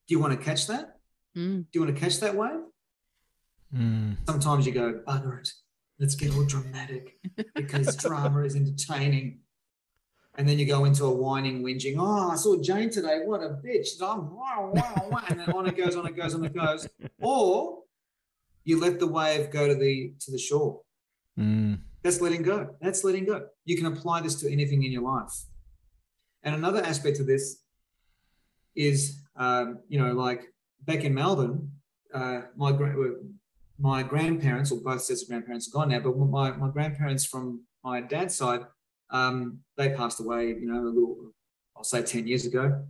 do 0.09 0.15
you 0.15 0.21
want 0.21 0.39
to 0.39 0.45
catch 0.45 0.67
that? 0.67 0.97
Mm. 1.37 1.67
Do 1.71 1.79
you 1.79 1.83
want 1.83 1.95
to 1.95 2.01
catch 2.01 2.19
that 2.21 2.35
wave? 2.35 2.61
Mm. 3.75 4.17
Sometimes 4.27 4.67
you 4.67 4.73
go, 4.73 5.01
bugger 5.07 5.41
it. 5.41 5.53
Let's 6.01 6.15
get 6.15 6.35
all 6.35 6.45
dramatic 6.45 7.19
because 7.55 7.95
drama 7.97 8.41
is 8.41 8.57
entertaining. 8.57 9.41
And 10.37 10.49
then 10.49 10.59
you 10.59 10.67
go 10.67 10.85
into 10.85 11.05
a 11.05 11.13
whining, 11.13 11.63
whinging. 11.63 11.97
Oh, 11.99 12.31
I 12.31 12.37
saw 12.37 12.61
Jane 12.63 12.91
today. 12.91 13.21
What 13.25 13.43
a 13.43 13.59
bitch. 13.65 13.89
Oh, 14.01 14.31
wow, 14.33 14.71
wow, 14.73 15.09
wow. 15.11 15.23
And 15.29 15.41
then 15.41 15.51
on 15.51 15.67
it 15.67 15.77
goes, 15.77 15.97
on 15.97 16.07
it 16.07 16.17
goes, 16.17 16.35
on 16.35 16.45
it 16.45 16.55
goes. 16.55 16.89
Or 17.21 17.83
you 18.65 18.81
let 18.81 19.01
the 19.01 19.09
wave 19.09 19.51
go 19.51 19.67
to 19.67 19.75
the 19.75 20.13
to 20.21 20.31
the 20.31 20.39
shore. 20.39 20.81
Mm. 21.39 21.81
That's 22.03 22.21
letting 22.21 22.43
go. 22.43 22.77
That's 22.81 23.03
letting 23.03 23.25
go. 23.25 23.47
You 23.65 23.77
can 23.77 23.87
apply 23.87 24.21
this 24.21 24.37
to 24.37 24.51
anything 24.51 24.85
in 24.85 24.93
your 24.93 25.03
life. 25.03 25.33
And 26.45 26.55
another 26.55 26.85
aspect 26.85 27.19
of 27.19 27.27
this 27.27 27.63
is 28.77 29.19
um, 29.39 29.79
you 29.89 29.99
know, 30.01 30.13
like 30.13 30.43
back 30.85 31.05
in 31.05 31.15
Melbourne, 31.15 31.71
uh, 32.13 32.43
my 32.57 32.77
my 33.79 34.03
grandparents, 34.03 34.73
or 34.73 34.81
both 34.81 35.03
sets 35.03 35.23
of 35.23 35.29
grandparents, 35.29 35.69
are 35.69 35.73
gone 35.73 35.89
now. 35.89 36.01
But 36.01 36.19
my 36.19 36.51
my 36.53 36.69
grandparents 36.69 37.25
from 37.25 37.63
my 37.85 38.01
dad's 38.01 38.35
side, 38.35 38.63
um, 39.11 39.61
they 39.77 39.91
passed 39.91 40.21
away. 40.21 40.49
You 40.49 40.67
know, 40.67 40.83
a 40.83 40.85
little, 40.85 41.33
I'll 41.77 41.85
say 41.85 42.03
ten 42.03 42.27
years 42.27 42.45
ago. 42.45 42.85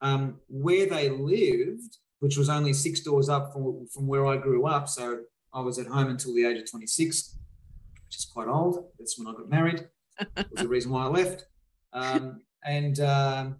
Um, 0.00 0.40
where 0.48 0.86
they 0.86 1.08
lived, 1.10 1.98
which 2.18 2.36
was 2.36 2.48
only 2.48 2.72
six 2.72 3.00
doors 3.00 3.28
up 3.28 3.52
from 3.52 3.86
from 3.86 4.06
where 4.06 4.26
I 4.26 4.36
grew 4.36 4.66
up, 4.66 4.88
so 4.88 5.20
I 5.54 5.60
was 5.60 5.78
at 5.78 5.86
home 5.86 6.08
until 6.08 6.34
the 6.34 6.44
age 6.44 6.60
of 6.60 6.70
twenty 6.70 6.88
six, 6.88 7.38
which 8.06 8.16
is 8.18 8.24
quite 8.24 8.48
old. 8.48 8.86
That's 8.98 9.18
when 9.18 9.28
I 9.28 9.32
got 9.32 9.48
married. 9.48 9.88
was 10.50 10.62
the 10.62 10.68
reason 10.68 10.90
why 10.90 11.04
I 11.04 11.08
left. 11.08 11.46
Um, 11.92 12.42
and 12.64 12.98
um, 13.00 13.56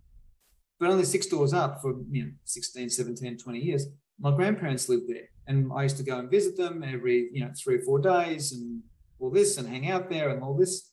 but 0.82 0.90
only 0.90 1.04
six 1.04 1.26
doors 1.26 1.54
up 1.54 1.80
for 1.80 1.94
you 2.10 2.24
know 2.24 2.30
16, 2.44 2.90
17, 2.90 3.38
20 3.38 3.58
years. 3.60 3.86
My 4.18 4.34
grandparents 4.34 4.88
lived 4.88 5.08
there, 5.08 5.28
and 5.46 5.70
I 5.72 5.84
used 5.84 5.96
to 5.98 6.02
go 6.02 6.18
and 6.18 6.28
visit 6.28 6.56
them 6.56 6.82
every 6.82 7.30
you 7.32 7.44
know 7.44 7.52
three 7.56 7.76
or 7.76 7.82
four 7.82 8.00
days, 8.00 8.50
and 8.50 8.82
all 9.20 9.30
this, 9.30 9.58
and 9.58 9.68
hang 9.68 9.88
out 9.88 10.10
there, 10.10 10.30
and 10.30 10.42
all 10.42 10.56
this. 10.56 10.90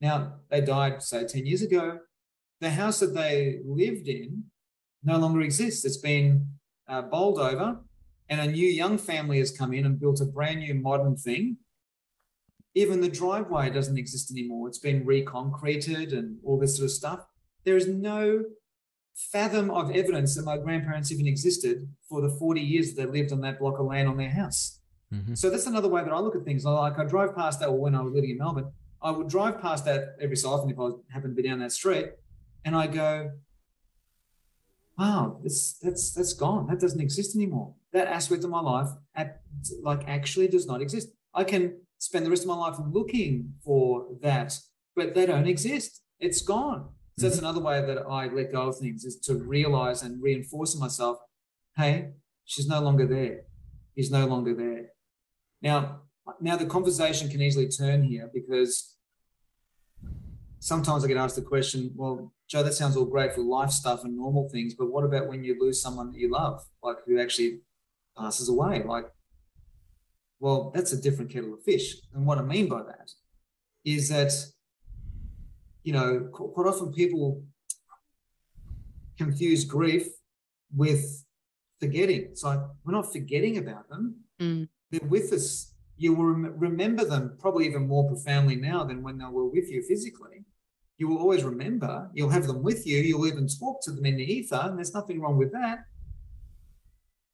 Now 0.00 0.36
they 0.50 0.62
died, 0.62 1.02
say, 1.02 1.26
ten 1.26 1.44
years 1.44 1.60
ago. 1.60 1.98
The 2.62 2.70
house 2.70 3.00
that 3.00 3.14
they 3.14 3.58
lived 3.66 4.08
in 4.08 4.44
no 5.04 5.18
longer 5.18 5.42
exists. 5.42 5.84
It's 5.84 5.98
been 5.98 6.46
uh, 6.88 7.02
bowled 7.02 7.38
over, 7.38 7.80
and 8.30 8.40
a 8.40 8.50
new 8.50 8.66
young 8.66 8.96
family 8.96 9.40
has 9.40 9.50
come 9.50 9.74
in 9.74 9.84
and 9.84 10.00
built 10.00 10.22
a 10.22 10.24
brand 10.24 10.60
new 10.60 10.72
modern 10.72 11.16
thing. 11.16 11.58
Even 12.74 13.02
the 13.02 13.10
driveway 13.10 13.68
doesn't 13.68 13.98
exist 13.98 14.30
anymore. 14.30 14.68
It's 14.68 14.78
been 14.78 15.04
reconcreted 15.04 16.14
and 16.14 16.38
all 16.42 16.58
this 16.58 16.78
sort 16.78 16.86
of 16.86 16.92
stuff. 16.92 17.26
There 17.64 17.76
is 17.76 17.88
no 17.88 18.44
fathom 19.32 19.70
of 19.70 19.90
evidence 19.90 20.36
that 20.36 20.44
my 20.44 20.56
grandparents 20.56 21.10
even 21.10 21.26
existed 21.26 21.88
for 22.08 22.20
the 22.20 22.28
40 22.28 22.60
years 22.60 22.94
that 22.94 23.12
they 23.12 23.20
lived 23.20 23.32
on 23.32 23.40
that 23.40 23.58
block 23.58 23.78
of 23.78 23.86
land 23.86 24.08
on 24.08 24.16
their 24.16 24.30
house. 24.30 24.80
Mm-hmm. 25.12 25.34
So 25.34 25.50
that's 25.50 25.66
another 25.66 25.88
way 25.88 26.04
that 26.04 26.12
I 26.12 26.18
look 26.18 26.36
at 26.36 26.44
things. 26.44 26.64
Like 26.64 26.98
I 26.98 27.04
drove 27.04 27.34
past 27.34 27.60
that 27.60 27.72
when 27.72 27.94
I 27.94 28.00
was 28.00 28.12
living 28.12 28.30
in 28.30 28.38
Melbourne. 28.38 28.72
I 29.00 29.10
would 29.10 29.28
drive 29.28 29.60
past 29.60 29.84
that 29.84 30.16
every 30.20 30.36
so 30.36 30.50
often 30.50 30.70
if 30.70 30.78
I 30.78 30.90
happened 31.12 31.36
to 31.36 31.42
be 31.42 31.48
down 31.48 31.60
that 31.60 31.72
street, 31.72 32.10
and 32.64 32.74
I 32.74 32.88
go, 32.88 33.30
"Wow, 34.98 35.38
that's 35.42 35.78
that's 35.78 36.12
that's 36.12 36.32
gone. 36.32 36.66
That 36.66 36.80
doesn't 36.80 37.00
exist 37.00 37.36
anymore. 37.36 37.74
That 37.92 38.08
aspect 38.08 38.42
of 38.44 38.50
my 38.50 38.60
life, 38.60 38.88
at, 39.14 39.40
like, 39.82 40.06
actually 40.08 40.48
does 40.48 40.66
not 40.66 40.82
exist. 40.82 41.08
I 41.32 41.44
can 41.44 41.80
spend 41.98 42.26
the 42.26 42.30
rest 42.30 42.42
of 42.42 42.48
my 42.48 42.56
life 42.56 42.76
looking 42.90 43.54
for 43.64 44.08
that, 44.20 44.58
but 44.94 45.14
they 45.14 45.26
don't 45.26 45.46
exist. 45.46 46.02
It's 46.18 46.42
gone. 46.42 46.88
So 47.18 47.26
that's 47.26 47.38
mm-hmm. 47.38 47.46
another 47.46 47.60
way 47.60 47.84
that 47.84 48.06
I 48.08 48.28
let 48.28 48.52
go 48.52 48.68
of 48.68 48.78
things 48.78 49.04
is 49.04 49.18
to 49.20 49.34
realize 49.34 50.02
and 50.02 50.22
reinforce 50.22 50.74
in 50.74 50.80
myself, 50.80 51.18
hey, 51.76 52.10
she's 52.44 52.68
no 52.68 52.80
longer 52.80 53.06
there. 53.06 53.40
He's 53.96 54.12
no 54.12 54.26
longer 54.26 54.54
there. 54.54 54.90
Now, 55.60 56.02
now 56.40 56.56
the 56.56 56.66
conversation 56.66 57.28
can 57.28 57.42
easily 57.42 57.68
turn 57.68 58.04
here 58.04 58.30
because 58.32 58.94
sometimes 60.60 61.04
I 61.04 61.08
get 61.08 61.16
asked 61.16 61.34
the 61.34 61.42
question, 61.42 61.90
well, 61.96 62.32
Joe, 62.48 62.62
that 62.62 62.74
sounds 62.74 62.96
all 62.96 63.04
great 63.04 63.34
for 63.34 63.40
life 63.40 63.70
stuff 63.70 64.04
and 64.04 64.16
normal 64.16 64.48
things, 64.48 64.74
but 64.74 64.92
what 64.92 65.02
about 65.02 65.26
when 65.26 65.42
you 65.42 65.56
lose 65.58 65.82
someone 65.82 66.12
that 66.12 66.18
you 66.18 66.30
love, 66.30 66.64
like 66.84 66.98
who 67.04 67.20
actually 67.20 67.62
passes 68.16 68.48
away? 68.48 68.84
Like, 68.84 69.06
well, 70.38 70.70
that's 70.72 70.92
a 70.92 71.02
different 71.02 71.32
kettle 71.32 71.52
of 71.52 71.64
fish. 71.64 71.96
And 72.14 72.24
what 72.26 72.38
I 72.38 72.42
mean 72.42 72.68
by 72.68 72.82
that 72.82 73.10
is 73.84 74.08
that, 74.10 74.32
you 75.82 75.92
know, 75.92 76.28
quite 76.32 76.66
often 76.66 76.92
people 76.92 77.42
confuse 79.16 79.64
grief 79.64 80.06
with 80.74 81.24
forgetting. 81.80 82.22
It's 82.22 82.44
like 82.44 82.60
we're 82.84 82.92
not 82.92 83.12
forgetting 83.12 83.58
about 83.58 83.88
them. 83.88 84.16
Mm. 84.40 84.68
They're 84.90 85.08
with 85.08 85.32
us. 85.32 85.74
You 85.96 86.14
will 86.14 86.26
rem- 86.26 86.54
remember 86.56 87.04
them 87.04 87.36
probably 87.38 87.66
even 87.66 87.88
more 87.88 88.06
profoundly 88.06 88.56
now 88.56 88.84
than 88.84 89.02
when 89.02 89.18
they 89.18 89.24
were 89.24 89.46
with 89.46 89.70
you 89.70 89.82
physically. 89.82 90.44
You 90.96 91.08
will 91.08 91.18
always 91.18 91.44
remember. 91.44 92.10
You'll 92.12 92.30
have 92.30 92.46
them 92.46 92.62
with 92.62 92.86
you. 92.86 92.98
You'll 92.98 93.26
even 93.26 93.48
talk 93.48 93.82
to 93.82 93.92
them 93.92 94.04
in 94.06 94.16
the 94.16 94.24
ether, 94.24 94.60
and 94.62 94.76
there's 94.76 94.94
nothing 94.94 95.20
wrong 95.20 95.36
with 95.36 95.52
that. 95.52 95.84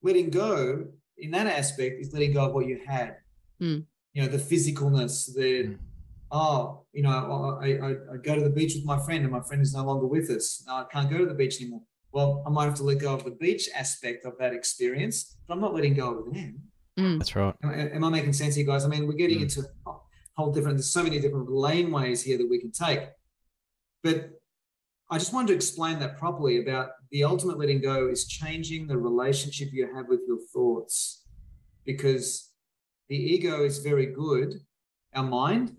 Letting 0.03 0.30
go 0.30 0.86
in 1.18 1.30
that 1.30 1.47
aspect 1.47 2.01
is 2.01 2.12
letting 2.12 2.32
go 2.32 2.45
of 2.45 2.53
what 2.53 2.66
you 2.66 2.80
had. 2.86 3.16
Mm. 3.61 3.84
You 4.12 4.22
know, 4.22 4.28
the 4.28 4.38
physicalness, 4.38 5.34
the 5.34 5.64
mm. 5.64 5.78
Oh, 6.35 6.85
you 6.93 7.03
know, 7.03 7.59
I, 7.62 7.66
I, 7.66 7.91
I 7.91 8.16
go 8.22 8.35
to 8.35 8.43
the 8.43 8.51
beach 8.51 8.74
with 8.74 8.85
my 8.85 8.99
friend 8.99 9.22
and 9.22 9.32
my 9.32 9.41
friend 9.41 9.62
is 9.62 9.72
no 9.72 9.85
longer 9.85 10.07
with 10.07 10.28
us. 10.30 10.64
No, 10.66 10.74
I 10.74 10.85
can't 10.93 11.09
go 11.09 11.18
to 11.18 11.26
the 11.26 11.35
beach 11.35 11.61
anymore. 11.61 11.82
Well, 12.12 12.43
I 12.47 12.51
might 12.51 12.64
have 12.64 12.74
to 12.76 12.82
let 12.82 12.99
go 12.99 13.14
of 13.14 13.24
the 13.24 13.30
beach 13.30 13.68
aspect 13.74 14.24
of 14.26 14.35
that 14.39 14.53
experience, 14.53 15.39
but 15.47 15.55
I'm 15.55 15.61
not 15.61 15.74
letting 15.74 15.95
go 15.95 16.18
of 16.18 16.35
them. 16.35 16.61
Mm. 16.99 17.18
That's 17.18 17.35
right. 17.37 17.55
Am, 17.62 17.70
am, 17.70 18.05
I 18.05 18.11
making 18.11 18.32
sense 18.32 18.57
here, 18.57 18.66
guys? 18.66 18.85
I 18.85 18.89
mean, 18.89 19.07
we're 19.07 19.14
getting 19.14 19.39
mm. 19.39 19.43
into 19.43 19.61
a 19.87 19.93
whole 20.37 20.53
different, 20.53 20.76
there's 20.76 20.91
so 20.91 21.05
many 21.05 21.20
different 21.20 21.49
laneways 21.49 22.22
here 22.22 22.37
that 22.37 22.51
we 22.51 22.61
can 22.61 22.72
take. 22.72 23.01
But 24.03 24.30
I 25.11 25.18
just 25.18 25.32
wanted 25.32 25.49
to 25.49 25.55
explain 25.55 26.01
that 26.01 26.18
properly 26.18 26.61
about 26.61 26.91
the 27.12 27.22
ultimate 27.24 27.59
letting 27.59 27.80
go 27.80 28.09
is 28.09 28.26
changing 28.26 28.89
the 28.89 28.99
relationship 28.99 29.68
you 29.72 29.89
have 29.95 30.07
with 30.09 30.20
your 30.26 30.39
thoughts 30.53 31.24
because 31.85 32.51
the 33.09 33.16
ego 33.16 33.64
is 33.64 33.78
very 33.78 34.07
good. 34.07 34.55
Our 35.14 35.24
mind, 35.24 35.76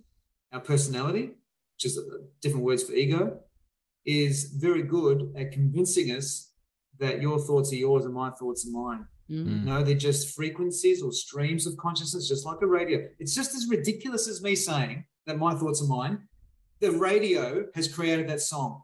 our 0.56 0.62
personality, 0.62 1.32
which 1.76 1.86
is 1.86 2.00
different 2.42 2.66
words 2.66 2.84
for 2.84 2.94
ego, 2.94 3.40
is 4.06 4.46
very 4.56 4.84
good 4.84 5.34
at 5.38 5.52
convincing 5.52 6.16
us 6.16 6.52
that 7.00 7.22
your 7.22 7.40
thoughts 7.40 7.74
are 7.74 7.76
yours 7.76 8.06
and 8.06 8.14
my 8.14 8.30
thoughts 8.32 8.66
are 8.66 8.72
mine. 8.72 9.06
Mm. 9.30 9.66
No, 9.66 9.84
they're 9.84 9.96
just 9.96 10.36
frequencies 10.36 11.02
or 11.02 11.12
streams 11.12 11.68
of 11.68 11.76
consciousness, 11.78 12.30
just 12.30 12.46
like 12.46 12.62
a 12.62 12.68
radio. 12.68 13.06
It's 13.20 13.36
just 13.36 13.54
as 13.54 13.68
ridiculous 13.68 14.28
as 14.30 14.42
me 14.42 14.56
saying 14.56 15.04
that 15.26 15.38
my 15.38 15.54
thoughts 15.56 15.82
are 15.82 15.88
mine. 15.88 16.20
The 16.80 16.92
radio 16.92 17.66
has 17.76 17.94
created 17.94 18.30
that 18.30 18.40
song. 18.40 18.84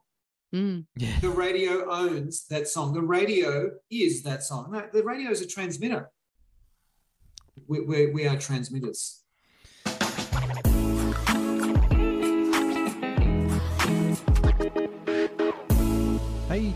Mm. 0.53 0.85
Yeah. 0.97 1.19
The 1.21 1.29
radio 1.29 1.89
owns 1.89 2.47
that 2.47 2.67
song. 2.67 2.93
The 2.93 3.01
radio 3.01 3.69
is 3.89 4.23
that 4.23 4.43
song. 4.43 4.71
No, 4.71 4.83
the 4.91 5.03
radio 5.03 5.31
is 5.31 5.41
a 5.41 5.47
transmitter. 5.47 6.09
We, 7.67 7.81
we, 7.81 8.07
we 8.07 8.27
are 8.27 8.35
transmitters. 8.35 9.23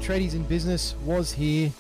Tradies 0.06 0.36
in 0.36 0.44
business 0.44 0.94
Waz 1.04 1.32
here. 1.32 1.72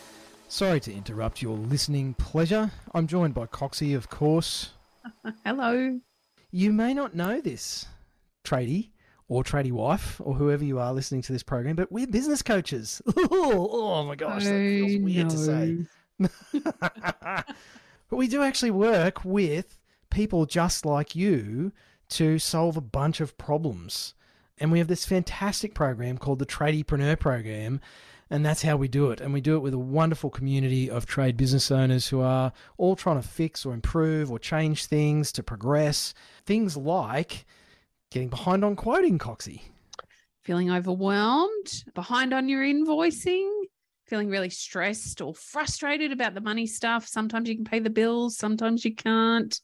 Sorry 0.48 0.80
to 0.80 0.92
interrupt 0.92 1.44
your 1.44 1.56
listening 1.56 2.16
pleasure. 2.16 2.72
I'm 2.96 3.06
joined 3.06 3.36
by 3.36 3.46
Coxie, 3.46 3.96
of 3.96 4.10
course. 4.10 4.72
Hello. 5.46 6.00
You 6.50 6.74
may 6.74 6.96
not 6.96 7.14
know 7.14 7.40
this, 7.40 7.86
tradie 8.44 8.90
or 9.28 9.44
tradie 9.44 9.72
wife 9.72 10.20
or 10.24 10.34
whoever 10.34 10.64
you 10.64 10.80
are 10.80 10.92
listening 10.92 11.22
to 11.22 11.34
this 11.34 11.44
program, 11.44 11.76
but 11.76 11.92
we're 11.92 12.08
business 12.08 12.42
coaches. 12.42 13.00
oh, 13.16 14.04
my 14.06 14.16
gosh, 14.16 14.46
that 14.46 14.50
feels 14.50 14.96
oh, 14.96 15.04
weird 15.04 15.30
to 15.30 15.38
say. 15.38 15.78
but 18.10 18.18
we 18.18 18.28
do 18.28 18.42
actually 18.42 18.72
work 18.72 19.24
with 19.24 19.78
people 20.10 20.48
just 20.48 20.84
like 20.84 21.16
you 21.16 21.72
to 22.10 22.40
solve 22.40 22.76
a 22.76 22.82
bunch 22.82 23.22
of 23.22 23.38
problems. 23.38 24.16
And 24.58 24.72
we 24.72 24.80
have 24.80 24.88
this 24.88 25.06
fantastic 25.06 25.76
program 25.76 26.18
called 26.18 26.40
the 26.40 26.46
Tradiepreneur 26.48 27.20
Program 27.20 27.82
and 28.30 28.46
that's 28.46 28.64
how 28.64 28.76
we 28.76 28.88
do 28.88 29.12
it. 29.12 29.22
And 29.22 29.34
we 29.34 29.42
do 29.42 29.56
it 29.56 29.60
with 29.60 29.74
a 29.74 29.80
wonderful 29.80 30.30
community 30.30 30.90
of 30.90 31.06
trade 31.06 31.38
business 31.38 31.70
owners 31.70 32.08
who 32.08 32.22
are 32.22 32.52
all 32.78 32.96
trying 32.96 33.22
to 33.22 33.28
fix 33.28 33.66
or 33.66 33.74
improve 33.74 34.32
or 34.32 34.40
change 34.40 34.86
things 34.86 35.32
to 35.34 35.44
progress. 35.44 36.14
Things 36.46 36.76
like 36.76 37.46
getting 38.12 38.30
behind 38.30 38.66
on 38.66 38.76
quoting, 38.76 39.20
Coxie. 39.20 39.62
Feeling 40.44 40.72
overwhelmed, 40.72 41.84
behind 41.94 42.34
on 42.34 42.50
your 42.50 42.64
invoicing, 42.64 43.50
feeling 44.06 44.30
really 44.30 44.50
stressed 44.50 45.22
or 45.22 45.34
frustrated 45.34 46.12
about 46.12 46.34
the 46.34 46.42
money 46.42 46.68
stuff. 46.68 47.08
Sometimes 47.08 47.50
you 47.50 47.56
can 47.56 47.66
pay 47.66 47.80
the 47.80 47.90
bills, 47.90 48.38
sometimes 48.38 48.86
you 48.86 48.94
can't. 48.94 49.60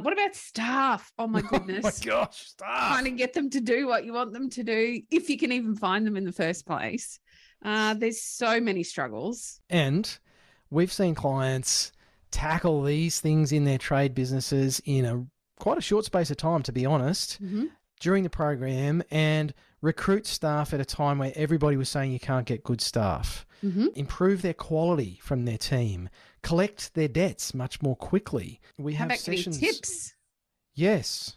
What 0.00 0.12
about 0.12 0.34
staff? 0.34 1.12
Oh 1.18 1.26
my 1.26 1.40
goodness. 1.40 1.84
oh 1.84 1.88
my 1.88 2.10
gosh, 2.10 2.46
staff. 2.48 2.88
Trying 2.92 3.04
to 3.04 3.10
get 3.12 3.32
them 3.32 3.48
to 3.50 3.60
do 3.60 3.86
what 3.86 4.04
you 4.04 4.12
want 4.12 4.32
them 4.32 4.50
to 4.50 4.64
do, 4.64 5.00
if 5.10 5.30
you 5.30 5.38
can 5.38 5.52
even 5.52 5.76
find 5.76 6.06
them 6.06 6.16
in 6.16 6.24
the 6.24 6.32
first 6.32 6.66
place. 6.66 7.20
Uh, 7.64 7.94
there's 7.94 8.20
so 8.20 8.60
many 8.60 8.82
struggles. 8.82 9.60
And 9.70 10.18
we've 10.70 10.92
seen 10.92 11.14
clients 11.14 11.92
tackle 12.30 12.82
these 12.82 13.20
things 13.20 13.52
in 13.52 13.64
their 13.64 13.78
trade 13.78 14.14
businesses 14.14 14.82
in 14.84 15.04
a 15.04 15.26
quite 15.58 15.78
a 15.78 15.82
short 15.82 16.04
space 16.04 16.30
of 16.30 16.36
time, 16.36 16.62
to 16.64 16.72
be 16.72 16.84
honest, 16.84 17.42
mm-hmm. 17.42 17.66
during 18.00 18.24
the 18.24 18.30
program 18.30 19.02
and 19.10 19.54
recruit 19.80 20.26
staff 20.26 20.74
at 20.74 20.80
a 20.80 20.84
time 20.84 21.18
where 21.18 21.32
everybody 21.36 21.76
was 21.76 21.88
saying 21.88 22.12
you 22.12 22.20
can't 22.20 22.46
get 22.46 22.64
good 22.64 22.80
staff, 22.80 23.46
mm-hmm. 23.64 23.86
improve 23.94 24.42
their 24.42 24.54
quality 24.54 25.20
from 25.22 25.44
their 25.44 25.58
team, 25.58 26.08
collect 26.42 26.92
their 26.94 27.08
debts 27.08 27.54
much 27.54 27.80
more 27.82 27.96
quickly. 27.96 28.60
We 28.78 28.94
How 28.94 29.08
have 29.08 29.18
sessions. 29.18 29.58
tips. 29.58 30.14
Yes. 30.74 31.36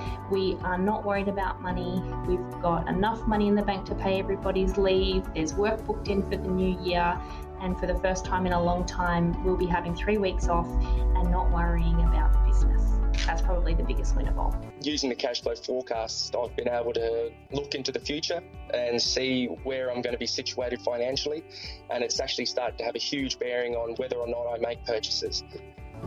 We 0.31 0.57
are 0.63 0.77
not 0.77 1.03
worried 1.05 1.27
about 1.27 1.61
money. 1.61 2.01
We've 2.25 2.61
got 2.61 2.87
enough 2.87 3.27
money 3.27 3.49
in 3.49 3.55
the 3.55 3.63
bank 3.63 3.85
to 3.87 3.95
pay 3.95 4.17
everybody's 4.17 4.77
leave. 4.77 5.25
There's 5.35 5.53
work 5.53 5.85
booked 5.85 6.07
in 6.07 6.23
for 6.23 6.37
the 6.37 6.47
new 6.47 6.79
year. 6.81 7.19
And 7.59 7.77
for 7.77 7.85
the 7.85 7.95
first 7.95 8.23
time 8.23 8.45
in 8.45 8.53
a 8.53 8.63
long 8.63 8.85
time, 8.85 9.43
we'll 9.43 9.57
be 9.57 9.65
having 9.65 9.93
three 9.93 10.17
weeks 10.17 10.47
off 10.47 10.67
and 10.67 11.29
not 11.29 11.51
worrying 11.51 11.99
about 12.05 12.31
the 12.31 12.39
business. 12.49 12.81
That's 13.25 13.41
probably 13.41 13.73
the 13.73 13.83
biggest 13.83 14.15
win 14.15 14.29
of 14.29 14.39
all. 14.39 14.55
Using 14.81 15.09
the 15.09 15.15
cash 15.15 15.41
flow 15.41 15.53
forecast, 15.53 16.33
I've 16.33 16.55
been 16.55 16.69
able 16.69 16.93
to 16.93 17.29
look 17.51 17.75
into 17.75 17.91
the 17.91 17.99
future 17.99 18.41
and 18.73 19.01
see 19.01 19.47
where 19.63 19.91
I'm 19.91 20.01
going 20.01 20.13
to 20.13 20.19
be 20.19 20.27
situated 20.27 20.81
financially. 20.81 21.43
And 21.89 22.05
it's 22.05 22.21
actually 22.21 22.45
started 22.45 22.77
to 22.77 22.85
have 22.85 22.95
a 22.95 22.99
huge 22.99 23.37
bearing 23.37 23.75
on 23.75 23.95
whether 23.95 24.15
or 24.15 24.27
not 24.27 24.47
I 24.47 24.59
make 24.59 24.85
purchases. 24.85 25.43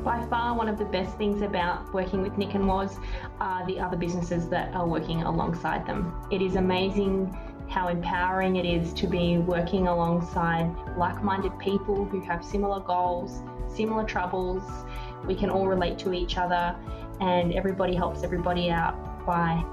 By 0.03 0.25
far, 0.27 0.55
one 0.57 0.69
of 0.69 0.79
the 0.79 0.85
best 0.85 1.17
things 1.17 1.41
about 1.41 1.93
working 1.95 2.21
with 2.21 2.37
Nick 2.37 2.55
and 2.55 2.67
Waz 2.67 2.99
are 3.41 3.67
the 3.67 3.79
other 3.79 3.97
businesses 3.97 4.49
that 4.49 4.75
are 4.75 4.87
working 4.87 5.23
alongside 5.23 5.87
them. 5.87 6.15
It 6.31 6.43
is 6.43 6.57
amazing 6.57 7.35
how 7.69 7.89
empowering 7.89 8.57
it 8.57 8.67
is 8.67 8.93
to 8.95 9.07
be 9.07 9.39
working 9.39 9.87
alongside 9.87 10.71
like 10.99 11.23
minded 11.23 11.59
people 11.59 12.05
who 12.05 12.21
have 12.21 12.45
similar 12.45 12.81
goals, 12.81 13.43
similar 13.69 14.05
troubles. 14.05 14.63
We 15.27 15.35
can 15.35 15.49
all 15.49 15.67
relate 15.67 15.99
to 16.01 16.13
each 16.13 16.37
other, 16.37 16.77
and 17.21 17.55
everybody 17.55 17.95
helps 17.95 18.23
everybody 18.23 18.71
out 18.71 19.25
by 19.25 19.65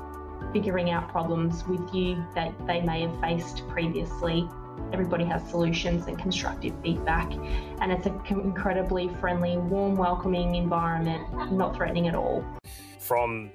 figuring 0.54 0.92
out 0.92 1.10
problems 1.10 1.66
with 1.68 1.94
you 1.94 2.24
that 2.36 2.54
they 2.66 2.82
may 2.82 3.02
have 3.02 3.20
faced 3.20 3.68
previously. 3.70 4.48
Everybody 4.94 5.26
has 5.26 5.48
solutions 5.50 6.08
and 6.08 6.18
constructive 6.20 6.74
feedback, 6.84 7.32
and 7.80 7.92
it's 7.92 8.06
an 8.06 8.22
incredibly 8.30 9.10
friendly, 9.20 9.58
warm, 9.58 9.96
welcoming 9.96 10.56
environment, 10.56 11.52
not 11.52 11.76
threatening 11.76 12.08
at 12.08 12.16
all. 12.16 12.44
From 13.00 13.52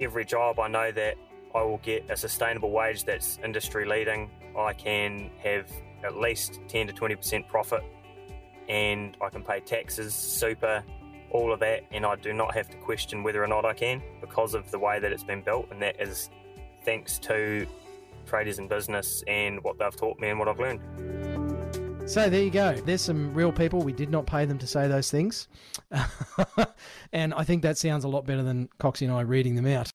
every 0.00 0.24
job, 0.24 0.58
I 0.58 0.68
know 0.68 0.90
that 0.92 1.16
I 1.54 1.62
will 1.62 1.78
get 1.78 2.10
a 2.10 2.16
sustainable 2.16 2.70
wage 2.70 3.04
that's 3.04 3.38
industry 3.44 3.84
leading. 3.84 4.30
I 4.58 4.72
can 4.72 5.30
have 5.42 5.70
at 6.02 6.16
least 6.16 6.60
10 6.68 6.86
to 6.88 6.92
20% 6.92 7.46
profit 7.48 7.82
and 8.68 9.16
I 9.20 9.28
can 9.28 9.42
pay 9.42 9.60
taxes, 9.60 10.14
super, 10.14 10.82
all 11.30 11.52
of 11.52 11.60
that, 11.60 11.84
and 11.90 12.06
I 12.06 12.16
do 12.16 12.32
not 12.32 12.54
have 12.54 12.68
to 12.70 12.76
question 12.78 13.22
whether 13.22 13.42
or 13.42 13.46
not 13.46 13.64
I 13.64 13.74
can 13.74 14.02
because 14.20 14.54
of 14.54 14.70
the 14.70 14.78
way 14.78 14.98
that 14.98 15.12
it's 15.12 15.24
been 15.24 15.42
built, 15.42 15.68
and 15.70 15.80
that 15.82 16.00
is 16.00 16.30
thanks 16.84 17.18
to 17.20 17.66
Tradies 18.24 18.58
in 18.58 18.68
Business 18.68 19.22
and 19.26 19.62
what 19.62 19.78
they've 19.78 19.94
taught 19.94 20.18
me 20.18 20.28
and 20.28 20.38
what 20.38 20.48
I've 20.48 20.58
learned. 20.58 20.80
So 22.06 22.28
there 22.28 22.42
you 22.42 22.50
go. 22.50 22.74
There's 22.74 23.00
some 23.00 23.32
real 23.32 23.52
people. 23.52 23.80
We 23.80 23.92
did 23.92 24.10
not 24.10 24.26
pay 24.26 24.44
them 24.44 24.58
to 24.58 24.66
say 24.66 24.88
those 24.88 25.10
things. 25.10 25.48
and 27.12 27.32
I 27.34 27.44
think 27.44 27.62
that 27.62 27.78
sounds 27.78 28.04
a 28.04 28.08
lot 28.08 28.26
better 28.26 28.42
than 28.42 28.68
Coxie 28.80 29.02
and 29.02 29.12
I 29.12 29.20
reading 29.20 29.54
them 29.54 29.66
out 29.66 29.92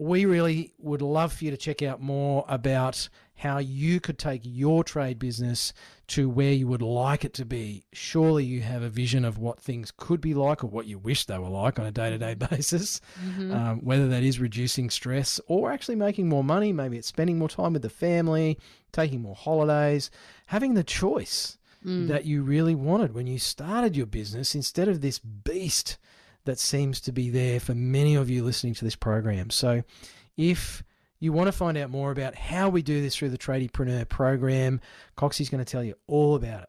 we 0.00 0.24
really 0.24 0.72
would 0.78 1.02
love 1.02 1.32
for 1.32 1.44
you 1.44 1.50
to 1.50 1.56
check 1.58 1.82
out 1.82 2.00
more 2.00 2.44
about 2.48 3.08
how 3.40 3.56
you 3.56 4.00
could 4.00 4.18
take 4.18 4.42
your 4.44 4.84
trade 4.84 5.18
business 5.18 5.72
to 6.06 6.28
where 6.28 6.52
you 6.52 6.68
would 6.68 6.82
like 6.82 7.24
it 7.24 7.32
to 7.32 7.46
be. 7.46 7.82
Surely 7.90 8.44
you 8.44 8.60
have 8.60 8.82
a 8.82 8.90
vision 8.90 9.24
of 9.24 9.38
what 9.38 9.58
things 9.58 9.90
could 9.96 10.20
be 10.20 10.34
like 10.34 10.62
or 10.62 10.66
what 10.66 10.86
you 10.86 10.98
wish 10.98 11.24
they 11.24 11.38
were 11.38 11.48
like 11.48 11.78
on 11.78 11.86
a 11.86 11.90
day 11.90 12.10
to 12.10 12.18
day 12.18 12.34
basis, 12.34 13.00
mm-hmm. 13.18 13.50
um, 13.50 13.78
whether 13.78 14.08
that 14.08 14.22
is 14.22 14.38
reducing 14.38 14.90
stress 14.90 15.40
or 15.46 15.72
actually 15.72 15.96
making 15.96 16.28
more 16.28 16.44
money. 16.44 16.70
Maybe 16.70 16.98
it's 16.98 17.08
spending 17.08 17.38
more 17.38 17.48
time 17.48 17.72
with 17.72 17.80
the 17.80 17.88
family, 17.88 18.58
taking 18.92 19.22
more 19.22 19.34
holidays, 19.34 20.10
having 20.46 20.74
the 20.74 20.84
choice. 20.84 21.56
Mm. 21.82 22.08
That 22.08 22.26
you 22.26 22.42
really 22.42 22.74
wanted 22.74 23.14
when 23.14 23.26
you 23.26 23.38
started 23.38 23.96
your 23.96 24.04
business 24.04 24.54
instead 24.54 24.86
of 24.86 25.00
this 25.00 25.18
beast 25.18 25.96
that 26.44 26.58
seems 26.58 27.00
to 27.00 27.10
be 27.10 27.30
there 27.30 27.58
for 27.58 27.74
many 27.74 28.14
of 28.16 28.28
you 28.28 28.44
listening 28.44 28.74
to 28.74 28.84
this 28.84 28.96
program. 28.96 29.48
So 29.48 29.82
if 30.36 30.82
you 31.20 31.32
want 31.32 31.46
to 31.48 31.52
find 31.52 31.76
out 31.76 31.90
more 31.90 32.10
about 32.10 32.34
how 32.34 32.68
we 32.68 32.82
do 32.82 33.00
this 33.00 33.14
through 33.14 33.28
the 33.28 33.38
Tradiepreneur 33.38 34.08
program, 34.08 34.80
Coxie's 35.16 35.50
going 35.50 35.64
to 35.64 35.70
tell 35.70 35.84
you 35.84 35.94
all 36.06 36.34
about 36.34 36.62
it. 36.62 36.68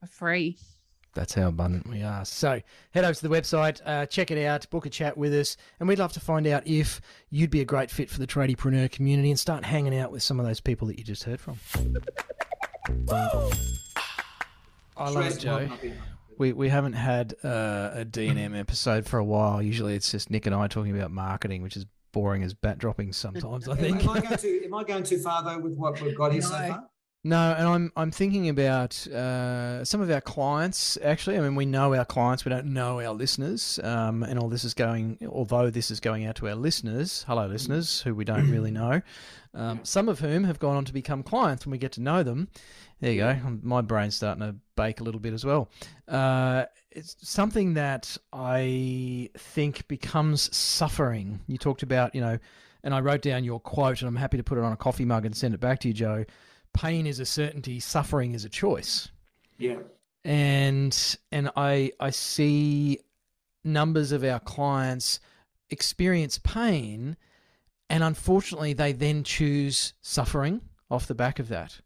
for 0.00 0.06
free. 0.06 0.56
That's 1.14 1.34
how 1.34 1.48
abundant 1.48 1.88
we 1.88 2.02
are. 2.02 2.24
So 2.24 2.60
head 2.92 3.04
over 3.04 3.14
to 3.14 3.28
the 3.28 3.34
website, 3.34 3.80
uh, 3.84 4.06
check 4.06 4.30
it 4.30 4.44
out, 4.44 4.68
book 4.70 4.86
a 4.86 4.90
chat 4.90 5.16
with 5.16 5.34
us, 5.34 5.56
and 5.78 5.88
we'd 5.88 5.98
love 5.98 6.12
to 6.12 6.20
find 6.20 6.46
out 6.46 6.66
if 6.66 7.00
you'd 7.30 7.50
be 7.50 7.60
a 7.60 7.64
great 7.64 7.90
fit 7.90 8.08
for 8.08 8.20
the 8.20 8.26
tradiepreneur 8.26 8.90
community 8.92 9.30
and 9.30 9.38
start 9.38 9.64
hanging 9.64 9.96
out 9.96 10.12
with 10.12 10.22
some 10.22 10.38
of 10.38 10.46
those 10.46 10.60
people 10.60 10.86
that 10.88 10.98
you 10.98 11.04
just 11.04 11.24
heard 11.24 11.40
from. 11.40 11.58
I 14.96 15.10
love 15.10 15.26
it, 15.26 15.38
Joe. 15.40 15.68
We, 16.38 16.52
we 16.52 16.68
haven't 16.68 16.94
had 16.94 17.34
uh, 17.42 17.90
a 17.92 18.04
D&M 18.04 18.54
episode 18.54 19.04
for 19.04 19.18
a 19.18 19.24
while. 19.24 19.60
Usually 19.60 19.94
it's 19.94 20.10
just 20.10 20.30
Nick 20.30 20.46
and 20.46 20.54
I 20.54 20.68
talking 20.68 20.96
about 20.96 21.10
marketing, 21.10 21.62
which 21.62 21.76
is 21.76 21.86
boring 22.12 22.42
as 22.42 22.54
bat 22.54 22.78
dropping 22.78 23.12
sometimes, 23.12 23.68
I 23.68 23.76
think. 23.76 24.04
am, 24.04 24.10
I 24.10 24.20
going 24.20 24.38
too, 24.38 24.62
am 24.64 24.74
I 24.74 24.84
going 24.84 25.02
too 25.02 25.18
far, 25.18 25.42
though, 25.42 25.58
with 25.58 25.76
what 25.76 26.00
we've 26.00 26.16
got 26.16 26.32
here 26.32 26.40
no. 26.42 26.48
so 26.48 26.56
far? 26.56 26.84
No, 27.22 27.52
and 27.52 27.68
I'm 27.68 27.92
I'm 27.96 28.10
thinking 28.10 28.48
about 28.48 29.06
uh, 29.08 29.84
some 29.84 30.00
of 30.00 30.10
our 30.10 30.22
clients. 30.22 30.96
Actually, 31.02 31.36
I 31.36 31.40
mean, 31.40 31.54
we 31.54 31.66
know 31.66 31.94
our 31.94 32.06
clients, 32.06 32.46
we 32.46 32.48
don't 32.48 32.72
know 32.72 32.98
our 32.98 33.12
listeners, 33.12 33.78
um, 33.84 34.22
and 34.22 34.38
all 34.38 34.48
this 34.48 34.64
is 34.64 34.72
going. 34.72 35.18
Although 35.28 35.68
this 35.68 35.90
is 35.90 36.00
going 36.00 36.24
out 36.24 36.36
to 36.36 36.48
our 36.48 36.54
listeners, 36.54 37.26
hello 37.28 37.46
listeners, 37.46 38.00
who 38.00 38.14
we 38.14 38.24
don't 38.24 38.50
really 38.50 38.70
know, 38.70 39.02
um, 39.52 39.80
some 39.82 40.08
of 40.08 40.20
whom 40.20 40.44
have 40.44 40.58
gone 40.58 40.76
on 40.76 40.86
to 40.86 40.94
become 40.94 41.22
clients, 41.22 41.66
when 41.66 41.72
we 41.72 41.78
get 41.78 41.92
to 41.92 42.00
know 42.00 42.22
them. 42.22 42.48
There 43.00 43.12
you 43.12 43.18
go. 43.18 43.36
My 43.62 43.82
brain's 43.82 44.14
starting 44.14 44.42
to 44.42 44.54
bake 44.74 45.00
a 45.00 45.04
little 45.04 45.20
bit 45.20 45.34
as 45.34 45.44
well. 45.44 45.68
Uh, 46.08 46.64
it's 46.90 47.16
something 47.20 47.74
that 47.74 48.16
I 48.32 49.28
think 49.36 49.86
becomes 49.88 50.54
suffering. 50.56 51.40
You 51.46 51.58
talked 51.58 51.82
about, 51.82 52.14
you 52.14 52.22
know, 52.22 52.38
and 52.82 52.94
I 52.94 53.00
wrote 53.00 53.20
down 53.20 53.44
your 53.44 53.60
quote, 53.60 54.00
and 54.00 54.08
I'm 54.08 54.16
happy 54.16 54.38
to 54.38 54.42
put 54.42 54.56
it 54.56 54.64
on 54.64 54.72
a 54.72 54.76
coffee 54.76 55.04
mug 55.04 55.26
and 55.26 55.36
send 55.36 55.52
it 55.52 55.60
back 55.60 55.80
to 55.80 55.88
you, 55.88 55.92
Joe 55.92 56.24
pain 56.72 57.06
is 57.06 57.20
a 57.20 57.26
certainty, 57.26 57.80
suffering 57.80 58.34
is 58.34 58.44
a 58.44 58.48
choice. 58.48 59.10
Yeah. 59.58 59.78
And 60.24 61.16
and 61.32 61.50
I 61.56 61.92
I 62.00 62.10
see 62.10 63.00
numbers 63.64 64.12
of 64.12 64.24
our 64.24 64.40
clients 64.40 65.20
experience 65.68 66.38
pain 66.38 67.16
and 67.88 68.02
unfortunately 68.02 68.72
they 68.72 68.92
then 68.92 69.22
choose 69.24 69.92
suffering 70.00 70.60
off 70.90 71.06
the 71.06 71.14
back 71.14 71.38
of 71.38 71.48
that. 71.48 71.80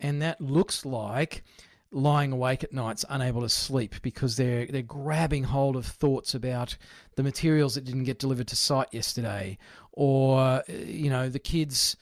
And 0.00 0.22
that 0.22 0.40
looks 0.40 0.84
like 0.84 1.44
lying 1.92 2.32
awake 2.32 2.62
at 2.64 2.72
nights 2.72 3.04
unable 3.08 3.42
to 3.42 3.48
sleep 3.48 3.96
because 4.02 4.36
they're 4.36 4.66
they're 4.66 4.82
grabbing 4.82 5.44
hold 5.44 5.76
of 5.76 5.84
thoughts 5.84 6.34
about 6.34 6.76
the 7.16 7.22
materials 7.22 7.74
that 7.74 7.84
didn't 7.84 8.04
get 8.04 8.18
delivered 8.18 8.46
to 8.46 8.56
site 8.56 8.86
yesterday 8.92 9.58
or 9.92 10.62
you 10.68 11.10
know 11.10 11.28
the 11.28 11.38
kids 11.38 11.96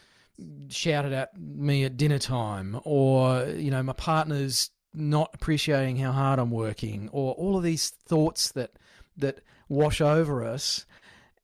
shouted 0.68 1.12
at 1.12 1.38
me 1.38 1.84
at 1.84 1.96
dinner 1.96 2.18
time, 2.18 2.80
or 2.84 3.44
you 3.44 3.70
know 3.70 3.82
my 3.82 3.92
partner's 3.92 4.70
not 4.94 5.30
appreciating 5.34 5.96
how 5.96 6.12
hard 6.12 6.38
I'm 6.38 6.50
working, 6.50 7.08
or 7.12 7.34
all 7.34 7.56
of 7.56 7.62
these 7.62 7.90
thoughts 7.90 8.52
that 8.52 8.72
that 9.16 9.40
wash 9.68 10.00
over 10.00 10.44
us. 10.44 10.86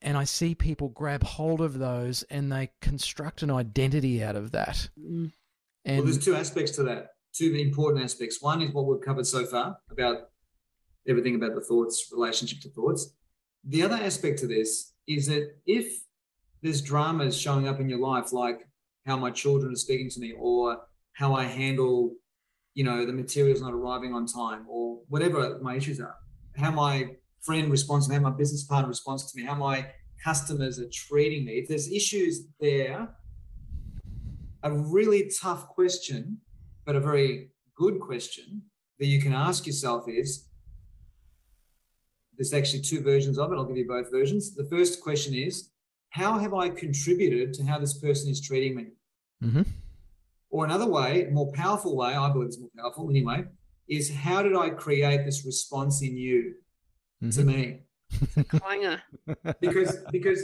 And 0.00 0.18
I 0.18 0.24
see 0.24 0.54
people 0.54 0.90
grab 0.90 1.22
hold 1.22 1.62
of 1.62 1.78
those 1.78 2.24
and 2.24 2.52
they 2.52 2.70
construct 2.82 3.42
an 3.42 3.50
identity 3.50 4.22
out 4.22 4.36
of 4.36 4.52
that. 4.52 4.90
Mm. 5.00 5.32
And 5.86 5.96
well, 5.96 6.04
there's 6.04 6.22
two 6.22 6.34
aspects 6.34 6.72
to 6.72 6.82
that. 6.84 7.12
Two 7.32 7.54
important 7.54 8.04
aspects. 8.04 8.42
One 8.42 8.60
is 8.60 8.72
what 8.72 8.86
we've 8.86 9.00
covered 9.00 9.26
so 9.26 9.46
far 9.46 9.78
about 9.90 10.28
everything 11.08 11.34
about 11.34 11.54
the 11.54 11.62
thoughts, 11.62 12.10
relationship 12.12 12.60
to 12.60 12.68
thoughts. 12.68 13.14
The 13.64 13.82
other 13.82 13.96
aspect 13.96 14.40
to 14.40 14.46
this 14.46 14.92
is 15.06 15.26
that 15.26 15.56
if 15.66 16.04
there's 16.62 16.82
dramas 16.82 17.36
showing 17.36 17.66
up 17.66 17.80
in 17.80 17.88
your 17.88 17.98
life, 17.98 18.32
like 18.32 18.66
how 19.06 19.16
my 19.16 19.30
children 19.30 19.72
are 19.72 19.76
speaking 19.76 20.10
to 20.10 20.20
me 20.20 20.32
or 20.38 20.78
how 21.12 21.34
I 21.34 21.44
handle, 21.44 22.14
you 22.74 22.84
know, 22.84 23.04
the 23.04 23.12
materials 23.12 23.60
not 23.60 23.72
arriving 23.72 24.14
on 24.14 24.26
time 24.26 24.66
or 24.68 25.00
whatever 25.08 25.58
my 25.60 25.76
issues 25.76 26.00
are, 26.00 26.16
how 26.56 26.70
my 26.70 27.10
friend 27.42 27.70
responds 27.70 28.06
to 28.06 28.10
me, 28.10 28.16
how 28.16 28.22
my 28.22 28.36
business 28.36 28.64
partner 28.64 28.88
responds 28.88 29.30
to 29.30 29.38
me, 29.38 29.46
how 29.46 29.54
my 29.54 29.86
customers 30.22 30.78
are 30.78 30.88
treating 30.92 31.44
me. 31.44 31.52
If 31.52 31.68
there's 31.68 31.90
issues 31.90 32.46
there, 32.58 33.08
a 34.62 34.72
really 34.72 35.30
tough 35.40 35.68
question, 35.68 36.38
but 36.86 36.96
a 36.96 37.00
very 37.00 37.50
good 37.76 38.00
question 38.00 38.62
that 38.98 39.06
you 39.06 39.20
can 39.20 39.34
ask 39.34 39.66
yourself 39.66 40.08
is 40.08 40.48
there's 42.36 42.54
actually 42.54 42.80
two 42.80 43.00
versions 43.02 43.38
of 43.38 43.52
it. 43.52 43.56
I'll 43.56 43.66
give 43.66 43.76
you 43.76 43.86
both 43.86 44.10
versions. 44.10 44.54
The 44.54 44.64
first 44.64 45.02
question 45.02 45.34
is, 45.34 45.70
how 46.14 46.38
have 46.38 46.54
I 46.54 46.68
contributed 46.68 47.52
to 47.54 47.64
how 47.64 47.76
this 47.80 47.94
person 47.98 48.30
is 48.30 48.40
treating 48.40 48.76
me? 48.76 48.86
Mm-hmm. 49.42 49.62
Or 50.50 50.64
another 50.64 50.86
way, 50.86 51.26
more 51.32 51.50
powerful 51.52 51.96
way, 51.96 52.14
I 52.14 52.30
believe 52.32 52.46
it's 52.50 52.60
more 52.60 52.70
powerful 52.78 53.10
anyway, 53.10 53.46
is 53.88 54.14
how 54.14 54.40
did 54.44 54.54
I 54.54 54.70
create 54.70 55.24
this 55.24 55.44
response 55.44 56.02
in 56.02 56.16
you 56.16 56.54
to 57.36 57.40
Mhm. 57.42 57.46
me? 57.46 57.62
Clanger. 58.60 59.02
Because 59.60 59.92
because 60.12 60.40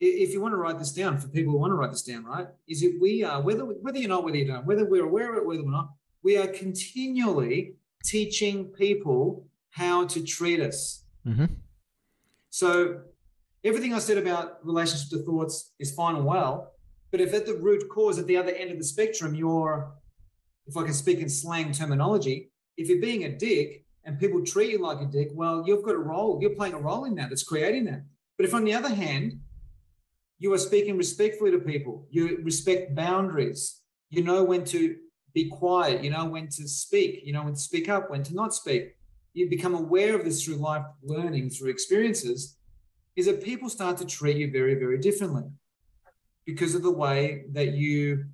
if 0.00 0.28
you 0.32 0.40
want 0.40 0.52
to 0.56 0.56
write 0.56 0.80
this 0.80 0.92
down 1.00 1.16
for 1.20 1.28
people 1.28 1.52
who 1.52 1.58
want 1.58 1.70
to 1.70 1.76
write 1.76 1.92
this 1.92 2.02
down, 2.02 2.24
right? 2.24 2.48
Is 2.66 2.82
it 2.82 2.92
we 3.00 3.22
are 3.22 3.40
whether 3.40 3.64
whether 3.84 4.00
you 4.02 4.08
know 4.08 4.20
whether 4.26 4.38
you 4.42 4.48
don't, 4.52 4.66
whether 4.66 4.84
we're 4.84 5.08
aware 5.10 5.28
of 5.30 5.36
it, 5.38 5.46
whether 5.46 5.62
we're 5.62 5.78
not, 5.80 5.90
we 6.26 6.32
are 6.42 6.48
continually 6.64 7.76
teaching 8.14 8.56
people 8.84 9.46
how 9.70 9.96
to 10.12 10.18
treat 10.36 10.60
us. 10.70 11.04
Mm-hmm. 11.24 11.48
So 12.50 13.02
everything 13.64 13.94
I 13.94 13.98
said 13.98 14.18
about 14.18 14.64
relationship 14.64 15.10
to 15.10 15.24
thoughts 15.24 15.72
is 15.78 15.94
fine 15.94 16.16
and 16.16 16.24
well, 16.24 16.72
but 17.10 17.20
if 17.20 17.34
at 17.34 17.46
the 17.46 17.54
root 17.54 17.88
cause, 17.90 18.18
at 18.18 18.26
the 18.26 18.36
other 18.36 18.52
end 18.52 18.70
of 18.70 18.78
the 18.78 18.84
spectrum, 18.84 19.34
you're, 19.34 19.92
if 20.66 20.76
I 20.76 20.84
can 20.84 20.94
speak 20.94 21.18
in 21.18 21.28
slang 21.28 21.72
terminology, 21.72 22.50
if 22.76 22.88
you're 22.88 23.00
being 23.00 23.24
a 23.24 23.36
dick 23.36 23.84
and 24.04 24.18
people 24.18 24.44
treat 24.44 24.70
you 24.70 24.78
like 24.78 25.00
a 25.00 25.06
dick, 25.06 25.28
well, 25.34 25.62
you've 25.66 25.84
got 25.84 25.94
a 25.94 25.98
role, 25.98 26.38
you're 26.40 26.56
playing 26.56 26.74
a 26.74 26.78
role 26.78 27.04
in 27.04 27.14
that, 27.16 27.28
that's 27.28 27.42
creating 27.42 27.84
that. 27.84 28.04
But 28.36 28.46
if 28.46 28.54
on 28.54 28.64
the 28.64 28.74
other 28.74 28.88
hand, 28.88 29.40
you 30.38 30.52
are 30.52 30.58
speaking 30.58 30.96
respectfully 30.96 31.52
to 31.52 31.58
people, 31.58 32.08
you 32.10 32.40
respect 32.42 32.94
boundaries, 32.96 33.80
you 34.10 34.24
know 34.24 34.42
when 34.42 34.64
to 34.64 34.96
be 35.34 35.48
quiet, 35.48 36.02
you 36.02 36.10
know 36.10 36.24
when 36.24 36.48
to 36.48 36.66
speak, 36.66 37.20
you 37.24 37.32
know 37.32 37.44
when 37.44 37.54
to 37.54 37.60
speak 37.60 37.88
up, 37.88 38.10
when 38.10 38.22
to 38.24 38.34
not 38.34 38.54
speak. 38.54 38.96
You 39.34 39.48
become 39.48 39.74
aware 39.74 40.16
of 40.16 40.24
this 40.24 40.44
through 40.44 40.56
life 40.56 40.84
learning, 41.02 41.50
through 41.50 41.70
experiences, 41.70 42.56
is 43.16 43.26
that 43.26 43.42
people 43.42 43.68
start 43.68 43.96
to 43.98 44.06
treat 44.06 44.36
you 44.36 44.50
very, 44.50 44.74
very 44.74 44.98
differently 44.98 45.44
because 46.46 46.74
of 46.74 46.82
the 46.82 46.90
way 46.90 47.44
that 47.52 47.72
you 47.74 48.24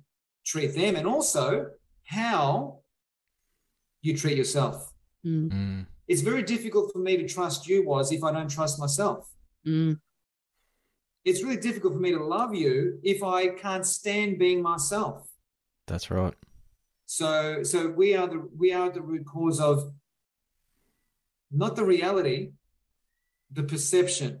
treat 0.45 0.73
them 0.75 0.95
and 0.95 1.05
also 1.07 1.69
how 2.05 2.79
you 4.01 4.15
treat 4.17 4.37
yourself. 4.37 4.91
Mm, 5.25 5.49
Mm. 5.51 5.85
It's 6.07 6.21
very 6.21 6.41
difficult 6.41 6.91
for 6.91 6.99
me 6.99 7.17
to 7.17 7.27
trust 7.27 7.67
you 7.67 7.85
Waz 7.85 8.11
if 8.11 8.23
I 8.23 8.31
don't 8.31 8.49
trust 8.49 8.79
myself. 8.79 9.29
mm, 9.65 9.99
It's 11.25 11.43
really 11.43 11.57
difficult 11.61 11.93
for 11.93 11.99
me 11.99 12.11
to 12.11 12.23
love 12.23 12.55
you 12.55 12.99
if 13.03 13.21
I 13.21 13.49
can't 13.49 13.85
stand 13.85 14.39
being 14.39 14.61
myself. 14.63 15.27
That's 15.85 16.09
right. 16.09 16.33
So 17.05 17.63
so 17.63 17.89
we 17.89 18.15
are 18.15 18.27
the 18.27 18.39
we 18.57 18.71
are 18.71 18.89
the 18.89 19.01
root 19.01 19.25
cause 19.25 19.59
of 19.59 19.91
not 21.51 21.75
the 21.75 21.83
reality, 21.83 22.51
the 23.51 23.63
perception. 23.63 24.31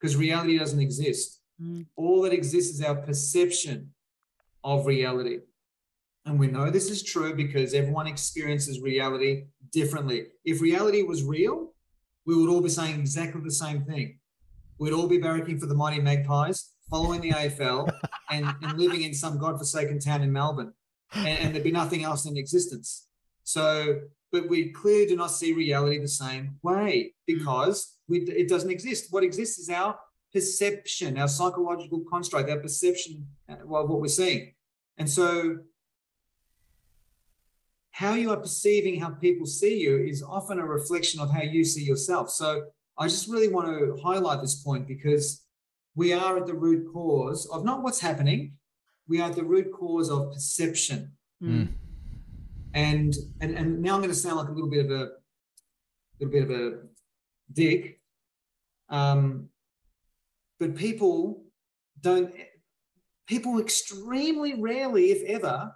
Because 0.00 0.16
reality 0.16 0.58
doesn't 0.58 0.80
exist. 0.80 1.40
mm. 1.60 1.86
All 1.96 2.22
that 2.22 2.32
exists 2.32 2.74
is 2.74 2.82
our 2.82 2.96
perception 2.96 3.92
of 4.64 4.86
reality. 4.86 5.38
And 6.24 6.38
we 6.38 6.46
know 6.46 6.70
this 6.70 6.90
is 6.90 7.02
true 7.02 7.34
because 7.34 7.72
everyone 7.72 8.06
experiences 8.06 8.80
reality 8.80 9.46
differently. 9.72 10.26
If 10.44 10.60
reality 10.60 11.02
was 11.02 11.24
real, 11.24 11.72
we 12.26 12.36
would 12.36 12.50
all 12.50 12.60
be 12.60 12.68
saying 12.68 13.00
exactly 13.00 13.40
the 13.42 13.50
same 13.50 13.82
thing. 13.84 14.18
We'd 14.78 14.92
all 14.92 15.08
be 15.08 15.18
barracking 15.18 15.58
for 15.58 15.66
the 15.66 15.74
mighty 15.74 16.00
magpies, 16.00 16.72
following 16.90 17.22
the 17.22 17.30
AFL, 17.30 17.90
and, 18.30 18.54
and 18.62 18.78
living 18.78 19.02
in 19.02 19.14
some 19.14 19.38
godforsaken 19.38 19.98
town 20.00 20.22
in 20.22 20.32
Melbourne. 20.32 20.74
And, 21.14 21.38
and 21.38 21.54
there'd 21.54 21.64
be 21.64 21.72
nothing 21.72 22.04
else 22.04 22.26
in 22.26 22.36
existence. 22.36 23.06
So, 23.44 24.00
but 24.30 24.48
we 24.48 24.70
clearly 24.72 25.06
do 25.06 25.16
not 25.16 25.30
see 25.30 25.54
reality 25.54 25.98
the 25.98 26.08
same 26.08 26.58
way 26.62 27.14
because 27.26 27.96
we, 28.08 28.20
it 28.20 28.48
doesn't 28.48 28.70
exist. 28.70 29.06
What 29.10 29.24
exists 29.24 29.58
is 29.58 29.70
our 29.70 29.98
perception, 30.32 31.18
our 31.18 31.28
psychological 31.28 32.02
construct, 32.10 32.50
our 32.50 32.58
perception 32.58 33.26
of 33.48 33.88
what 33.88 34.00
we're 34.00 34.08
seeing. 34.08 34.52
And 34.96 35.08
so, 35.08 35.58
how 37.92 38.14
you 38.14 38.30
are 38.30 38.36
perceiving 38.36 39.00
how 39.00 39.10
people 39.10 39.46
see 39.46 39.80
you 39.80 39.96
is 39.98 40.22
often 40.22 40.58
a 40.58 40.64
reflection 40.64 41.20
of 41.20 41.32
how 41.32 41.42
you 41.42 41.64
see 41.64 41.82
yourself. 41.82 42.30
So, 42.30 42.62
I 42.96 43.06
just 43.06 43.28
really 43.28 43.48
want 43.48 43.68
to 43.68 44.00
highlight 44.02 44.40
this 44.40 44.56
point 44.62 44.88
because 44.88 45.44
we 45.94 46.12
are 46.12 46.36
at 46.36 46.46
the 46.46 46.54
root 46.54 46.92
cause 46.92 47.46
of 47.46 47.64
not 47.64 47.82
what's 47.82 48.00
happening, 48.00 48.54
we 49.08 49.20
are 49.20 49.30
at 49.30 49.36
the 49.36 49.44
root 49.44 49.72
cause 49.72 50.10
of 50.10 50.32
perception. 50.32 51.12
Mm. 51.42 51.68
And 52.74 53.14
and 53.40 53.56
and 53.56 53.82
now 53.82 53.94
I'm 53.94 54.00
going 54.00 54.10
to 54.10 54.14
sound 54.14 54.36
like 54.36 54.48
a 54.48 54.52
little 54.52 54.70
bit 54.70 54.84
of 54.84 54.90
a 54.90 55.08
little 56.20 56.32
bit 56.32 56.42
of 56.42 56.50
a 56.50 56.78
dick. 57.52 57.97
Um, 58.88 59.48
but 60.58 60.74
people 60.74 61.44
don't 62.00 62.34
people 63.26 63.60
extremely 63.60 64.54
rarely, 64.54 65.10
if 65.10 65.22
ever, 65.28 65.74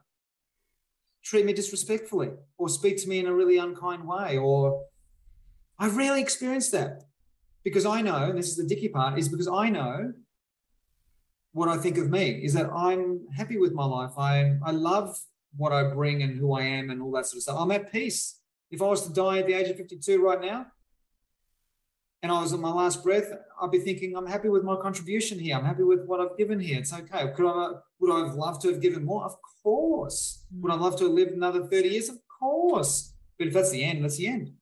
treat 1.22 1.44
me 1.44 1.52
disrespectfully 1.52 2.30
or 2.56 2.68
speak 2.68 2.96
to 2.96 3.08
me 3.08 3.18
in 3.18 3.26
a 3.26 3.34
really 3.34 3.58
unkind 3.58 4.06
way. 4.06 4.38
Or 4.38 4.84
I 5.78 5.88
rarely 5.88 6.20
experience 6.20 6.70
that 6.70 7.02
because 7.62 7.86
I 7.86 8.00
know, 8.00 8.30
and 8.30 8.38
this 8.38 8.48
is 8.48 8.56
the 8.56 8.64
dicky 8.64 8.88
part, 8.88 9.18
is 9.18 9.28
because 9.28 9.48
I 9.48 9.68
know 9.68 10.12
what 11.52 11.68
I 11.68 11.76
think 11.76 11.98
of 11.98 12.10
me 12.10 12.30
is 12.30 12.54
that 12.54 12.70
I'm 12.72 13.26
happy 13.36 13.58
with 13.58 13.72
my 13.72 13.84
life. 13.84 14.12
I 14.18 14.56
I 14.64 14.70
love 14.70 15.16
what 15.56 15.72
I 15.72 15.84
bring 15.84 16.22
and 16.22 16.38
who 16.38 16.54
I 16.54 16.62
am 16.62 16.90
and 16.90 17.02
all 17.02 17.12
that 17.12 17.26
sort 17.26 17.36
of 17.36 17.42
stuff. 17.42 17.58
I'm 17.58 17.70
at 17.70 17.92
peace. 17.92 18.40
If 18.70 18.80
I 18.80 18.86
was 18.86 19.06
to 19.06 19.12
die 19.12 19.38
at 19.38 19.46
the 19.46 19.52
age 19.52 19.68
of 19.68 19.76
52 19.76 20.24
right 20.24 20.40
now, 20.40 20.66
and 22.22 22.30
I 22.30 22.40
was 22.40 22.52
at 22.52 22.60
my 22.60 22.70
last 22.70 23.02
breath, 23.02 23.26
I'd 23.60 23.70
be 23.72 23.80
thinking, 23.80 24.16
I'm 24.16 24.26
happy 24.26 24.48
with 24.48 24.62
my 24.62 24.76
contribution 24.76 25.38
here. 25.38 25.56
I'm 25.56 25.64
happy 25.64 25.82
with 25.82 26.04
what 26.06 26.20
I've 26.20 26.36
given 26.38 26.60
here. 26.60 26.78
It's 26.78 26.92
okay. 26.92 27.32
Could 27.34 27.46
I 27.46 27.72
would 27.98 28.12
I 28.12 28.26
have 28.26 28.36
loved 28.36 28.62
to 28.62 28.68
have 28.68 28.80
given 28.80 29.04
more? 29.04 29.24
Of 29.24 29.36
course. 29.62 30.44
Would 30.60 30.72
I 30.72 30.76
love 30.76 30.96
to 30.98 31.04
have 31.04 31.12
lived 31.12 31.32
another 31.32 31.66
30 31.66 31.88
years? 31.88 32.08
Of 32.08 32.18
course. 32.40 33.14
But 33.38 33.48
if 33.48 33.54
that's 33.54 33.72
the 33.72 33.82
end, 33.82 34.04
that's 34.04 34.18
the 34.18 34.28
end. 34.28 34.52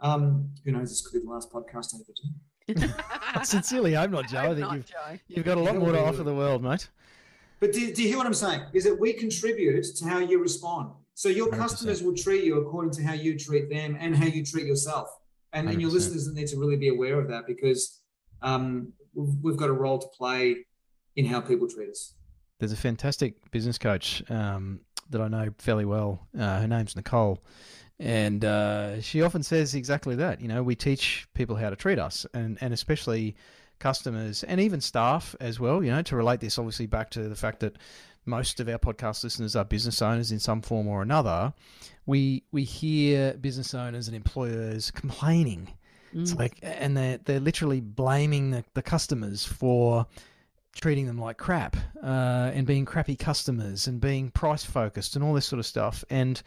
Um, 0.00 0.50
who 0.64 0.72
knows? 0.72 0.90
This 0.90 1.06
could 1.06 1.20
be 1.20 1.24
the 1.24 1.30
last 1.30 1.52
podcast 1.52 1.94
I 1.94 1.98
ever 2.00 2.86
do. 2.88 2.94
Sincerely, 3.44 3.96
I'm 3.96 4.10
not 4.10 4.28
Joe. 4.28 4.38
I 4.38 4.46
Hope 4.46 4.56
think 4.56 4.66
not, 4.66 4.74
you've, 4.74 4.86
Joe. 4.86 5.18
you've 5.28 5.44
got 5.44 5.58
a 5.58 5.60
lot 5.60 5.76
more 5.76 5.92
to 5.92 6.00
offer 6.00 6.24
the 6.24 6.34
world, 6.34 6.62
mate. 6.62 6.88
But 7.60 7.72
do, 7.72 7.94
do 7.94 8.02
you 8.02 8.08
hear 8.08 8.16
what 8.18 8.26
I'm 8.26 8.34
saying? 8.34 8.62
Is 8.72 8.84
that 8.84 8.98
we 8.98 9.12
contribute 9.12 9.84
to 9.96 10.04
how 10.06 10.18
you 10.18 10.40
respond. 10.42 10.90
So 11.14 11.28
your 11.28 11.48
100%. 11.48 11.58
customers 11.58 12.02
will 12.02 12.16
treat 12.16 12.42
you 12.44 12.58
according 12.58 12.90
to 12.92 13.04
how 13.04 13.12
you 13.12 13.38
treat 13.38 13.70
them 13.70 13.96
and 14.00 14.16
how 14.16 14.26
you 14.26 14.44
treat 14.44 14.66
yourself. 14.66 15.08
And, 15.54 15.68
and 15.68 15.80
your 15.80 15.90
listeners 15.90 16.30
need 16.34 16.48
to 16.48 16.58
really 16.58 16.76
be 16.76 16.88
aware 16.88 17.18
of 17.18 17.28
that 17.28 17.46
because 17.46 18.00
um, 18.42 18.92
we've, 19.14 19.34
we've 19.42 19.56
got 19.56 19.70
a 19.70 19.72
role 19.72 19.98
to 19.98 20.08
play 20.08 20.66
in 21.16 21.24
how 21.24 21.40
people 21.40 21.68
treat 21.68 21.88
us. 21.88 22.14
There's 22.58 22.72
a 22.72 22.76
fantastic 22.76 23.50
business 23.50 23.78
coach 23.78 24.22
um, 24.30 24.80
that 25.10 25.20
I 25.20 25.28
know 25.28 25.50
fairly 25.58 25.84
well. 25.84 26.26
Uh, 26.38 26.60
her 26.60 26.68
name's 26.68 26.96
Nicole. 26.96 27.42
And 28.00 28.44
uh, 28.44 29.00
she 29.00 29.22
often 29.22 29.42
says 29.42 29.74
exactly 29.74 30.16
that. 30.16 30.40
You 30.40 30.48
know, 30.48 30.62
we 30.62 30.74
teach 30.74 31.28
people 31.34 31.54
how 31.54 31.70
to 31.70 31.76
treat 31.76 31.98
us, 31.98 32.26
and, 32.34 32.58
and 32.60 32.74
especially 32.74 33.36
customers 33.78 34.42
and 34.44 34.60
even 34.60 34.80
staff 34.80 35.36
as 35.40 35.60
well. 35.60 35.82
You 35.82 35.92
know, 35.92 36.02
to 36.02 36.16
relate 36.16 36.40
this 36.40 36.58
obviously 36.58 36.86
back 36.86 37.10
to 37.10 37.28
the 37.28 37.36
fact 37.36 37.60
that 37.60 37.76
most 38.26 38.60
of 38.60 38.68
our 38.68 38.78
podcast 38.78 39.22
listeners 39.24 39.54
are 39.56 39.64
business 39.64 40.00
owners 40.02 40.32
in 40.32 40.38
some 40.38 40.62
form 40.62 40.86
or 40.88 41.02
another. 41.02 41.52
We 42.06 42.44
we 42.52 42.64
hear 42.64 43.34
business 43.34 43.74
owners 43.74 44.08
and 44.08 44.16
employers 44.16 44.90
complaining. 44.90 45.68
It's 46.12 46.32
Mm. 46.32 46.38
like, 46.38 46.58
and 46.62 46.96
they're 46.96 47.18
they're 47.18 47.40
literally 47.40 47.80
blaming 47.80 48.50
the, 48.50 48.64
the 48.74 48.82
customers 48.82 49.44
for 49.44 50.06
treating 50.76 51.06
them 51.06 51.18
like 51.18 51.38
crap 51.38 51.76
uh, 52.02 52.50
and 52.54 52.66
being 52.66 52.84
crappy 52.84 53.16
customers 53.16 53.86
and 53.86 54.00
being 54.00 54.30
price 54.30 54.64
focused 54.64 55.14
and 55.16 55.24
all 55.24 55.32
this 55.34 55.46
sort 55.46 55.58
of 55.60 55.66
stuff. 55.66 56.04
And 56.10 56.40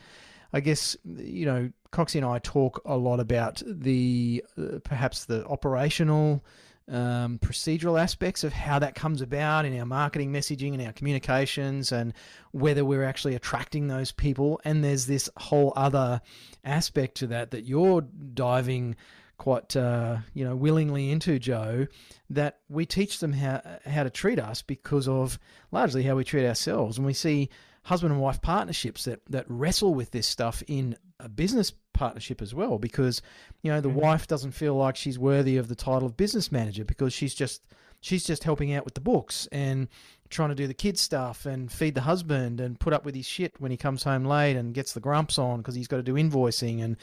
I 0.54 0.60
guess 0.62 0.96
you 1.06 1.46
know, 1.46 1.72
Coxie 1.92 2.16
and 2.18 2.26
I 2.26 2.40
talk 2.40 2.82
a 2.86 2.96
lot 2.96 3.20
about 3.20 3.62
the 3.66 4.44
uh, 4.58 4.80
perhaps 4.84 5.26
the 5.26 5.46
operational. 5.48 6.44
Um, 6.90 7.38
procedural 7.40 8.02
aspects 8.02 8.46
of 8.46 8.54
how 8.54 8.80
that 8.80 8.96
comes 8.96 9.22
about 9.22 9.66
in 9.66 9.78
our 9.78 9.86
marketing 9.86 10.32
messaging 10.32 10.74
and 10.74 10.82
our 10.82 10.94
communications, 10.94 11.92
and 11.92 12.14
whether 12.52 12.86
we're 12.86 13.04
actually 13.04 13.36
attracting 13.36 13.88
those 13.88 14.14
people. 14.14 14.62
And 14.64 14.84
there's 14.84 15.06
this 15.06 15.30
whole 15.36 15.74
other 15.76 16.22
aspect 16.64 17.16
to 17.16 17.28
that 17.28 17.52
that 17.52 17.66
you're 17.66 18.02
diving 18.02 18.96
quite 19.38 19.76
uh, 19.76 20.18
you 20.34 20.44
know 20.44 20.56
willingly 20.56 21.12
into 21.12 21.40
Joe 21.40 21.88
that 22.30 22.60
we 22.70 22.86
teach 22.86 23.20
them 23.20 23.34
how 23.34 23.62
how 23.86 24.04
to 24.04 24.10
treat 24.10 24.40
us 24.40 24.62
because 24.62 25.08
of 25.08 25.40
largely 25.72 26.04
how 26.04 26.16
we 26.16 26.24
treat 26.24 26.48
ourselves 26.48 26.98
and 26.98 27.06
we 27.06 27.14
see 27.14 27.50
husband 27.84 28.12
and 28.12 28.22
wife 28.22 28.42
partnerships 28.42 29.06
that 29.06 29.22
that 29.30 29.46
wrestle 29.48 29.94
with 29.94 30.12
this 30.12 30.28
stuff 30.28 30.64
in 30.68 30.98
a 31.20 31.30
business 31.30 31.72
partnership 31.94 32.42
as 32.42 32.54
well 32.54 32.78
because 32.78 33.22
you 33.64 33.72
know 33.72 33.82
the 33.82 33.90
wife 33.90 34.28
doesn't 34.28 34.52
feel 34.52 34.76
like 34.76 34.96
she's 34.96 35.18
worthy 35.18 35.58
of 35.58 35.68
the 35.68 35.76
title 35.76 36.06
of 36.06 36.16
business 36.16 36.52
manager 36.52 36.86
because 36.86 37.12
she's 37.12 37.34
just 37.34 37.64
she's 38.02 38.24
just 38.24 38.44
helping 38.44 38.74
out 38.74 38.86
with 38.86 38.94
the 38.94 39.02
books 39.02 39.48
and 39.52 39.88
trying 40.30 40.50
to 40.50 40.56
do 40.56 40.68
the 40.68 40.74
kids 40.74 41.02
stuff 41.02 41.46
and 41.46 41.72
feed 41.72 41.96
the 41.96 42.02
husband 42.02 42.60
and 42.60 42.80
put 42.80 42.94
up 42.94 43.04
with 43.04 43.16
his 43.16 43.26
shit 43.26 43.60
when 43.60 43.72
he 43.72 43.78
comes 43.78 44.04
home 44.04 44.26
late 44.26 44.56
and 44.56 44.76
gets 44.76 44.94
the 44.94 45.00
grumps 45.00 45.40
on 45.40 45.58
because 45.58 45.74
he's 45.74 45.88
got 45.88 45.98
to 45.98 46.04
do 46.04 46.14
invoicing 46.14 46.84
and 46.84 46.98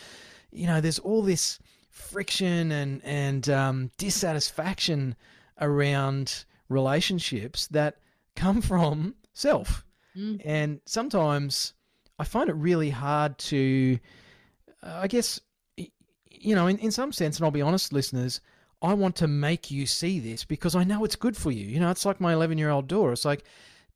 you 0.53 0.67
know 0.67 0.81
there's 0.81 1.01
all 1.01 1.23
this 1.23 1.59
friction 1.91 2.71
and 2.73 3.03
and 3.05 3.49
um, 3.49 3.91
dissatisfaction 3.99 5.17
around 5.61 6.45
relationships 6.69 7.67
that 7.69 7.97
come 8.37 8.61
from 8.61 9.15
self. 9.33 9.85
Mm. 10.17 10.41
And 10.45 10.81
sometimes 10.85 11.75
I 12.19 12.25
find 12.25 12.49
it 12.49 12.55
really 12.55 12.91
hard 12.91 13.39
to, 13.39 13.99
uh, 14.83 15.01
I 15.03 15.09
guess, 15.09 15.41
you 15.77 16.55
know, 16.55 16.67
in, 16.67 16.79
in 16.79 16.91
some 16.91 17.13
sense, 17.13 17.37
and 17.37 17.45
I'll 17.45 17.51
be 17.51 17.63
honest, 17.63 17.93
listeners, 17.93 18.41
I 18.83 18.95
want 18.95 19.17
to 19.17 19.29
make 19.29 19.71
you 19.71 19.87
see 19.87 20.21
this 20.21 20.45
because 20.45 20.75
I 20.75 20.85
know 20.85 21.05
it's 21.05 21.17
good 21.17 21.37
for 21.37 21.51
you. 21.51 21.67
You 21.67 21.81
know, 21.81 21.91
it's 21.91 22.05
like 22.05 22.21
my 22.21 22.33
11 22.35 22.59
year 22.59 22.71
old 22.71 22.87
daughter. 22.87 23.13
It's 23.13 23.25
like, 23.25 23.45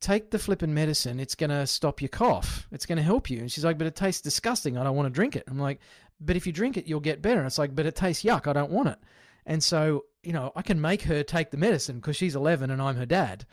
take 0.01 0.31
the 0.31 0.39
flipping 0.39 0.73
medicine. 0.73 1.21
It's 1.21 1.35
going 1.35 1.51
to 1.51 1.66
stop 1.66 2.01
your 2.01 2.09
cough. 2.09 2.66
It's 2.73 2.87
going 2.87 2.97
to 2.97 3.03
help 3.03 3.31
you. 3.31 3.41
And 3.41 3.51
she's 3.51 3.64
like, 3.64 3.79
but 3.79 3.87
it 3.87 3.97
tastes 3.97 4.23
disgusting. 4.23 4.77
I 4.77 4.85
don't 4.85 4.97
want 4.97 5.07
to 5.07 5.14
drink 5.14 5.37
it. 5.37 5.45
I'm 5.49 5.59
like, 5.59 5.81
but 6.21 6.37
if 6.37 6.47
you 6.47 6.53
drink 6.53 6.77
it, 6.77 6.87
you'll 6.87 7.01
get 7.01 7.23
better. 7.23 7.39
And 7.39 7.47
it's 7.47 7.59
like, 7.59 7.75
but 7.75 7.87
it 7.87 7.97
tastes 7.97 8.25
yuck. 8.25 8.47
I 8.47 8.53
don't 8.53 8.71
want 8.71 8.89
it. 8.89 8.99
And 9.47 9.62
so, 9.62 10.05
you 10.23 10.33
know, 10.33 10.53
I 10.57 10.62
can 10.62 10.81
make 10.81 11.03
her 11.03 11.23
take 11.23 11.51
the 11.51 11.57
medicine 11.57 11.97
because 11.97 12.16
she's 12.16 12.37
11 12.37 12.71
and 12.71 12.83
I'm 12.83 12.97
her 12.97 13.07
dad. 13.07 13.47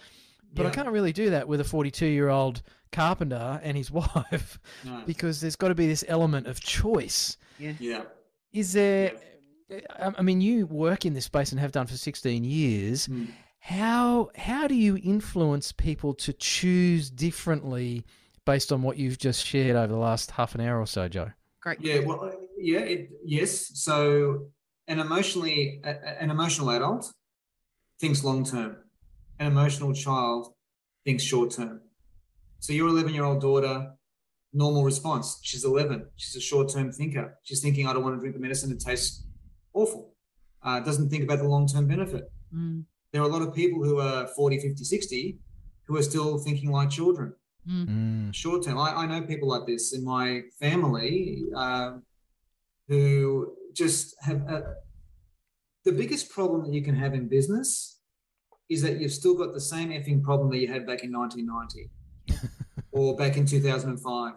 But 0.54 0.66
I 0.66 0.70
can't 0.70 0.88
really 0.88 1.12
do 1.12 1.32
that 1.32 1.50
with 1.50 1.60
a 1.60 1.66
42 1.66 2.06
year 2.06 2.30
old 2.30 2.62
carpenter 2.96 3.60
and 3.64 3.76
his 3.78 3.92
wife 4.02 4.60
No. 4.84 5.04
because 5.06 5.42
there's 5.42 5.56
got 5.56 5.70
to 5.70 5.76
be 5.76 5.88
this 5.88 6.04
element 6.08 6.48
of 6.48 6.60
choice. 6.60 7.38
Yeah. 7.60 7.74
yeah. 7.80 8.02
Is 8.54 8.74
there, 8.74 9.14
I 10.00 10.14
I 10.18 10.22
mean, 10.22 10.42
you 10.42 10.66
work 10.68 11.06
in 11.06 11.14
this 11.14 11.26
space 11.26 11.52
and 11.52 11.60
have 11.60 11.72
done 11.72 11.88
for 11.88 11.98
16 11.98 12.44
years. 12.44 13.08
Mm. 13.08 13.28
How, 13.60 14.30
how 14.36 14.68
do 14.68 14.76
you 14.76 14.98
influence 15.04 15.72
people 15.72 16.14
to 16.16 16.34
choose 16.34 17.10
differently 17.10 18.06
based 18.46 18.72
on 18.72 18.82
what 18.84 18.98
you've 18.98 19.18
just 19.18 19.44
shared 19.46 19.76
over 19.76 19.92
the 19.92 19.98
last 20.00 20.32
half 20.32 20.54
an 20.56 20.62
hour 20.62 20.80
or 20.80 20.86
so, 20.88 21.08
Joe? 21.08 21.32
Great. 21.62 21.82
Yeah, 21.82 22.00
well, 22.06 22.32
yeah, 22.60 22.80
it, 22.80 23.10
yes. 23.26 23.72
So, 23.74 24.50
an 24.88 25.00
emotionally, 25.00 25.82
a- 25.84 25.90
a- 25.90 26.22
an 26.22 26.30
emotional 26.30 26.70
adult 26.70 27.12
thinks 28.00 28.24
long 28.24 28.44
term. 28.46 28.78
An 29.40 29.48
emotional 29.48 29.94
child 29.94 30.54
thinks 31.04 31.24
short 31.24 31.50
term. 31.52 31.82
So, 32.66 32.74
your 32.74 32.88
11 32.88 33.14
year 33.14 33.26
old 33.26 33.42
daughter, 33.42 33.92
normal 34.54 34.84
response. 34.84 35.40
She's 35.44 35.64
11. 35.64 36.08
She's 36.16 36.36
a 36.36 36.42
short 36.42 36.70
term 36.70 36.92
thinker. 36.92 37.38
She's 37.44 37.62
thinking, 37.62 37.88
I 37.88 37.94
don't 37.94 38.04
want 38.04 38.16
to 38.16 38.20
drink 38.20 38.34
the 38.36 38.42
medicine. 38.42 38.72
It 38.72 38.80
tastes 38.80 39.24
awful. 39.74 40.16
Uh, 40.64 40.80
doesn't 40.80 41.10
think 41.10 41.24
about 41.24 41.38
the 41.38 41.48
long 41.48 41.68
term 41.68 41.88
benefit. 41.88 42.24
Mm. 42.52 42.86
There 43.12 43.22
are 43.22 43.26
a 43.26 43.32
lot 43.32 43.44
of 43.44 43.54
people 43.54 43.84
who 43.84 44.00
are 44.00 44.26
40, 44.26 44.60
50, 44.60 44.84
60 44.84 45.40
who 45.88 45.96
are 45.96 46.02
still 46.02 46.40
thinking 46.40 46.72
like 46.72 46.90
children 46.90 47.34
Mm. 47.68 48.32
short 48.34 48.64
term. 48.64 48.78
I, 48.78 48.94
I 48.94 49.06
know 49.08 49.22
people 49.24 49.48
like 49.50 49.66
this 49.66 49.92
in 49.92 50.04
my 50.04 50.42
family 50.60 51.46
um, 51.56 52.04
who 52.88 53.56
just 53.74 54.16
have 54.22 54.38
a, 54.48 54.76
the 55.84 55.92
biggest 55.92 56.30
problem 56.30 56.64
that 56.66 56.74
you 56.74 56.84
can 56.84 56.96
have 56.96 57.16
in 57.16 57.28
business 57.28 58.00
is 58.70 58.84
that 58.84 59.00
you've 59.00 59.14
still 59.14 59.36
got 59.36 59.54
the 59.54 59.60
same 59.60 59.90
effing 59.90 60.22
problem 60.22 60.52
that 60.52 60.60
you 60.60 60.68
had 60.68 60.86
back 60.86 61.04
in 61.04 61.12
1990 61.12 61.90
or 62.92 63.16
back 63.16 63.38
in 63.38 63.46
2005. 63.46 64.34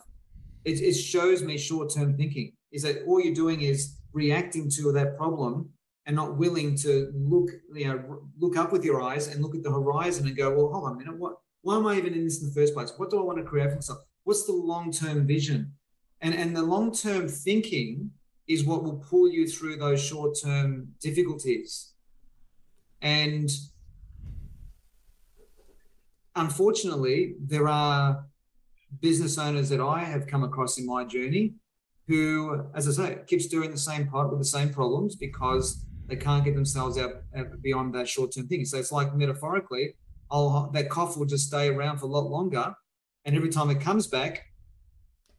It, 0.64 0.80
it 0.80 0.95
shows 0.95 1.43
me 1.43 1.57
short 1.57 1.93
term 1.95 2.16
thinking 2.16 2.53
is 2.72 2.82
that 2.82 3.05
all 3.07 3.20
you're 3.20 3.34
doing 3.34 3.62
is 3.62 3.97
reacting 4.12 4.68
to 4.70 4.93
that 4.93 5.16
problem 5.16 5.70
and 6.07 6.16
not 6.16 6.36
willing 6.36 6.76
to 6.76 7.12
look, 7.14 7.51
you 7.74 7.86
know, 7.86 8.22
look 8.39 8.57
up 8.57 8.72
with 8.72 8.84
your 8.84 9.03
eyes 9.03 9.28
and 9.28 9.43
look 9.43 9.55
at 9.55 9.62
the 9.62 9.70
horizon 9.70 10.26
and 10.26 10.36
go, 10.36 10.51
well, 10.51 10.72
hold 10.72 10.84
on 10.84 10.93
a 10.93 10.97
minute, 10.97 11.18
what, 11.18 11.34
why 11.62 11.76
am 11.76 11.86
I 11.86 11.97
even 11.97 12.14
in 12.14 12.24
this 12.24 12.41
in 12.41 12.49
the 12.49 12.55
first 12.55 12.74
place? 12.74 12.93
What 12.97 13.11
do 13.11 13.18
I 13.18 13.22
want 13.22 13.39
to 13.39 13.45
create 13.45 13.70
for 13.70 13.76
myself? 13.76 13.99
What's 14.24 14.45
the 14.45 14.53
long 14.53 14.91
term 14.93 15.26
vision? 15.26 15.72
And 16.20 16.34
and 16.34 16.57
the 16.57 16.62
long 16.62 16.93
term 16.93 17.28
thinking 17.28 18.11
is 18.49 18.64
what 18.64 18.82
will 18.82 18.97
pull 18.97 19.28
you 19.28 19.47
through 19.47 19.76
those 19.76 20.03
short 20.03 20.36
term 20.43 20.95
difficulties. 21.01 21.93
And 23.01 23.51
unfortunately, 26.39 27.34
there 27.41 27.68
are 27.68 28.24
business 29.01 29.39
owners 29.39 29.68
that 29.68 29.80
I 29.80 30.01
have 30.05 30.26
come 30.26 30.45
across 30.45 30.78
in 30.78 30.86
my 30.86 31.05
journey 31.05 31.55
who, 32.07 32.64
as 32.74 32.89
I 32.89 32.93
say, 32.93 33.18
keeps 33.26 33.47
doing 33.47 33.70
the 33.70 33.78
same 33.78 34.09
pot 34.09 34.30
with 34.30 34.39
the 34.39 34.45
same 34.45 34.70
problems 34.70 35.16
because 35.16 35.84
they 36.07 36.16
can't 36.16 36.45
get 36.45 36.55
themselves 36.55 36.97
out, 36.97 37.12
out 37.36 37.47
beyond 37.62 37.95
that 37.95 38.09
short 38.09 38.32
term 38.34 38.49
thing. 38.49 38.64
So 38.64 38.78
it's 38.78 38.93
like 38.93 39.14
metaphorically, 39.14 39.95
I'll, 40.30 40.70
that 40.72 40.89
cough 40.89 41.16
will 41.16 41.26
just 41.26 41.47
stay 41.47 41.68
around 41.68 41.99
for 41.99 42.07
a 42.07 42.09
lot 42.09 42.30
longer. 42.30 42.74
And 43.24 43.36
every 43.36 43.51
time 43.51 43.68
it 43.70 43.80
comes 43.80 44.07
back, 44.07 44.47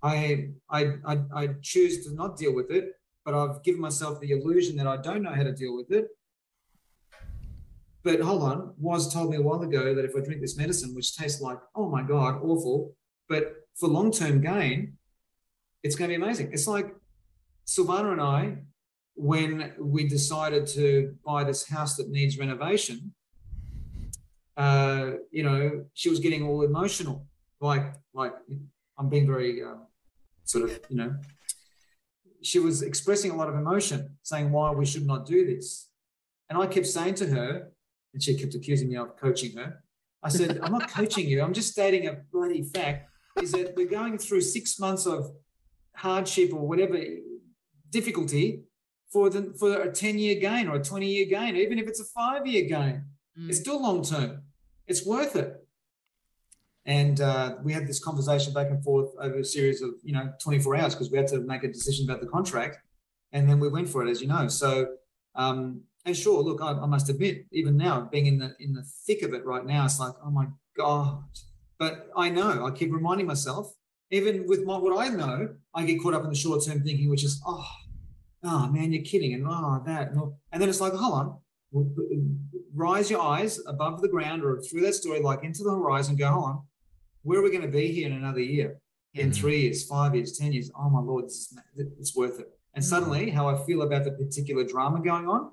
I, 0.03 0.49
I, 0.69 0.93
I, 1.05 1.19
I 1.33 1.47
choose 1.61 2.05
to 2.05 2.13
not 2.13 2.37
deal 2.37 2.53
with 2.53 2.69
it, 2.71 2.93
but 3.25 3.33
I've 3.33 3.63
given 3.63 3.81
myself 3.81 4.19
the 4.19 4.31
illusion 4.31 4.77
that 4.77 4.87
I 4.87 4.97
don't 4.97 5.23
know 5.23 5.33
how 5.33 5.43
to 5.43 5.51
deal 5.51 5.75
with 5.75 5.91
it. 5.91 6.07
But 8.03 8.21
hold 8.21 8.43
on, 8.43 8.73
Waz 8.77 9.13
told 9.13 9.29
me 9.29 9.37
a 9.37 9.41
while 9.41 9.61
ago 9.61 9.93
that 9.93 10.05
if 10.05 10.15
I 10.15 10.21
drink 10.21 10.41
this 10.41 10.57
medicine, 10.57 10.95
which 10.95 11.17
tastes 11.17 11.41
like, 11.41 11.57
oh 11.75 11.89
my 11.89 12.01
God, 12.01 12.39
awful, 12.41 12.95
but 13.27 13.55
for 13.77 13.89
long 13.89 14.11
term 14.11 14.41
gain, 14.41 14.97
it's 15.83 15.95
going 15.95 16.09
to 16.09 16.17
be 16.17 16.23
amazing. 16.23 16.51
It's 16.53 16.67
like 16.67 16.95
Silvana 17.67 18.11
and 18.13 18.21
I, 18.21 18.57
when 19.15 19.73
we 19.79 20.07
decided 20.07 20.65
to 20.67 21.15
buy 21.25 21.43
this 21.43 21.67
house 21.67 21.97
that 21.97 22.09
needs 22.09 22.37
renovation, 22.37 23.13
uh, 24.55 25.11
you 25.31 25.43
know, 25.43 25.85
she 25.93 26.09
was 26.09 26.19
getting 26.19 26.45
all 26.45 26.63
emotional, 26.63 27.25
like, 27.59 27.93
like 28.13 28.33
I'm 28.97 29.09
being 29.09 29.27
very 29.27 29.61
um, 29.61 29.87
sort 30.43 30.65
of, 30.65 30.79
you 30.89 30.97
know, 30.97 31.15
she 32.41 32.59
was 32.59 32.81
expressing 32.81 33.31
a 33.31 33.35
lot 33.35 33.49
of 33.49 33.55
emotion, 33.55 34.17
saying 34.23 34.51
why 34.51 34.71
we 34.71 34.85
should 34.85 35.05
not 35.05 35.25
do 35.25 35.45
this. 35.45 35.89
And 36.49 36.57
I 36.57 36.67
kept 36.67 36.87
saying 36.87 37.15
to 37.15 37.27
her, 37.27 37.71
and 38.13 38.21
she 38.21 38.35
kept 38.35 38.55
accusing 38.55 38.89
me 38.89 38.97
of 38.97 39.15
coaching 39.17 39.55
her. 39.57 39.83
I 40.21 40.29
said, 40.29 40.59
I'm 40.61 40.71
not 40.71 40.89
coaching 40.89 41.27
you. 41.27 41.41
I'm 41.41 41.53
just 41.53 41.71
stating 41.71 42.07
a 42.07 42.17
bloody 42.31 42.63
fact 42.63 43.09
is 43.41 43.51
that 43.53 43.75
we're 43.75 43.87
going 43.87 44.17
through 44.17 44.41
six 44.41 44.79
months 44.79 45.05
of 45.05 45.31
hardship 45.95 46.53
or 46.53 46.67
whatever 46.67 46.99
difficulty 47.89 48.63
for 49.11 49.29
the 49.29 49.53
for 49.57 49.81
a 49.81 49.91
10 49.91 50.17
year 50.17 50.39
gain 50.39 50.67
or 50.67 50.75
a 50.75 50.83
20 50.83 51.05
year 51.07 51.25
gain, 51.25 51.55
even 51.55 51.79
if 51.79 51.87
it's 51.87 51.99
a 51.99 52.05
five 52.05 52.45
year 52.45 52.67
gain. 52.67 53.05
Mm. 53.37 53.49
It's 53.49 53.59
still 53.59 53.81
long 53.81 54.03
term. 54.03 54.43
It's 54.87 55.05
worth 55.05 55.35
it. 55.35 55.55
And 56.85 57.21
uh, 57.21 57.55
we 57.63 57.73
had 57.73 57.87
this 57.87 58.03
conversation 58.03 58.53
back 58.53 58.69
and 58.69 58.83
forth 58.83 59.11
over 59.19 59.39
a 59.39 59.45
series 59.45 59.81
of 59.81 59.91
you 60.03 60.13
know 60.13 60.31
24 60.41 60.75
hours 60.77 60.95
because 60.95 61.11
we 61.11 61.17
had 61.17 61.27
to 61.27 61.39
make 61.41 61.63
a 61.63 61.67
decision 61.67 62.09
about 62.09 62.21
the 62.21 62.27
contract, 62.27 62.77
and 63.31 63.49
then 63.49 63.59
we 63.59 63.69
went 63.69 63.89
for 63.89 64.05
it, 64.05 64.09
as 64.09 64.21
you 64.21 64.27
know. 64.27 64.47
So, 64.47 64.87
um, 65.35 65.81
and 66.09 66.17
sure, 66.17 66.41
look, 66.49 66.59
I, 66.61 66.71
I 66.85 66.85
must 66.95 67.07
admit, 67.09 67.45
even 67.59 67.73
now, 67.77 67.95
being 68.11 68.27
in 68.31 68.37
the 68.43 68.49
in 68.59 68.73
the 68.77 68.83
thick 69.05 69.21
of 69.23 69.31
it 69.37 69.43
right 69.45 69.65
now, 69.73 69.81
it's 69.85 69.99
like, 70.05 70.13
oh 70.25 70.31
my 70.39 70.47
god. 70.77 71.23
But 71.81 71.93
I 72.23 72.27
know 72.37 72.65
I 72.67 72.71
keep 72.71 72.91
reminding 72.91 73.27
myself, 73.33 73.65
even 74.11 74.45
with 74.51 74.61
my, 74.65 74.77
what 74.77 74.93
I 75.05 75.07
know, 75.21 75.37
I 75.73 75.85
get 75.85 76.01
caught 76.01 76.13
up 76.17 76.23
in 76.25 76.29
the 76.29 76.35
short 76.45 76.59
term 76.65 76.79
thinking, 76.83 77.09
which 77.09 77.23
is, 77.23 77.41
oh, 77.47 77.67
oh 78.43 78.63
man, 78.75 78.91
you're 78.93 79.03
kidding, 79.11 79.33
and 79.35 79.45
oh 79.47 79.81
that, 79.85 80.09
and, 80.09 80.19
all- 80.19 80.37
and 80.51 80.61
then 80.61 80.67
it's 80.69 80.81
like, 80.81 80.93
hold 80.93 81.13
on, 81.21 81.27
rise 82.73 83.09
your 83.09 83.21
eyes 83.21 83.59
above 83.67 84.01
the 84.01 84.07
ground 84.15 84.43
or 84.43 84.59
through 84.61 84.81
that 84.81 84.93
story, 84.95 85.21
like 85.21 85.43
into 85.43 85.63
the 85.63 85.71
horizon, 85.71 86.15
go, 86.15 86.27
hold 86.31 86.45
on, 86.45 86.61
where 87.23 87.39
are 87.39 87.43
we 87.43 87.49
going 87.51 87.61
to 87.61 87.67
be 87.81 87.91
here 87.91 88.07
in 88.07 88.13
another 88.13 88.41
year? 88.41 88.79
In 89.15 89.29
Mhm. 89.31 89.35
three 89.35 89.61
years, 89.61 89.85
five 89.85 90.13
years, 90.15 90.37
ten 90.37 90.51
years? 90.53 90.69
Oh 90.79 90.89
my 90.89 90.99
lord, 90.99 91.25
this 91.25 91.33
is, 91.33 91.57
it's 91.99 92.15
worth 92.15 92.39
it. 92.39 92.47
And 92.75 92.85
suddenly, 92.85 93.31
how 93.31 93.47
I 93.49 93.55
feel 93.65 93.81
about 93.81 94.03
the 94.03 94.11
particular 94.11 94.63
drama 94.63 95.01
going 95.01 95.27
on, 95.27 95.51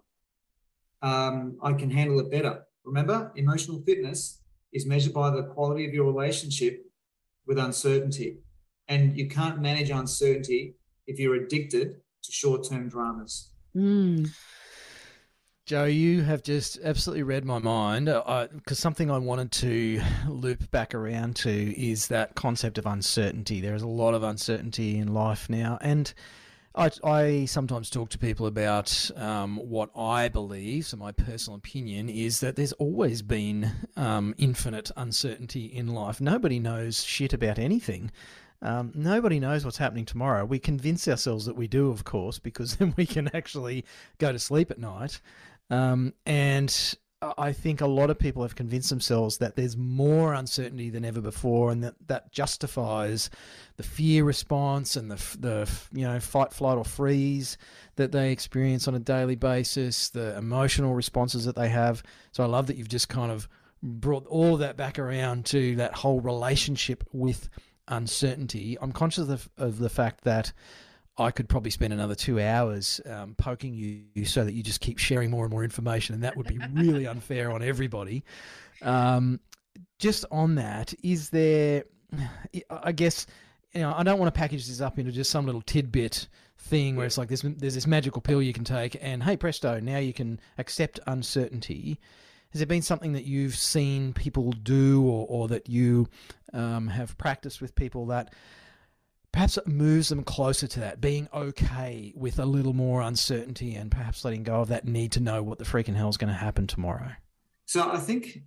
um, 1.07 1.57
I 1.63 1.73
can 1.73 1.91
handle 1.91 2.19
it 2.19 2.31
better. 2.31 2.63
Remember, 2.85 3.33
emotional 3.37 3.81
fitness 3.87 4.43
is 4.73 4.87
measured 4.87 5.15
by 5.15 5.31
the 5.31 5.45
quality 5.45 5.87
of 5.87 5.95
your 5.95 6.05
relationship 6.05 6.85
with 7.47 7.59
uncertainty. 7.59 8.39
And 8.89 9.17
you 9.17 9.29
can't 9.29 9.61
manage 9.61 9.91
uncertainty 9.91 10.75
if 11.07 11.19
you're 11.19 11.37
addicted 11.37 11.97
to 12.23 12.33
short 12.33 12.69
term 12.69 12.89
dramas. 12.89 13.53
Mm. 13.77 14.31
Joe, 15.65 15.85
you 15.85 16.23
have 16.23 16.43
just 16.43 16.79
absolutely 16.83 17.25
read 17.25 17.45
my 17.45 17.59
mind 17.59 18.07
because 18.07 18.79
something 18.79 19.11
I 19.11 19.19
wanted 19.19 19.51
to 19.53 20.01
loop 20.29 20.71
back 20.71 20.95
around 20.95 21.37
to 21.37 21.81
is 21.81 22.09
that 22.09 22.37
concept 22.37 22.79
of 22.79 22.87
uncertainty. 22.87 23.61
There 23.61 23.75
is 23.75 23.83
a 23.83 23.89
lot 23.89 24.15
of 24.15 24.23
uncertainty 24.23 24.99
in 24.99 25.13
life 25.13 25.51
now, 25.51 25.79
and 25.81 26.13
I, 26.77 26.91
I 27.03 27.45
sometimes 27.47 27.89
talk 27.89 28.11
to 28.11 28.19
people 28.19 28.47
about 28.47 29.11
um, 29.17 29.57
what 29.57 29.91
I 29.97 30.29
believe. 30.29 30.87
So 30.87 30.99
my 30.99 31.11
personal 31.11 31.57
opinion 31.57 32.09
is 32.09 32.41
that 32.41 32.57
there's 32.57 32.73
always 32.73 33.23
been 33.23 33.73
um, 33.97 34.35
infinite 34.37 34.91
uncertainty 34.97 35.65
in 35.65 35.89
life. 35.89 36.21
Nobody 36.21 36.59
knows 36.59 37.03
shit 37.03 37.33
about 37.33 37.59
anything. 37.59 38.11
Um, 38.61 38.93
nobody 38.95 39.41
knows 39.41 39.65
what's 39.65 39.79
happening 39.79 40.05
tomorrow. 40.05 40.45
We 40.45 40.59
convince 40.59 41.09
ourselves 41.09 41.47
that 41.47 41.57
we 41.57 41.67
do, 41.67 41.91
of 41.91 42.05
course, 42.05 42.39
because 42.39 42.77
then 42.77 42.93
we 42.97 43.07
can 43.07 43.35
actually 43.35 43.85
go 44.19 44.33
to 44.33 44.39
sleep 44.39 44.71
at 44.71 44.79
night. 44.79 45.21
Um, 45.71 46.13
and 46.27 46.95
I 47.39 47.53
think 47.53 47.81
a 47.81 47.87
lot 47.87 48.11
of 48.11 48.19
people 48.19 48.43
have 48.43 48.55
convinced 48.55 48.91
themselves 48.91 49.39
that 49.39 49.57
there's 49.57 49.77
more 49.77 50.35
uncertainty 50.35 50.91
than 50.91 51.05
ever 51.05 51.21
before, 51.21 51.71
and 51.71 51.83
that 51.85 51.95
that 52.09 52.33
justifies 52.33 53.31
the 53.77 53.83
fear 53.83 54.25
response 54.25 54.97
and 54.97 55.11
the 55.11 55.37
the 55.39 55.71
you 55.93 56.07
know 56.07 56.21
fight, 56.21 56.53
flight, 56.53 56.79
or 56.79 56.85
freeze 56.85 57.59
that 57.97 58.13
they 58.13 58.33
experience 58.33 58.89
on 58.89 58.95
a 58.95 58.99
daily 58.99 59.37
basis, 59.37 60.11
the 60.11 60.37
emotional 60.37 60.95
responses 60.95 61.45
that 61.45 61.57
they 61.57 61.69
have. 61.69 62.03
So 62.33 62.43
I 62.43 62.47
love 62.47 62.67
that 62.67 62.77
you've 62.77 62.89
just 62.89 63.09
kind 63.09 63.33
of 63.33 63.49
brought 63.83 64.27
all 64.27 64.55
of 64.55 64.61
that 64.61 64.77
back 64.77 64.99
around 64.99 65.47
to 65.47 65.77
that 65.77 65.95
whole 65.95 66.21
relationship 66.21 67.05
with 67.13 67.49
uncertainty. 67.89 68.77
I'm 68.81 68.93
conscious 68.93 69.29
of, 69.29 69.49
of 69.59 69.79
the 69.79 69.89
fact 69.89 70.25
that 70.25 70.53
I 71.19 71.31
could 71.31 71.49
probably 71.49 71.71
spend 71.71 71.93
another 71.93 72.15
two 72.15 72.41
hours 72.41 73.01
um, 73.07 73.35
poking 73.37 73.75
you 73.75 74.25
so 74.27 74.45
that 74.45 74.53
you 74.53 74.63
just 74.63 74.81
keep 74.81 74.99
sharing 74.99 75.31
more 75.31 75.45
and 75.45 75.53
more 75.53 75.65
information, 75.65 76.15
and 76.15 76.25
that 76.25 76.37
would 76.37 76.47
be 76.47 76.59
really 76.75 77.07
unfair 77.07 77.51
on 77.51 77.63
everybody. 77.63 78.23
Um, 78.83 79.41
just 79.99 80.27
on 80.31 80.57
that, 80.57 80.93
is 81.03 81.31
there, 81.31 81.85
I 82.71 82.93
guess, 82.93 83.27
you 83.73 83.81
know, 83.81 83.95
I 83.97 84.03
don't 84.03 84.19
want 84.19 84.35
to 84.35 84.39
package 84.39 84.67
this 84.67 84.81
up 84.81 84.99
into 84.99 85.11
just 85.11 85.31
some 85.31 85.47
little 85.47 85.63
tidbit 85.63 86.29
thing 86.59 86.97
where 86.97 87.07
it's 87.07 87.19
like 87.19 87.29
there's 87.29 87.43
there's 87.43 87.75
this 87.75 87.87
magical 87.87 88.21
pill 88.21 88.43
you 88.43 88.53
can 88.53 88.65
take, 88.65 88.97
and 89.01 89.23
hey 89.23 89.37
presto, 89.37 89.81
now 89.81 89.99
you 89.99 90.13
can 90.13 90.39
accept 90.59 91.01
uncertainty. 91.07 91.99
Has 92.51 92.61
there 92.61 92.67
been 92.67 92.83
something 92.83 93.13
that 93.13 93.25
you've 93.25 93.57
seen 93.57 94.13
people 94.13 94.53
do, 94.53 95.03
or, 95.03 95.27
or 95.29 95.49
that 95.49 95.69
you 95.69 96.09
um, 96.53 96.89
have 96.89 97.17
practiced 97.19 97.61
with 97.61 97.75
people 97.75 98.07
that 98.07 98.33
perhaps 99.37 99.59
it 99.59 99.67
moves 99.67 100.09
them 100.09 100.25
closer 100.25 100.67
to 100.67 100.81
that, 100.81 100.99
being 100.99 101.29
okay 101.35 102.11
with 102.17 102.39
a 102.39 102.45
little 102.47 102.73
more 102.73 103.03
uncertainty 103.03 103.75
and 103.75 103.91
perhaps 103.91 104.25
letting 104.25 104.43
go 104.43 104.63
of 104.63 104.69
that 104.69 104.87
need 104.87 105.13
to 105.13 105.21
know 105.21 105.43
what 105.43 105.59
the 105.59 105.65
freaking 105.65 105.95
hell 105.95 106.09
is 106.09 106.17
going 106.17 106.33
to 106.33 106.35
happen 106.35 106.67
tomorrow? 106.67 107.11
So 107.67 107.87
I 107.87 107.99
think 107.99 108.39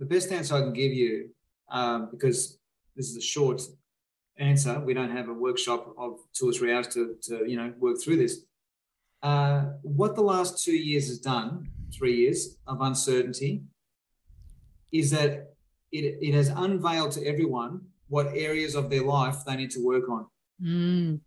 the 0.00 0.04
best 0.04 0.32
answer 0.32 0.56
I 0.56 0.62
can 0.62 0.72
give 0.72 0.92
you, 0.92 1.28
um, 1.70 2.08
because 2.10 2.58
this 2.96 3.06
is 3.08 3.16
a 3.16 3.20
short 3.20 3.62
answer, 4.36 4.80
we 4.80 4.94
don't 4.94 5.16
have 5.16 5.28
a 5.28 5.32
workshop 5.32 5.94
of 5.96 6.18
two 6.32 6.48
or 6.48 6.52
three 6.52 6.72
hours 6.74 6.88
to, 6.88 7.14
to 7.22 7.48
you 7.48 7.56
know 7.56 7.72
work 7.78 8.02
through 8.02 8.16
this. 8.16 8.40
Uh, 9.22 9.66
what 9.82 10.16
the 10.16 10.22
last 10.22 10.64
two 10.64 10.76
years 10.76 11.06
has 11.06 11.20
done, 11.20 11.68
three 11.96 12.16
years 12.16 12.56
of 12.66 12.80
uncertainty, 12.80 13.62
is 14.90 15.12
that 15.12 15.54
it, 15.92 16.18
it 16.20 16.34
has 16.34 16.48
unveiled 16.48 17.12
to 17.12 17.24
everyone 17.24 17.82
what 18.08 18.26
areas 18.34 18.74
of 18.74 18.90
their 18.90 19.02
life 19.02 19.38
they 19.46 19.56
need 19.56 19.70
to 19.72 19.84
work 19.84 20.08
on. 20.08 20.26
Mm. 20.62 21.20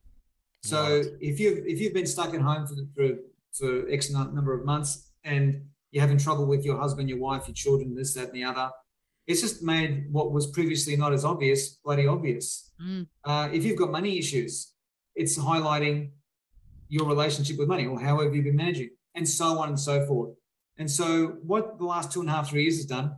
So 0.63 0.97
right. 0.97 1.05
if 1.21 1.39
you've 1.39 1.65
if 1.65 1.79
you've 1.79 1.93
been 1.93 2.07
stuck 2.07 2.33
at 2.33 2.41
home 2.41 2.67
for 2.67 2.75
for, 2.95 3.15
for 3.53 3.89
X 3.89 4.11
number 4.11 4.53
of 4.53 4.65
months 4.65 5.11
and 5.23 5.61
you're 5.91 6.01
having 6.01 6.17
trouble 6.17 6.45
with 6.45 6.63
your 6.65 6.77
husband, 6.77 7.09
your 7.09 7.19
wife, 7.19 7.47
your 7.47 7.55
children, 7.55 7.95
this, 7.95 8.13
that, 8.13 8.27
and 8.27 8.33
the 8.33 8.43
other, 8.43 8.69
it's 9.25 9.41
just 9.41 9.63
made 9.63 10.05
what 10.11 10.31
was 10.31 10.47
previously 10.47 10.95
not 10.95 11.13
as 11.13 11.25
obvious 11.25 11.79
bloody 11.83 12.07
obvious. 12.07 12.71
Mm. 12.81 13.07
Uh, 13.23 13.49
if 13.51 13.63
you've 13.63 13.77
got 13.77 13.91
money 13.91 14.17
issues, 14.17 14.73
it's 15.15 15.37
highlighting 15.37 16.11
your 16.87 17.07
relationship 17.07 17.57
with 17.57 17.67
money 17.67 17.85
or 17.85 17.99
how 17.99 18.19
have 18.21 18.35
you 18.35 18.41
been 18.41 18.55
managing, 18.55 18.89
and 19.15 19.27
so 19.27 19.59
on 19.59 19.69
and 19.69 19.79
so 19.79 20.05
forth. 20.05 20.31
And 20.77 20.89
so, 20.89 21.37
what 21.43 21.77
the 21.77 21.85
last 21.85 22.11
two 22.11 22.21
and 22.21 22.29
a 22.29 22.33
half, 22.33 22.49
three 22.49 22.63
years 22.63 22.77
has 22.77 22.85
done 22.85 23.15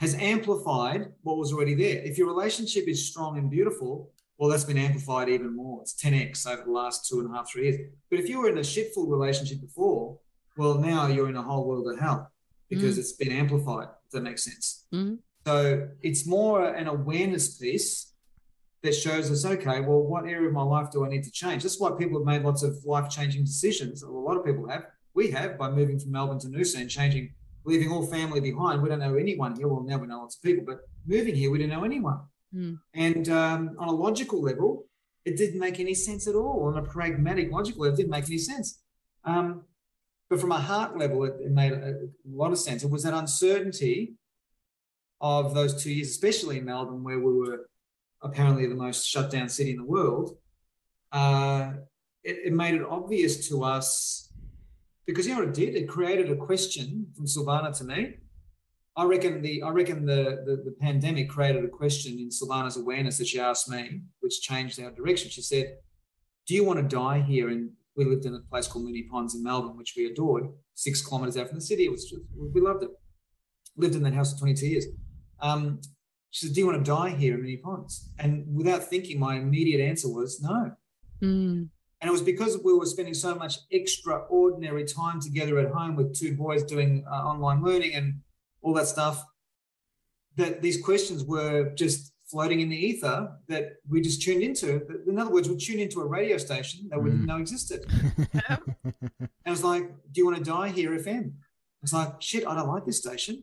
has 0.00 0.14
amplified 0.14 1.12
what 1.22 1.38
was 1.38 1.52
already 1.52 1.74
there. 1.74 2.02
If 2.02 2.18
your 2.18 2.28
relationship 2.28 2.86
is 2.86 3.08
strong 3.08 3.36
and 3.38 3.50
beautiful, 3.50 4.10
well, 4.38 4.48
that's 4.48 4.64
been 4.64 4.78
amplified 4.78 5.28
even 5.28 5.54
more. 5.56 5.82
It's 5.82 5.94
10x 5.94 6.46
over 6.46 6.62
the 6.64 6.70
last 6.70 7.08
two 7.08 7.20
and 7.20 7.28
a 7.28 7.36
half, 7.36 7.50
three 7.50 7.64
years. 7.64 7.90
But 8.08 8.20
if 8.20 8.28
you 8.28 8.40
were 8.40 8.48
in 8.48 8.58
a 8.58 8.62
shitful 8.62 9.08
relationship 9.08 9.60
before, 9.60 10.18
well, 10.56 10.78
now 10.78 11.08
you're 11.08 11.28
in 11.28 11.36
a 11.36 11.42
whole 11.42 11.66
world 11.66 11.88
of 11.88 11.98
hell 11.98 12.30
because 12.70 12.96
mm. 12.96 13.00
it's 13.00 13.12
been 13.12 13.32
amplified, 13.32 13.88
if 14.06 14.12
that 14.12 14.22
makes 14.22 14.44
sense. 14.44 14.86
Mm. 14.94 15.18
So 15.46 15.88
it's 16.02 16.26
more 16.26 16.72
an 16.72 16.86
awareness 16.86 17.56
piece 17.56 18.12
that 18.82 18.94
shows 18.94 19.30
us, 19.30 19.44
okay, 19.44 19.80
well, 19.80 20.02
what 20.02 20.24
area 20.24 20.46
of 20.46 20.52
my 20.52 20.62
life 20.62 20.90
do 20.90 21.04
I 21.04 21.08
need 21.08 21.24
to 21.24 21.32
change? 21.32 21.62
That's 21.62 21.80
why 21.80 21.90
people 21.98 22.20
have 22.20 22.26
made 22.26 22.42
lots 22.42 22.62
of 22.62 22.76
life 22.84 23.10
changing 23.10 23.44
decisions. 23.44 24.02
a 24.02 24.08
lot 24.08 24.36
of 24.36 24.44
people 24.44 24.68
have. 24.68 24.86
We 25.14 25.30
have 25.32 25.58
by 25.58 25.70
moving 25.70 25.98
from 25.98 26.12
Melbourne 26.12 26.38
to 26.40 26.48
Noosa 26.48 26.80
and 26.80 26.88
changing 26.88 27.34
leaving 27.64 27.90
all 27.90 28.06
family 28.06 28.40
behind. 28.40 28.82
We 28.82 28.88
don't 28.88 29.00
know 29.00 29.16
anyone 29.16 29.56
here. 29.56 29.68
Well, 29.68 29.82
now 29.82 29.98
we 29.98 30.06
know 30.06 30.20
lots 30.20 30.36
of 30.36 30.42
people, 30.42 30.64
but 30.66 30.80
moving 31.06 31.34
here, 31.34 31.50
we 31.50 31.58
didn't 31.58 31.72
know 31.72 31.84
anyone. 31.84 32.20
Mm. 32.54 32.78
And 32.94 33.28
um, 33.28 33.76
on 33.78 33.88
a 33.88 33.92
logical 33.92 34.40
level, 34.40 34.86
it 35.24 35.36
didn't 35.36 35.60
make 35.60 35.80
any 35.80 35.94
sense 35.94 36.26
at 36.26 36.34
all. 36.34 36.64
On 36.64 36.78
a 36.78 36.82
pragmatic, 36.82 37.50
logical 37.52 37.82
level, 37.82 37.94
it 37.94 37.96
didn't 37.96 38.10
make 38.10 38.26
any 38.26 38.38
sense. 38.38 38.80
Um, 39.24 39.64
but 40.30 40.40
from 40.40 40.52
a 40.52 40.60
heart 40.60 40.96
level, 40.96 41.24
it, 41.24 41.34
it 41.40 41.50
made 41.50 41.72
a, 41.72 41.90
a, 41.90 42.08
lot 42.30 42.52
of 42.52 42.58
sense. 42.58 42.82
It 42.82 42.90
was 42.90 43.02
that 43.02 43.14
uncertainty 43.14 44.14
of 45.20 45.54
those 45.54 45.82
two 45.82 45.92
years, 45.92 46.08
especially 46.08 46.58
in 46.58 46.64
Melbourne, 46.64 47.02
where 47.02 47.18
we 47.18 47.32
were 47.32 47.68
apparently 48.22 48.66
the 48.66 48.74
most 48.74 49.06
shut 49.06 49.30
down 49.30 49.48
city 49.48 49.72
in 49.72 49.78
the 49.78 49.84
world. 49.84 50.36
Uh, 51.12 51.72
it, 52.22 52.38
it 52.46 52.52
made 52.52 52.74
it 52.74 52.82
obvious 52.82 53.48
to 53.48 53.64
us 53.64 54.27
because 55.08 55.26
you 55.26 55.32
know 55.32 55.40
what 55.40 55.48
it 55.48 55.54
did? 55.54 55.74
It 55.74 55.88
created 55.88 56.30
a 56.30 56.36
question 56.36 57.06
from 57.16 57.24
Silvana 57.24 57.76
to 57.78 57.84
me. 57.84 58.16
I 58.94 59.04
reckon 59.04 59.40
the 59.40 59.62
I 59.62 59.70
reckon 59.70 60.04
the, 60.04 60.42
the, 60.44 60.62
the 60.66 60.76
pandemic 60.78 61.30
created 61.30 61.64
a 61.64 61.68
question 61.68 62.18
in 62.18 62.28
Silvana's 62.28 62.76
awareness 62.76 63.16
that 63.16 63.26
she 63.26 63.40
asked 63.40 63.70
me, 63.70 64.02
which 64.20 64.42
changed 64.42 64.78
our 64.82 64.90
direction. 64.90 65.30
She 65.30 65.40
said, 65.40 65.78
"Do 66.46 66.54
you 66.54 66.62
want 66.62 66.78
to 66.78 66.96
die 66.96 67.20
here?" 67.20 67.48
And 67.48 67.70
we 67.96 68.04
lived 68.04 68.26
in 68.26 68.34
a 68.34 68.40
place 68.40 68.68
called 68.68 68.84
Moonee 68.84 69.08
Ponds 69.08 69.34
in 69.34 69.42
Melbourne, 69.42 69.78
which 69.78 69.94
we 69.96 70.04
adored, 70.04 70.50
six 70.74 71.04
kilometres 71.04 71.38
out 71.38 71.48
from 71.48 71.56
the 71.56 71.64
city. 71.64 71.86
It 71.86 71.90
was 71.90 72.04
just, 72.04 72.22
we 72.36 72.60
loved 72.60 72.82
it. 72.82 72.90
Lived 73.78 73.94
in 73.94 74.02
that 74.02 74.12
house 74.12 74.34
for 74.34 74.40
22 74.40 74.66
years. 74.66 74.86
Um, 75.40 75.80
she 76.30 76.46
said, 76.46 76.54
"Do 76.54 76.60
you 76.60 76.66
want 76.66 76.84
to 76.84 76.90
die 76.90 77.10
here 77.10 77.34
in 77.34 77.42
Moonee 77.42 77.62
Ponds?" 77.62 78.10
And 78.18 78.44
without 78.54 78.84
thinking, 78.84 79.18
my 79.18 79.36
immediate 79.36 79.80
answer 79.80 80.08
was 80.08 80.42
no. 80.42 80.72
Mm. 81.22 81.70
And 82.00 82.08
it 82.08 82.12
was 82.12 82.22
because 82.22 82.58
we 82.62 82.72
were 82.72 82.86
spending 82.86 83.14
so 83.14 83.34
much 83.34 83.56
extraordinary 83.70 84.84
time 84.84 85.20
together 85.20 85.58
at 85.58 85.72
home 85.72 85.96
with 85.96 86.16
two 86.16 86.36
boys 86.36 86.62
doing 86.62 87.04
uh, 87.10 87.14
online 87.14 87.62
learning 87.62 87.94
and 87.94 88.20
all 88.62 88.72
that 88.74 88.86
stuff 88.86 89.24
that 90.36 90.62
these 90.62 90.80
questions 90.80 91.24
were 91.24 91.70
just 91.74 92.12
floating 92.30 92.60
in 92.60 92.68
the 92.68 92.76
ether 92.76 93.32
that 93.48 93.76
we 93.88 94.00
just 94.00 94.22
tuned 94.22 94.42
into. 94.42 94.82
In 95.08 95.18
other 95.18 95.30
words, 95.30 95.48
we 95.48 95.56
tuned 95.56 95.80
into 95.80 96.00
a 96.00 96.06
radio 96.06 96.38
station 96.38 96.88
that 96.90 97.02
we 97.02 97.10
didn't 97.10 97.24
mm. 97.24 97.28
know 97.28 97.38
existed. 97.38 97.84
and 98.48 99.28
it 99.46 99.50
was 99.50 99.64
like, 99.64 99.88
do 100.12 100.20
you 100.20 100.26
want 100.26 100.36
to 100.36 100.44
die 100.44 100.68
here, 100.68 100.90
FM? 100.90 101.32
I 101.32 101.82
was 101.82 101.92
like, 101.92 102.20
shit, 102.20 102.46
I 102.46 102.54
don't 102.54 102.68
like 102.68 102.84
this 102.84 102.98
station. 102.98 103.42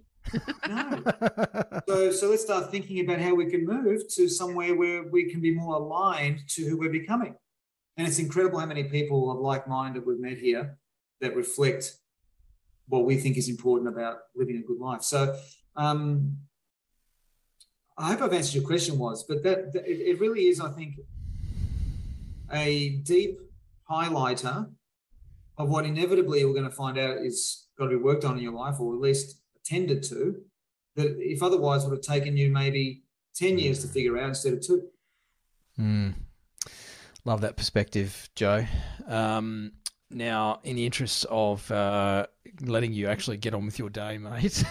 no. 0.68 1.04
so, 1.88 2.12
so 2.12 2.30
let's 2.30 2.44
start 2.44 2.72
thinking 2.72 3.00
about 3.02 3.20
how 3.20 3.34
we 3.34 3.48
can 3.48 3.66
move 3.66 4.08
to 4.16 4.30
somewhere 4.30 4.76
where 4.76 5.04
we 5.04 5.30
can 5.30 5.42
be 5.42 5.54
more 5.54 5.76
aligned 5.76 6.40
to 6.50 6.66
who 6.66 6.78
we're 6.78 6.90
becoming. 6.90 7.36
And 7.98 8.08
it's 8.08 8.20
incredible 8.20 8.60
how 8.60 8.66
many 8.66 8.84
people 8.84 9.32
of 9.32 9.40
like 9.40 9.68
mind 9.68 9.96
that 9.96 10.06
we've 10.06 10.20
met 10.20 10.38
here 10.38 10.78
that 11.22 11.36
reflect 11.36 11.98
what 12.88 13.06
we 13.06 13.18
think 13.18 13.38
is 13.38 13.50
important 13.50 13.88
about 13.88 14.18
living 14.36 14.58
a 14.58 14.62
good 14.62 14.80
life. 14.80 15.02
So 15.02 15.38
um, 15.76 16.38
I 17.98 18.10
hope 18.10 18.22
I've 18.22 18.34
answered 18.34 18.56
your 18.56 18.68
question, 18.68 18.98
Waz, 18.98 19.24
but 19.24 19.44
that, 19.44 19.74
that 19.74 19.88
it, 19.88 20.02
it 20.10 20.20
really 20.20 20.48
is, 20.48 20.60
I 20.60 20.70
think, 20.72 20.96
a 22.52 22.98
deep 23.04 23.40
highlighter 23.90 24.70
of 25.58 25.70
what 25.70 25.86
inevitably 25.86 26.44
we're 26.44 26.54
going 26.54 26.66
to 26.66 26.70
find 26.70 26.98
out 26.98 27.18
is 27.18 27.68
got 27.78 27.86
to 27.86 27.92
be 27.92 27.96
worked 27.96 28.26
on 28.26 28.38
in 28.38 28.44
your 28.44 28.54
life, 28.54 28.80
or 28.80 28.94
at 28.94 29.00
least 29.00 29.42
attended 29.56 30.04
to. 30.04 30.36
That 30.96 31.16
if 31.20 31.42
otherwise 31.42 31.86
would 31.86 31.94
have 31.94 32.02
taken 32.02 32.36
you 32.38 32.52
maybe 32.52 33.04
ten 33.34 33.58
years 33.58 33.82
to 33.82 33.88
figure 33.88 34.18
out 34.18 34.30
instead 34.30 34.54
of 34.54 34.62
two. 34.62 34.90
Mm. 35.80 36.14
Love 37.26 37.42
that 37.42 37.58
perspective, 37.58 38.30
Joe. 38.36 38.66
Um, 39.08 39.72
now, 40.12 40.60
in 40.64 40.76
the 40.76 40.86
interest 40.86 41.26
of 41.32 41.70
uh, 41.72 42.28
letting 42.62 42.94
you 42.94 43.08
actually 43.08 43.38
get 43.38 43.56
on 43.56 43.66
with 43.66 43.80
your 43.80 43.90
day, 43.90 44.20
mate, 44.20 44.64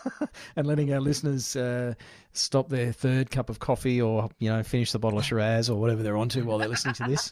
and 0.56 0.66
letting 0.66 0.92
our 0.92 1.00
listeners 1.00 1.56
uh, 1.56 1.94
stop 2.32 2.68
their 2.68 2.92
third 2.92 3.30
cup 3.30 3.48
of 3.48 3.58
coffee 3.58 4.02
or 4.02 4.28
you 4.38 4.50
know 4.50 4.62
finish 4.62 4.92
the 4.92 4.98
bottle 4.98 5.18
of 5.18 5.24
Shiraz 5.24 5.70
or 5.70 5.80
whatever 5.80 6.02
they're 6.02 6.18
onto 6.18 6.44
while 6.44 6.58
they're 6.58 6.68
listening 6.68 6.94
to 6.96 7.04
this, 7.04 7.30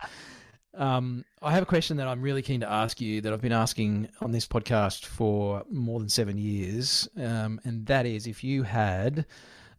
um, 0.74 1.26
I 1.42 1.52
have 1.52 1.62
a 1.62 1.66
question 1.66 1.98
that 1.98 2.08
I'm 2.08 2.22
really 2.22 2.40
keen 2.40 2.60
to 2.60 2.70
ask 2.70 2.98
you 2.98 3.20
that 3.20 3.32
I've 3.32 3.42
been 3.42 3.52
asking 3.52 4.08
on 4.22 4.32
this 4.32 4.48
podcast 4.48 5.04
for 5.04 5.64
more 5.70 6.00
than 6.00 6.08
seven 6.08 6.38
years, 6.38 7.06
um, 7.18 7.60
and 7.64 7.84
that 7.86 8.06
is 8.06 8.26
if 8.26 8.42
you 8.42 8.62
had 8.62 9.26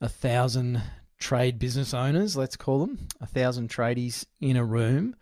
a 0.01 0.07
thousand 0.07 0.83
trade 1.23 1.57
business 1.57 1.93
owners, 1.93 2.35
let's 2.35 2.57
call 2.57 2.79
them, 2.79 3.07
a 3.21 3.25
thousand 3.25 3.69
tradies 3.69 4.25
in 4.41 4.57
a 4.57 4.63
room, 4.63 5.15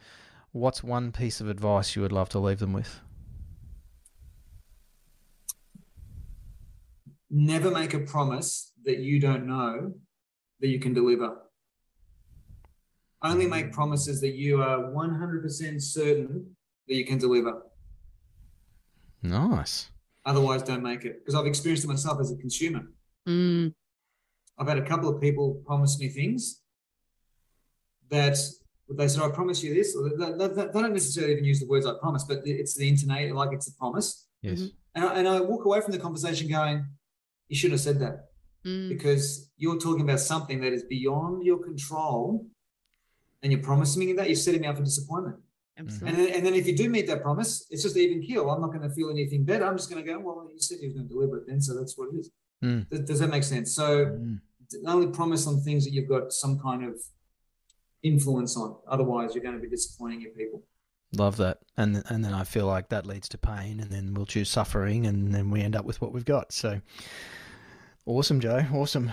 what's 0.51 0.83
one 0.83 1.11
piece 1.11 1.39
of 1.39 1.47
advice 1.47 1.95
you 1.95 2.01
would 2.01 2.11
love 2.11 2.27
to 2.27 2.39
leave 2.39 2.57
them 2.57 2.73
with? 2.73 2.99
Never 7.29 7.69
make 7.69 7.93
a 7.93 7.99
promise 7.99 8.73
that 8.83 8.97
you 8.97 9.19
don't 9.19 9.45
know 9.45 9.93
that 10.59 10.67
you 10.67 10.79
can 10.79 10.93
deliver. 10.93 11.37
Only 13.23 13.45
make 13.45 13.71
promises 13.71 14.19
that 14.21 14.33
you 14.33 14.59
are 14.59 14.79
100% 14.79 15.81
certain 15.81 16.55
that 16.87 16.95
you 16.95 17.05
can 17.05 17.19
deliver. 17.19 17.61
Nice. 19.21 19.91
Otherwise, 20.25 20.63
don't 20.63 20.81
make 20.81 21.05
it. 21.05 21.19
Because 21.19 21.35
I've 21.35 21.45
experienced 21.45 21.85
it 21.85 21.87
myself 21.87 22.19
as 22.19 22.31
a 22.31 22.37
consumer. 22.37 22.87
Mm. 23.27 23.75
I've 24.57 24.67
had 24.67 24.77
a 24.77 24.85
couple 24.85 25.09
of 25.09 25.21
people 25.21 25.61
promise 25.65 25.99
me 25.99 26.09
things 26.09 26.61
that 28.09 28.37
they 28.89 29.07
said, 29.07 29.23
I 29.23 29.29
promise 29.29 29.63
you 29.63 29.73
this. 29.73 29.95
They, 29.95 30.25
they, 30.25 30.47
they, 30.47 30.71
don't 30.71 30.93
necessarily 30.93 31.33
even 31.33 31.45
use 31.45 31.59
the 31.59 31.67
words 31.67 31.85
I 31.85 31.93
promise, 31.99 32.25
but 32.25 32.41
it's 32.45 32.75
the 32.75 32.87
intonation, 32.87 33.35
like 33.35 33.53
it's 33.53 33.67
a 33.67 33.73
promise. 33.75 34.27
Yes. 34.41 34.63
And 34.95 35.05
I, 35.05 35.13
and 35.15 35.27
I 35.27 35.39
walk 35.39 35.65
away 35.65 35.79
from 35.81 35.93
the 35.93 35.99
conversation 35.99 36.49
going, 36.49 36.85
you 37.47 37.55
shouldn't 37.55 37.79
have 37.79 37.81
said 37.81 37.99
that. 37.99 38.25
Mm. 38.63 38.89
because 38.89 39.49
you're 39.57 39.79
talking 39.79 40.01
about 40.01 40.19
something 40.19 40.61
that 40.61 40.71
is 40.71 40.83
beyond 40.83 41.43
your 41.43 41.57
control 41.57 42.45
and 43.41 43.51
you're 43.51 43.61
promising 43.61 44.05
me 44.05 44.13
that 44.13 44.27
you're 44.27 44.35
setting 44.35 44.61
me 44.61 44.67
up 44.67 44.77
for 44.77 44.83
disappointment. 44.83 45.37
Absolutely. 45.79 46.09
And 46.09 46.17
then, 46.19 46.35
and 46.35 46.45
then 46.45 46.53
if 46.53 46.67
you 46.67 46.77
do 46.77 46.87
meet 46.87 47.07
that 47.07 47.23
promise, 47.23 47.65
it's 47.71 47.81
just 47.81 47.97
even 47.97 48.21
keel. 48.21 48.51
I'm 48.51 48.61
not 48.61 48.67
going 48.67 48.87
to 48.87 48.93
feel 48.93 49.09
anything 49.09 49.45
better. 49.45 49.65
I'm 49.65 49.77
just 49.77 49.89
going 49.89 50.05
to 50.05 50.07
go, 50.07 50.19
well, 50.19 50.47
you 50.53 50.59
said 50.59 50.77
you 50.79 50.89
were 50.89 50.93
going 50.93 51.07
to 51.07 51.13
deliver 51.13 51.37
it 51.37 51.47
then, 51.47 51.59
so 51.59 51.73
that's 51.75 51.97
what 51.97 52.09
it 52.13 52.19
is. 52.19 52.29
Mm. 52.63 52.89
Does, 52.89 52.99
does 53.01 53.19
that 53.19 53.29
make 53.29 53.43
sense? 53.43 53.73
So 53.73 54.05
Mm. 54.05 54.39
only 54.85 55.07
promise 55.07 55.47
on 55.47 55.59
things 55.61 55.83
that 55.85 55.91
you've 55.91 56.07
got 56.09 56.31
some 56.31 56.59
kind 56.59 56.83
of 56.83 56.95
influence 58.03 58.55
on. 58.57 58.75
Otherwise, 58.87 59.35
you're 59.35 59.43
going 59.43 59.55
to 59.55 59.61
be 59.61 59.69
disappointing 59.69 60.21
your 60.21 60.31
people. 60.31 60.63
Love 61.13 61.35
that, 61.37 61.59
and 61.75 62.03
and 62.07 62.23
then 62.23 62.33
I 62.33 62.45
feel 62.45 62.65
like 62.67 62.87
that 62.89 63.05
leads 63.05 63.27
to 63.29 63.37
pain, 63.37 63.81
and 63.81 63.91
then 63.91 64.13
we'll 64.13 64.25
choose 64.25 64.49
suffering, 64.49 65.05
and 65.05 65.35
then 65.35 65.49
we 65.51 65.59
end 65.61 65.75
up 65.75 65.83
with 65.83 65.99
what 65.99 66.13
we've 66.13 66.23
got. 66.23 66.53
So, 66.53 66.79
awesome, 68.05 68.39
Joe, 68.39 68.65
awesome. 68.73 69.11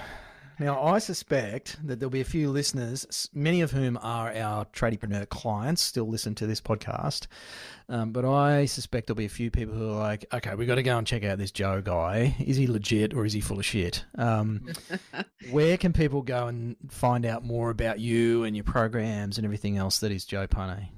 Now, 0.61 0.83
I 0.83 0.99
suspect 0.99 1.79
that 1.87 2.01
there'll 2.01 2.11
be 2.11 2.21
a 2.21 2.25
few 2.25 2.51
listeners, 2.51 3.31
many 3.33 3.61
of 3.61 3.71
whom 3.71 3.97
are 4.03 4.33
our 4.35 4.65
tradiepreneur 4.67 5.29
clients, 5.29 5.83
still 5.83 6.09
listen 6.09 6.35
to 6.37 6.47
this 6.49 6.61
podcast. 6.61 7.29
Um, 7.89 8.11
but 8.11 8.25
I 8.25 8.67
suspect 8.67 9.07
there'll 9.07 9.17
be 9.17 9.25
a 9.25 9.29
few 9.29 9.53
people 9.53 9.75
who 9.75 9.89
are 9.91 9.99
like, 9.99 10.27
okay, 10.33 10.57
we've 10.57 10.67
got 10.67 10.75
to 10.75 10.83
go 10.83 10.99
and 10.99 11.07
check 11.07 11.25
out 11.25 11.39
this 11.39 11.53
Joe 11.53 11.81
guy. 11.81 12.35
Is 12.41 12.57
he 12.57 12.67
legit 12.67 13.15
or 13.15 13.25
is 13.25 13.33
he 13.33 13.41
full 13.41 13.61
of 13.61 13.65
shit? 13.65 14.05
Um, 14.17 14.67
where 15.51 15.77
can 15.77 15.93
people 15.93 16.23
go 16.23 16.49
and 16.49 16.77
find 16.91 17.25
out 17.25 17.45
more 17.45 17.71
about 17.71 18.01
you 18.01 18.43
and 18.43 18.57
your 18.57 18.65
programs 18.65 19.39
and 19.39 19.45
everything 19.45 19.77
else 19.77 20.01
that 20.01 20.11
is 20.11 20.25
Joe 20.25 20.49
Pane? 20.49 20.89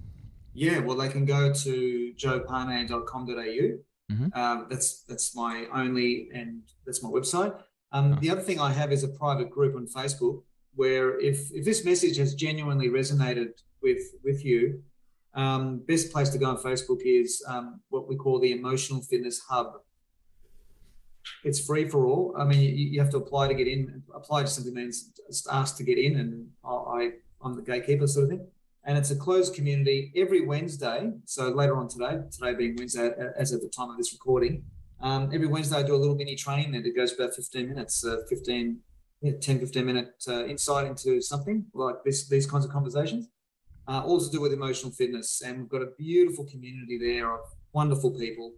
Yeah, 0.54 0.78
well, 0.78 0.96
they 0.96 1.08
can 1.08 1.26
go 1.26 1.52
to 1.52 2.12
joepane.com.au. 2.16 3.78
Mhm. 4.11 4.36
Um, 4.36 4.66
that's 4.68 5.02
that's 5.02 5.36
my 5.36 5.66
only 5.72 6.30
and 6.34 6.62
that's 6.84 7.00
my 7.00 7.08
website. 7.08 7.56
Um, 7.93 8.18
The 8.20 8.30
other 8.30 8.41
thing 8.41 8.61
I 8.61 8.72
have 8.72 8.93
is 8.93 9.05
a 9.05 9.09
private 9.09 9.51
group 9.51 9.74
on 9.76 9.86
Facebook 9.86 10.43
where 10.74 11.18
if 11.18 11.51
if 11.53 11.64
this 11.64 11.84
message 11.84 12.16
has 12.18 12.34
genuinely 12.34 12.88
resonated 12.88 13.53
with 13.82 14.03
with 14.24 14.45
you, 14.45 14.82
um, 15.34 15.78
best 15.86 16.12
place 16.12 16.30
to 16.30 16.38
go 16.38 16.47
on 16.47 16.59
Facebook 16.59 17.01
is 17.05 17.43
um, 17.49 17.80
what 17.88 18.09
we 18.09 18.16
call 18.16 18.38
the 18.38 18.53
Emotional 18.53 19.01
Fitness 19.03 19.41
Hub. 19.49 19.68
It's 21.45 21.61
free 21.64 21.86
for 21.88 22.07
all. 22.07 22.34
I 22.38 22.45
mean, 22.45 22.61
you, 22.61 22.86
you 22.93 23.01
have 23.01 23.11
to 23.11 23.18
apply 23.18 23.49
to 23.49 23.55
get 23.55 23.68
in. 23.68 24.03
Apply 24.14 24.43
just 24.43 24.57
simply 24.57 24.72
means 24.72 25.11
ask 25.51 25.76
to 25.76 25.84
get 25.84 25.99
in, 25.99 26.12
and 26.20 26.49
I, 26.64 26.74
I 26.99 27.01
I'm 27.43 27.55
the 27.57 27.62
gatekeeper 27.62 28.07
sort 28.07 28.24
of 28.24 28.30
thing 28.30 28.47
and 28.84 28.97
it's 28.97 29.11
a 29.11 29.16
closed 29.16 29.55
community 29.55 30.12
every 30.16 30.41
Wednesday. 30.47 31.12
So 31.24 31.49
later 31.51 31.76
on 31.76 31.88
today, 31.88 32.20
today 32.30 32.55
being 32.55 32.76
Wednesday, 32.76 33.11
as 33.36 33.53
of 33.53 33.61
the 33.61 33.68
time 33.68 33.91
of 33.91 33.97
this 33.97 34.12
recording, 34.12 34.64
um, 35.01 35.30
every 35.32 35.46
Wednesday 35.46 35.76
I 35.76 35.82
do 35.82 35.94
a 35.94 35.96
little 35.96 36.14
mini 36.16 36.36
training 36.36 36.72
that 36.72 36.86
it 36.86 36.94
goes 36.96 37.12
about 37.18 37.34
15 37.34 37.68
minutes, 37.68 38.05
uh, 38.05 38.18
15, 38.28 38.78
yeah, 39.22 39.32
10, 39.40 39.59
15 39.61 39.84
minute 39.86 40.14
uh, 40.28 40.44
insight 40.46 40.86
into 40.86 41.20
something 41.20 41.64
like 41.74 41.96
this, 42.05 42.28
these 42.28 42.46
kinds 42.46 42.64
of 42.64 42.70
conversations. 42.70 43.28
Uh, 43.88 44.03
all 44.05 44.20
to 44.20 44.30
do 44.30 44.40
with 44.40 44.53
emotional 44.53 44.92
fitness. 44.92 45.42
And 45.44 45.59
we've 45.61 45.68
got 45.68 45.82
a 45.82 45.90
beautiful 45.98 46.44
community 46.46 46.98
there 46.98 47.32
of 47.32 47.40
wonderful 47.72 48.12
people. 48.12 48.55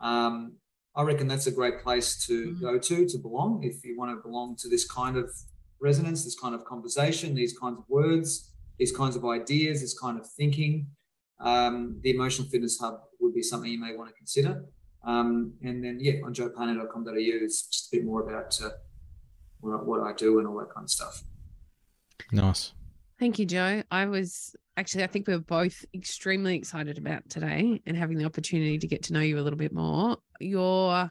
Um, 0.00 0.56
I 0.96 1.02
reckon 1.02 1.26
that's 1.26 1.46
a 1.46 1.52
great 1.52 1.80
place 1.82 2.24
to 2.26 2.52
Mhm. 2.52 2.60
go 2.60 2.78
to, 2.78 3.06
to 3.08 3.18
belong, 3.18 3.64
if 3.64 3.84
you 3.84 3.96
want 3.96 4.10
to 4.16 4.22
belong 4.22 4.56
to 4.56 4.68
this 4.68 4.84
kind 4.84 5.16
of 5.16 5.30
resonance, 5.80 6.24
this 6.24 6.38
kind 6.38 6.54
of 6.54 6.64
conversation, 6.64 7.34
these 7.34 7.56
kinds 7.58 7.78
of 7.78 7.88
words 7.88 8.50
these 8.78 8.90
kinds 8.90 9.14
of 9.14 9.24
ideas, 9.24 9.80
this 9.82 9.96
kind 9.96 10.18
of 10.18 10.28
thinking, 10.32 10.88
um, 11.38 12.00
the 12.02 12.10
Emotional 12.10 12.48
Fitness 12.48 12.78
Hub 12.80 13.00
would 13.20 13.32
be 13.34 13.42
something 13.42 13.70
you 13.70 13.78
may 13.78 13.94
want 13.96 14.08
to 14.10 14.14
consider. 14.16 14.64
Um, 15.06 15.52
and 15.62 15.84
then, 15.84 15.98
yeah, 16.00 16.14
on 16.24 16.34
joepane.com.au, 16.34 17.14
it's 17.16 17.66
just 17.66 17.92
a 17.92 17.96
bit 17.96 18.06
more 18.06 18.22
about 18.28 18.58
uh, 18.62 18.70
what, 19.60 19.86
what 19.86 20.00
I 20.00 20.12
do 20.12 20.38
and 20.38 20.48
all 20.48 20.58
that 20.58 20.72
kind 20.74 20.84
of 20.84 20.90
stuff. 20.90 21.22
Nice. 22.32 22.72
Thank 23.18 23.38
you, 23.38 23.46
Joe. 23.46 23.82
I 23.90 24.06
was 24.06 24.56
actually, 24.76 25.04
I 25.04 25.06
think 25.08 25.26
we 25.26 25.34
were 25.34 25.40
both 25.40 25.84
extremely 25.94 26.56
excited 26.56 26.98
about 26.98 27.28
today 27.28 27.80
and 27.86 27.96
having 27.96 28.18
the 28.18 28.24
opportunity 28.24 28.78
to 28.78 28.86
get 28.86 29.04
to 29.04 29.12
know 29.12 29.20
you 29.20 29.38
a 29.38 29.42
little 29.42 29.58
bit 29.58 29.72
more. 29.72 30.16
Your 30.40 31.10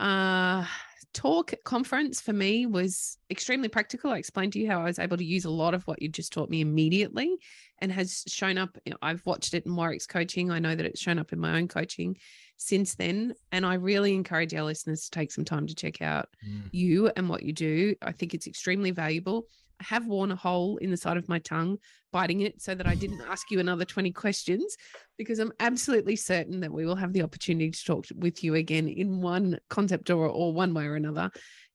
uh, 0.00 0.64
talk 1.12 1.54
conference 1.64 2.20
for 2.20 2.32
me 2.32 2.66
was 2.66 3.18
extremely 3.30 3.68
practical. 3.68 4.10
I 4.10 4.18
explained 4.18 4.54
to 4.54 4.58
you 4.58 4.68
how 4.68 4.80
I 4.80 4.84
was 4.84 4.98
able 4.98 5.16
to 5.16 5.24
use 5.24 5.44
a 5.44 5.50
lot 5.50 5.74
of 5.74 5.86
what 5.86 6.02
you 6.02 6.08
just 6.08 6.32
taught 6.32 6.50
me 6.50 6.60
immediately 6.60 7.36
and 7.80 7.92
has 7.92 8.24
shown 8.26 8.58
up. 8.58 8.76
you 8.84 8.92
know, 8.92 8.98
I've 9.02 9.24
watched 9.26 9.54
it 9.54 9.66
in 9.66 9.76
Warwick's 9.76 10.06
coaching. 10.06 10.50
I 10.50 10.58
know 10.58 10.74
that 10.74 10.86
it's 10.86 11.00
shown 11.00 11.18
up 11.18 11.32
in 11.32 11.38
my 11.38 11.58
own 11.58 11.68
coaching 11.68 12.16
since 12.62 12.94
then. 12.94 13.34
And 13.50 13.66
I 13.66 13.74
really 13.74 14.14
encourage 14.14 14.54
our 14.54 14.62
listeners 14.64 15.04
to 15.04 15.10
take 15.10 15.32
some 15.32 15.44
time 15.44 15.66
to 15.66 15.74
check 15.74 16.00
out 16.02 16.28
Mm. 16.46 16.68
you 16.72 17.10
and 17.16 17.28
what 17.28 17.42
you 17.42 17.52
do. 17.52 17.94
I 18.02 18.12
think 18.12 18.34
it's 18.34 18.46
extremely 18.46 18.90
valuable. 18.90 19.46
I 19.80 19.84
have 19.84 20.06
worn 20.06 20.30
a 20.32 20.36
hole 20.36 20.76
in 20.78 20.90
the 20.90 20.96
side 20.96 21.16
of 21.16 21.28
my 21.28 21.38
tongue 21.40 21.78
biting 22.12 22.40
it 22.42 22.60
so 22.62 22.74
that 22.74 22.86
I 22.86 22.94
didn't 22.94 23.22
ask 23.28 23.50
you 23.50 23.58
another 23.58 23.84
20 23.84 24.12
questions 24.12 24.76
because 25.18 25.38
I'm 25.38 25.52
absolutely 25.60 26.14
certain 26.16 26.60
that 26.60 26.72
we 26.72 26.84
will 26.86 26.94
have 26.96 27.12
the 27.12 27.22
opportunity 27.22 27.70
to 27.70 27.84
talk 27.84 28.06
with 28.14 28.44
you 28.44 28.54
again 28.54 28.86
in 28.88 29.20
one 29.20 29.58
concept 29.70 30.10
or, 30.10 30.26
or 30.26 30.52
one 30.52 30.74
way 30.74 30.86
or 30.86 30.94
another. 30.96 31.30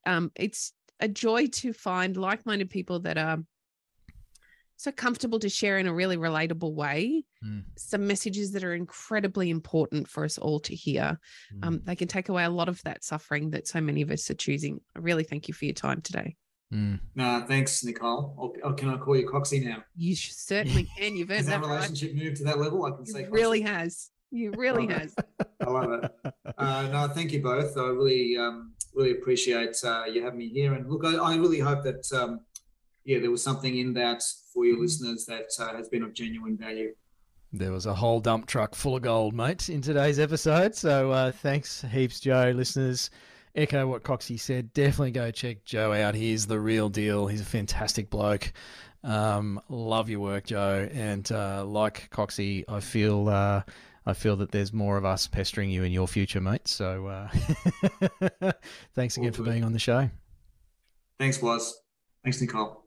Um, 0.05 0.31
it's 0.35 0.73
a 0.99 1.07
joy 1.07 1.47
to 1.47 1.73
find 1.73 2.15
like 2.17 2.45
minded 2.45 2.69
people 2.69 2.99
that 3.01 3.17
are 3.17 3.39
so 4.77 4.91
comfortable 4.91 5.39
to 5.39 5.49
share 5.49 5.77
in 5.79 5.87
a 5.87 5.93
really 5.93 6.17
relatable 6.17 6.73
way 6.73 7.23
Mm. 7.45 7.65
some 7.77 8.07
messages 8.07 8.51
that 8.53 8.63
are 8.63 8.73
incredibly 8.73 9.51
important 9.51 10.07
for 10.07 10.23
us 10.25 10.39
all 10.39 10.59
to 10.61 10.73
hear. 10.73 11.19
Um, 11.61 11.81
they 11.83 11.95
can 11.95 12.07
take 12.07 12.29
away 12.29 12.43
a 12.45 12.49
lot 12.49 12.67
of 12.67 12.81
that 12.83 13.03
suffering 13.03 13.51
that 13.51 13.67
so 13.67 13.79
many 13.79 14.01
of 14.01 14.09
us 14.09 14.27
are 14.31 14.33
choosing. 14.35 14.81
I 14.95 14.99
really 14.99 15.23
thank 15.23 15.47
you 15.47 15.53
for 15.53 15.65
your 15.65 15.75
time 15.75 16.01
today. 16.01 16.35
Mm. 16.73 16.99
No, 17.15 17.45
thanks, 17.47 17.83
Nicole. 17.83 18.33
Or, 18.37 18.53
or 18.63 18.73
can 18.73 18.89
I 18.89 18.97
call 18.97 19.15
you 19.15 19.27
Coxie 19.27 19.63
now? 19.63 19.83
You 19.95 20.15
certainly 20.15 20.87
can. 20.97 21.15
You've 21.15 21.29
earned 21.29 21.45
that 21.47 21.61
that 21.61 21.67
right. 21.67 21.75
relationship 21.75 22.15
moved 22.15 22.37
to 22.37 22.43
that 22.45 22.57
level? 22.57 22.83
I 22.85 22.91
can 22.91 23.05
say 23.05 23.23
It 23.23 23.31
really 23.31 23.61
Coxie. 23.61 23.67
has. 23.67 24.09
You 24.31 24.51
really 24.57 24.87
Love 24.87 24.91
it. 24.91 24.99
has. 24.99 25.15
I 25.61 25.69
love 25.69 25.91
it. 26.03 26.33
Uh, 26.57 26.87
no, 26.91 27.07
thank 27.13 27.31
you 27.31 27.41
both. 27.43 27.77
I 27.77 27.81
really, 27.89 28.35
um, 28.37 28.73
really 28.95 29.11
appreciate 29.11 29.75
uh, 29.85 30.05
you 30.11 30.23
having 30.23 30.39
me 30.39 30.49
here. 30.49 30.73
And 30.73 30.89
look, 30.89 31.05
I, 31.05 31.15
I 31.15 31.35
really 31.35 31.59
hope 31.59 31.83
that, 31.83 32.11
um, 32.13 32.39
yeah, 33.07 33.19
there 33.19 33.31
was 33.31 33.41
something 33.41 33.77
in 33.77 33.93
that 33.93 34.21
for 34.53 34.65
your 34.65 34.79
listeners 34.79 35.25
that 35.25 35.47
uh, 35.59 35.73
has 35.77 35.87
been 35.87 36.03
of 36.03 36.13
genuine 36.13 36.57
value. 36.57 36.93
There 37.53 37.71
was 37.71 37.85
a 37.85 37.93
whole 37.93 38.19
dump 38.19 38.47
truck 38.47 38.75
full 38.75 38.97
of 38.97 39.01
gold, 39.01 39.33
mate, 39.33 39.69
in 39.69 39.81
today's 39.81 40.19
episode. 40.19 40.75
So 40.75 41.11
uh, 41.11 41.31
thanks 41.31 41.85
heaps, 41.89 42.19
Joe. 42.19 42.51
Listeners, 42.53 43.09
echo 43.55 43.87
what 43.87 44.03
Coxie 44.03 44.37
said. 44.37 44.73
Definitely 44.73 45.11
go 45.11 45.31
check 45.31 45.63
Joe 45.63 45.93
out. 45.93 46.15
He's 46.15 46.47
the 46.47 46.59
real 46.59 46.89
deal. 46.89 47.27
He's 47.27 47.39
a 47.39 47.45
fantastic 47.45 48.09
bloke. 48.09 48.51
Um, 49.05 49.61
love 49.69 50.09
your 50.09 50.19
work, 50.19 50.47
Joe. 50.47 50.89
And 50.91 51.31
uh, 51.31 51.63
like 51.63 52.09
Coxie, 52.09 52.65
I 52.67 52.81
feel 52.81 53.29
uh, 53.29 53.61
I 54.05 54.13
feel 54.13 54.35
that 54.35 54.51
there's 54.51 54.73
more 54.73 54.97
of 54.97 55.05
us 55.05 55.27
pestering 55.27 55.69
you 55.69 55.83
in 55.83 55.93
your 55.93 56.09
future, 56.09 56.41
mate. 56.41 56.67
So 56.67 57.07
uh, 57.07 58.51
thanks 58.95 59.15
again 59.15 59.31
for 59.31 59.43
being 59.43 59.63
on 59.63 59.71
the 59.71 59.79
show. 59.79 60.09
Thanks, 61.17 61.41
Waz. 61.41 61.73
Thanks, 62.25 62.41
Nicole. 62.41 62.86